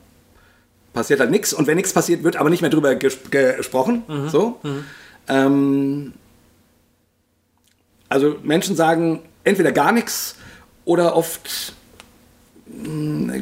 [0.92, 4.04] passiert halt nichts und wenn nichts passiert, wird aber nicht mehr drüber ges gesprochen.
[4.30, 4.60] So.
[5.28, 6.12] Ähm,
[8.08, 10.36] also Menschen sagen entweder gar nichts
[10.84, 11.74] oder oft
[12.66, 13.32] mh,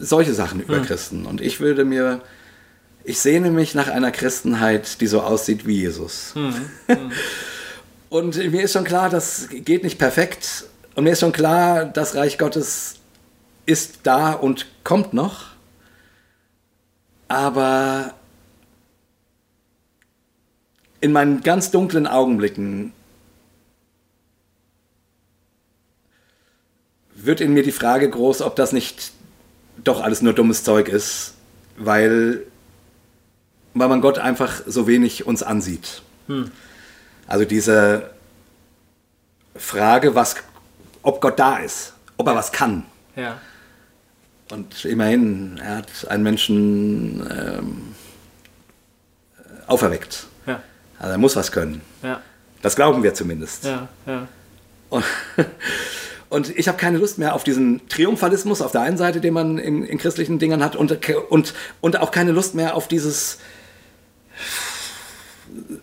[0.00, 1.26] solche Sachen über Christen.
[1.26, 2.20] Und ich würde mir,
[3.10, 6.32] ich sehne mich nach einer Christenheit, die so aussieht wie Jesus.
[8.08, 10.64] Und mir ist schon klar, das geht nicht perfekt.
[10.94, 12.94] Und mir ist schon klar, das Reich Gottes
[13.66, 15.46] ist da und kommt noch.
[17.28, 18.14] Aber
[21.00, 22.92] in meinen ganz dunklen Augenblicken
[27.14, 29.12] wird in mir die Frage groß, ob das nicht
[29.82, 31.34] doch alles nur dummes Zeug ist,
[31.76, 32.44] weil,
[33.74, 36.02] weil man Gott einfach so wenig uns ansieht.
[37.26, 38.10] Also diese
[39.56, 40.36] Frage, was,
[41.02, 42.84] ob Gott da ist, ob er was kann.
[43.16, 43.38] Ja.
[44.50, 47.94] Und immerhin, er hat einen Menschen ähm,
[49.66, 50.26] auferweckt.
[50.46, 50.62] Ja.
[50.98, 51.82] Also er muss was können.
[52.02, 52.20] Ja.
[52.62, 53.64] Das glauben wir zumindest.
[53.64, 53.88] Ja.
[54.06, 54.28] Ja.
[54.88, 55.04] Und,
[56.28, 59.58] und ich habe keine Lust mehr auf diesen Triumphalismus auf der einen Seite, den man
[59.58, 60.98] in, in christlichen Dingern hat, und,
[61.30, 63.38] und, und auch keine Lust mehr auf dieses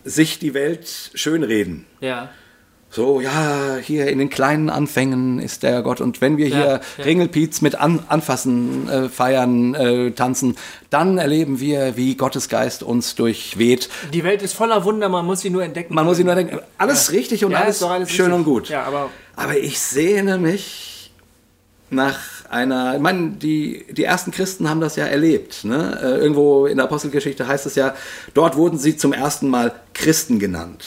[0.04, 1.86] sich die Welt schönreden.
[2.00, 2.30] Ja.
[2.90, 6.00] So, ja, hier in den kleinen Anfängen ist der Gott.
[6.00, 7.04] Und wenn wir hier Ja, ja.
[7.04, 10.56] Ringelpiez mit an, Anfassen, äh, feiern, äh, tanzen,
[10.88, 13.90] dann erleben wir, wie Gottes Geist uns durchweht.
[14.14, 15.94] Die Welt ist voller Wunder, man muss sie nur entdecken.
[15.94, 18.38] Man muss sich nur denken, alles richtig und Ja, alles, alles schön richtig.
[18.38, 18.68] und gut.
[18.70, 21.12] Ja, aber Aber ich sehne mich
[21.90, 22.18] nach
[22.50, 25.64] einer, ich meine, die, die ersten Christen haben das ja erlebt.
[25.64, 25.98] Ne?
[26.02, 27.94] Äh, irgendwo in der Apostelgeschichte heißt es ja,
[28.34, 30.84] dort wurden sie zum ersten Mal Christen genannt.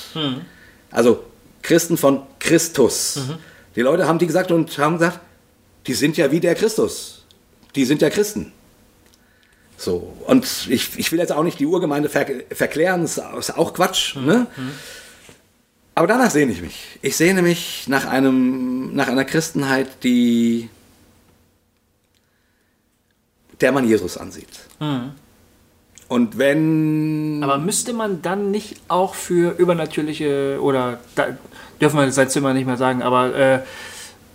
[0.89, 1.23] Also
[1.61, 3.17] Christen von Christus.
[3.75, 5.19] Die Leute haben die gesagt und haben gesagt,
[5.87, 7.25] die sind ja wie der Christus.
[7.75, 8.51] Die sind ja Christen.
[9.77, 13.73] So, und ich, ich will jetzt auch nicht die Urgemeinde ver verklären, das ist auch
[13.73, 14.15] Quatsch.
[14.15, 14.45] Ne?
[15.95, 16.99] Aber danach sehne ich mich.
[17.01, 20.69] Ich sehne mich nach, einem, nach einer Christenheit, die,
[23.61, 24.47] der man Jesus ansieht.
[26.07, 27.41] Und wenn.
[27.43, 31.37] Aber müsste man dann nicht auch für übernatürliche oder da
[31.79, 33.59] dürfen wir seit Zimmer nicht mehr sagen, aber äh,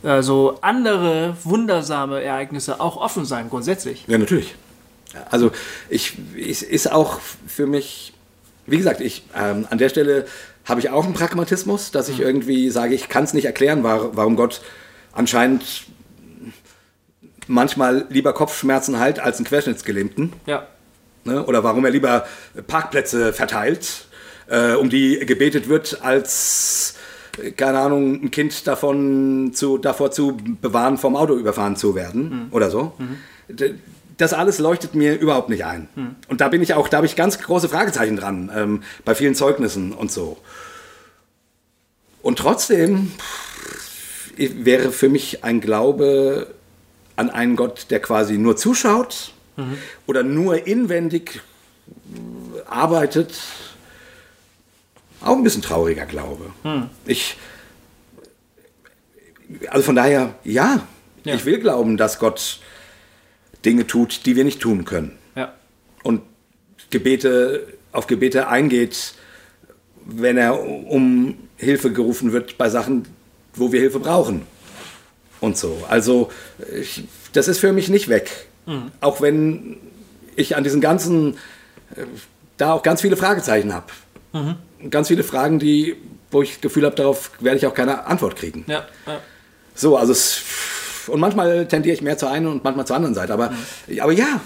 [0.03, 4.05] also andere wundersame Ereignisse auch offen sein, grundsätzlich.
[4.07, 4.55] Ja, natürlich.
[5.31, 5.51] Also
[5.89, 8.12] ich, ich ist auch für mich,
[8.66, 10.27] wie gesagt, ich ähm, an der Stelle
[10.65, 14.16] habe ich auch einen Pragmatismus, dass ich irgendwie sage, ich kann es nicht erklären, war,
[14.16, 14.61] warum Gott
[15.12, 15.86] anscheinend
[17.47, 20.32] manchmal lieber Kopfschmerzen heilt als einen Querschnittsgelähmten.
[20.47, 20.66] Ja.
[21.24, 21.44] Ne?
[21.44, 22.27] Oder warum er lieber
[22.66, 24.06] Parkplätze verteilt,
[24.48, 26.94] äh, um die gebetet wird, als,
[27.43, 32.48] äh, keine Ahnung, ein Kind davon zu, davor zu bewahren, vom Auto überfahren zu werden
[32.52, 32.93] oder so.
[33.48, 33.74] D-
[34.18, 35.89] Das alles leuchtet mir überhaupt nicht ein.
[36.28, 39.35] Und da bin ich auch, da habe ich ganz große Fragezeichen dran, ähm, bei vielen
[39.35, 40.39] Zeugnissen und so.
[42.23, 46.47] Und trotzdem pff, wäre für mich ein Glaube
[47.17, 49.33] an einen Gott, der quasi nur zuschaut
[50.07, 51.41] oder nur inwendig
[52.67, 53.35] arbeitet,
[55.23, 56.51] auch ein bisschen trauriger Glaube.
[57.07, 57.37] Ich,
[59.69, 60.87] also von daher, ja,
[61.25, 61.35] Ja.
[61.35, 62.61] ich will glauben, dass Gott
[63.65, 65.17] Dinge tut, die wir nicht tun können.
[65.35, 65.55] Ja.
[66.03, 66.23] Und
[66.91, 69.15] Gebete, auf Gebete eingeht,
[70.05, 73.09] wenn er um Hilfe gerufen wird bei Sachen,
[73.55, 74.43] wo wir Hilfe brauchen.
[75.41, 75.85] Und so.
[75.89, 76.31] Also,
[76.73, 78.47] ich, das ist für mich nicht weg.
[79.01, 79.77] Auch wenn
[80.35, 81.35] ich an diesen ganzen,
[81.95, 82.05] äh,
[82.57, 83.87] da auch ganz viele Fragezeichen habe.
[84.91, 85.97] Ganz viele Fragen, die,
[86.31, 88.65] wo ich das Gefühl habe, darauf werde ich auch keine Antwort kriegen.
[88.67, 88.87] Ja.
[89.07, 89.21] ja.
[89.75, 90.43] So, also es,
[91.07, 93.33] und manchmal tendiere ich mehr zur einen und manchmal zur anderen Seite.
[93.33, 93.53] Aber,
[94.01, 94.41] aber ja,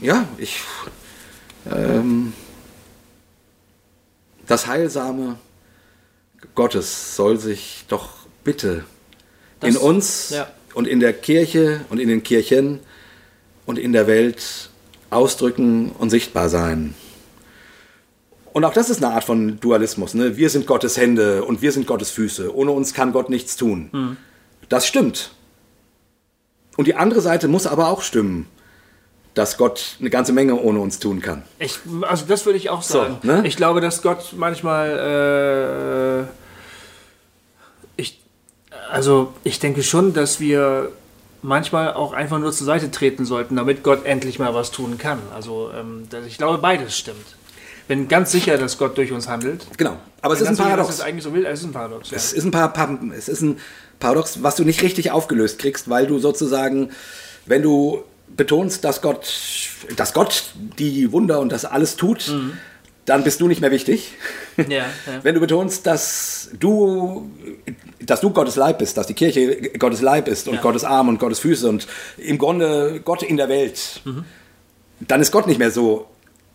[0.00, 0.60] ja, ich,
[1.70, 2.32] ähm,
[4.46, 5.38] das Heilsame
[6.54, 8.10] Gottes soll sich doch
[8.44, 8.84] bitte
[9.60, 10.48] Das- in uns ja.
[10.74, 12.80] und in der Kirche und in den Kirchen
[13.64, 14.70] und in der Welt
[15.10, 16.94] ausdrücken und sichtbar sein.
[18.52, 20.14] Und auch das ist eine Art von Dualismus.
[20.14, 20.36] Ne?
[20.36, 22.54] Wir sind Gottes Hände und wir sind Gottes Füße.
[22.54, 24.16] Ohne uns kann Gott nichts tun.
[24.68, 25.30] Das stimmt.
[26.76, 28.46] Und die andere Seite muss aber auch stimmen,
[29.34, 31.42] dass Gott eine ganze Menge ohne uns tun kann.
[31.58, 33.18] Ich, also das würde ich auch So, sagen.
[33.22, 33.42] ne?
[33.46, 36.45] Ich glaube, dass Gott manchmal, äh,
[38.90, 40.92] also ich denke schon, dass wir
[41.42, 45.18] manchmal auch einfach nur zur Seite treten sollten, damit Gott endlich mal was tun kann.
[45.34, 47.36] Also ähm, ich glaube, beides stimmt.
[47.88, 49.64] Bin ganz sicher, dass Gott durch uns handelt.
[49.76, 49.96] Genau.
[50.20, 50.94] Aber es ist ein Bin ganz sicher, dass Paradox.
[50.94, 51.46] es eigentlich so will.
[51.46, 52.12] Es ist ein Paradox.
[52.12, 53.58] Es ist ein, paar, paar, es ist ein
[54.00, 56.90] Paradox, was du nicht richtig aufgelöst kriegst, weil du sozusagen,
[57.46, 58.02] wenn du
[58.36, 59.32] betonst, dass Gott,
[59.96, 62.34] dass Gott die Wunder und das alles tut,
[63.06, 64.12] dann bist du nicht mehr wichtig.
[64.56, 64.86] Ja, ja.
[65.22, 67.30] Wenn du betonst, dass du,
[68.00, 70.60] dass du Gottes Leib bist, dass die Kirche Gottes Leib ist und Ja.
[70.60, 71.86] Gottes Arm und Gottes Füße und
[72.18, 74.02] im Grunde Gott in der Welt,
[75.00, 76.06] dann ist Gott nicht mehr so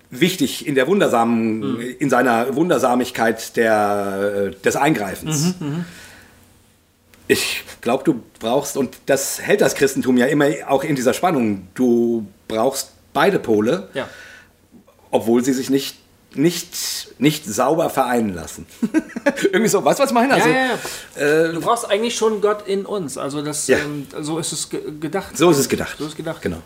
[0.10, 5.56] wichtig in der wundersamen, in seiner Wundersamigkeit der, des Eingreifens.
[7.28, 11.68] Ich glaube, du brauchst, und das hält das Christentum ja immer auch in dieser Spannung,
[11.76, 13.88] du brauchst beide Pole,
[15.12, 15.98] obwohl sie sich nicht,
[16.36, 18.66] nicht, nicht sauber vereinen lassen.
[19.44, 20.34] Irgendwie so, weißt du, was ich meine?
[20.34, 21.52] Also, ja, ja, ja.
[21.52, 23.18] du brauchst eigentlich schon Gott in uns.
[23.18, 25.38] Also das, ähm, so ist es ge gedacht.
[25.38, 25.96] So ist es gedacht.
[25.98, 26.42] So ist es gedacht.
[26.42, 26.62] Genau.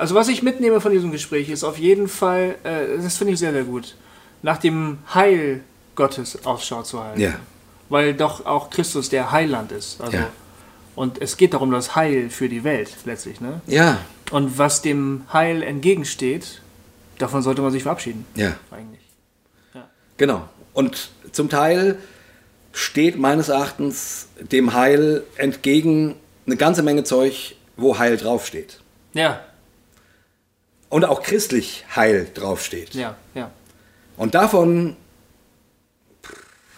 [0.00, 3.38] Also was ich mitnehme von diesem Gespräch ist auf jeden Fall, äh, das finde ich
[3.38, 3.96] sehr, sehr gut,
[4.42, 5.62] nach dem Heil
[5.94, 7.20] Gottes Ausschau zu halten.
[7.20, 7.34] Ja.
[7.90, 10.00] Weil doch auch Christus der Heiland ist.
[10.00, 10.28] Also, Ja.
[10.96, 13.40] Und es geht darum, das Heil für die Welt letztlich.
[13.40, 13.60] Ne?
[13.66, 13.98] Ja,
[14.30, 16.60] Und was dem Heil entgegensteht,
[17.18, 18.26] davon sollte man sich verabschieden.
[18.34, 19.00] ja, Eigentlich.
[20.16, 20.48] genau.
[20.72, 21.98] Und zum Teil
[22.72, 26.14] steht meines Erachtens dem Heil entgegen
[26.46, 28.80] eine ganze Menge Zeug, wo Heil draufsteht.
[29.12, 29.40] Ja,
[30.88, 32.94] Und auch christlich Heil draufsteht.
[32.94, 33.50] ja, ja.
[34.16, 34.96] Und davon,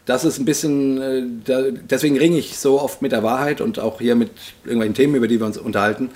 [0.04, 4.00] das ist ein bisschen, äh, deswegen ringe ich so oft mit der Wahrheit und auch
[4.00, 4.30] hier mit
[4.64, 6.10] irgendwelchen Themen, über die wir uns unterhalten.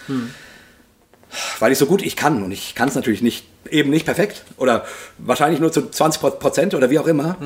[1.59, 4.45] Weil ich so gut ich kann und ich kann es natürlich nicht, eben nicht perfekt
[4.57, 4.85] oder
[5.19, 7.37] wahrscheinlich nur zu 20 Prozent oder wie auch immer,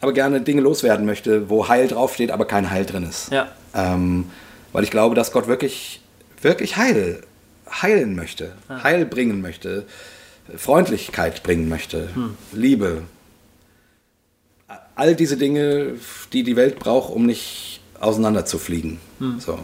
[0.00, 3.30] aber gerne Dinge loswerden möchte, wo Heil draufsteht, aber kein Heil drin ist.
[3.30, 3.48] Ja.
[3.74, 4.26] Ähm,
[4.72, 6.00] weil ich glaube, dass Gott wirklich,
[6.40, 7.22] wirklich Heil,
[7.70, 9.84] heilen möchte, Heil bringen möchte,
[10.56, 12.08] Freundlichkeit bringen möchte,
[12.52, 13.02] Liebe.
[14.94, 15.94] All diese Dinge,
[16.32, 19.00] die die Welt braucht, um nicht auseinanderzufliegen.
[19.38, 19.58] So,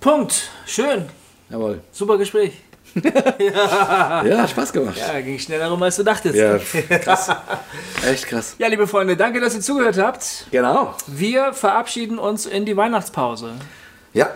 [0.00, 0.50] Punkt.
[0.66, 1.04] Schön.
[1.50, 1.80] jawohl.
[1.92, 2.52] Super Gespräch.
[3.02, 4.98] Ja, hat Spaß gemacht.
[4.98, 6.34] Ja, ging schneller rum, als du dachtest.
[6.36, 6.58] Ja,
[6.98, 7.30] krass.
[8.06, 8.54] Echt krass.
[8.58, 10.46] Ja, liebe Freunde, danke, dass ihr zugehört habt.
[10.50, 10.94] Genau.
[11.06, 13.52] Wir verabschieden uns in die Weihnachtspause.
[14.12, 14.30] Ja,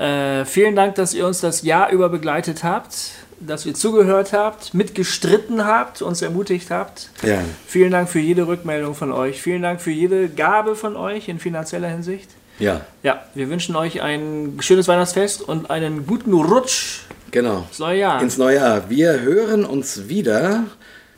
[0.00, 4.72] Äh, vielen Dank, dass ihr uns das Jahr über begleitet habt, dass ihr zugehört habt,
[4.72, 7.10] mitgestritten habt, uns ermutigt habt.
[7.22, 7.40] Ja.
[7.66, 9.42] Vielen Dank für jede Rückmeldung von euch.
[9.42, 12.30] Vielen Dank für jede Gabe von euch in finanzieller Hinsicht.
[12.58, 17.00] Ja, Ja, wir wünschen euch ein schönes Weihnachtsfest und einen guten Rutsch
[17.30, 17.66] genau.
[17.68, 18.22] ins neue Jahr.
[18.22, 18.88] Ins neue Jahr.
[18.88, 20.64] Wir hören uns wieder.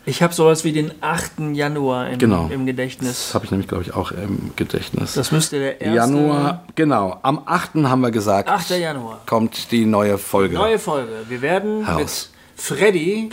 [0.05, 1.55] Ich habe sowas wie den 8.
[1.55, 2.49] Januar im, Genau.
[2.53, 3.27] im Gedächtnis.
[3.27, 5.15] Das habe ich nämlich, glaube ich, auch im Gedächtnis.
[5.15, 7.19] Das müsste der erste Januar, genau.
[7.23, 7.89] Am 8.
[7.89, 8.71] haben wir gesagt, 8.
[8.79, 9.21] Januar.
[9.27, 10.57] kommt die neue Folge.
[10.57, 11.13] Neue Folge.
[11.29, 11.99] Wir werden Haus.
[11.99, 13.31] mit Freddy,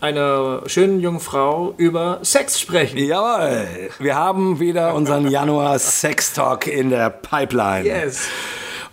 [0.00, 2.98] einer schönen jungen Frau, über Sex sprechen.
[2.98, 3.66] Jawohl,
[3.98, 7.86] wir haben wieder unseren Januar Sex Talk in der Pipeline.
[7.86, 8.28] Yes.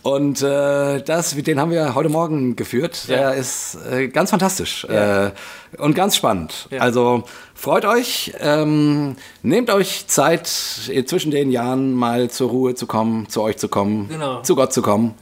[0.04, 3.06] Und äh, das, den haben wir heute Morgen geführt.
[3.08, 3.16] Ja.
[3.16, 5.28] Der ist äh, ganz fantastisch Ja.
[5.28, 5.32] äh,
[5.78, 6.68] und ganz spannend.
[6.72, 6.82] Ja.
[6.82, 7.24] Also
[7.56, 10.52] freut euch, ähm, nehmt euch Zeit,
[10.90, 14.42] äh, zwischen den Jahren mal zur Ruhe zu kommen, zu euch zu kommen, Genau.
[14.42, 15.16] zu Gott zu kommen.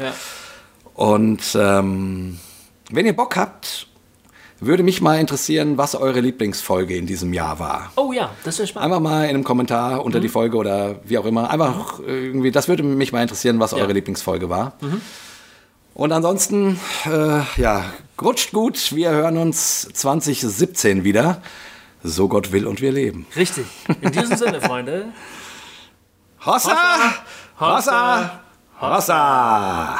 [0.96, 2.40] Und ähm,
[2.90, 3.88] wenn ihr Bock habt,
[4.62, 7.92] würde mich mal interessieren, was eure Lieblingsfolge in diesem Jahr war.
[7.96, 8.86] Oh ja, das ist spannend.
[8.94, 10.32] Einfach mal in einem Kommentar unter die Mhm.
[10.32, 11.50] Folge oder wie auch immer.
[11.50, 14.74] Einfach irgendwie, das würde mich mal interessieren, was eure Lieblingsfolge war.
[14.82, 15.02] Mhm.
[15.94, 17.86] Und ansonsten, äh, ja,
[18.22, 18.96] rutscht gut.
[18.96, 21.42] Wir hören uns 2017 wieder.
[22.04, 23.26] So Gott will und wir leben.
[23.36, 23.66] Richtig.
[24.00, 25.06] In diesem Sinne, Freunde.
[26.46, 26.76] Hossa!
[27.60, 28.40] Hossa!
[28.80, 30.00] Hossa!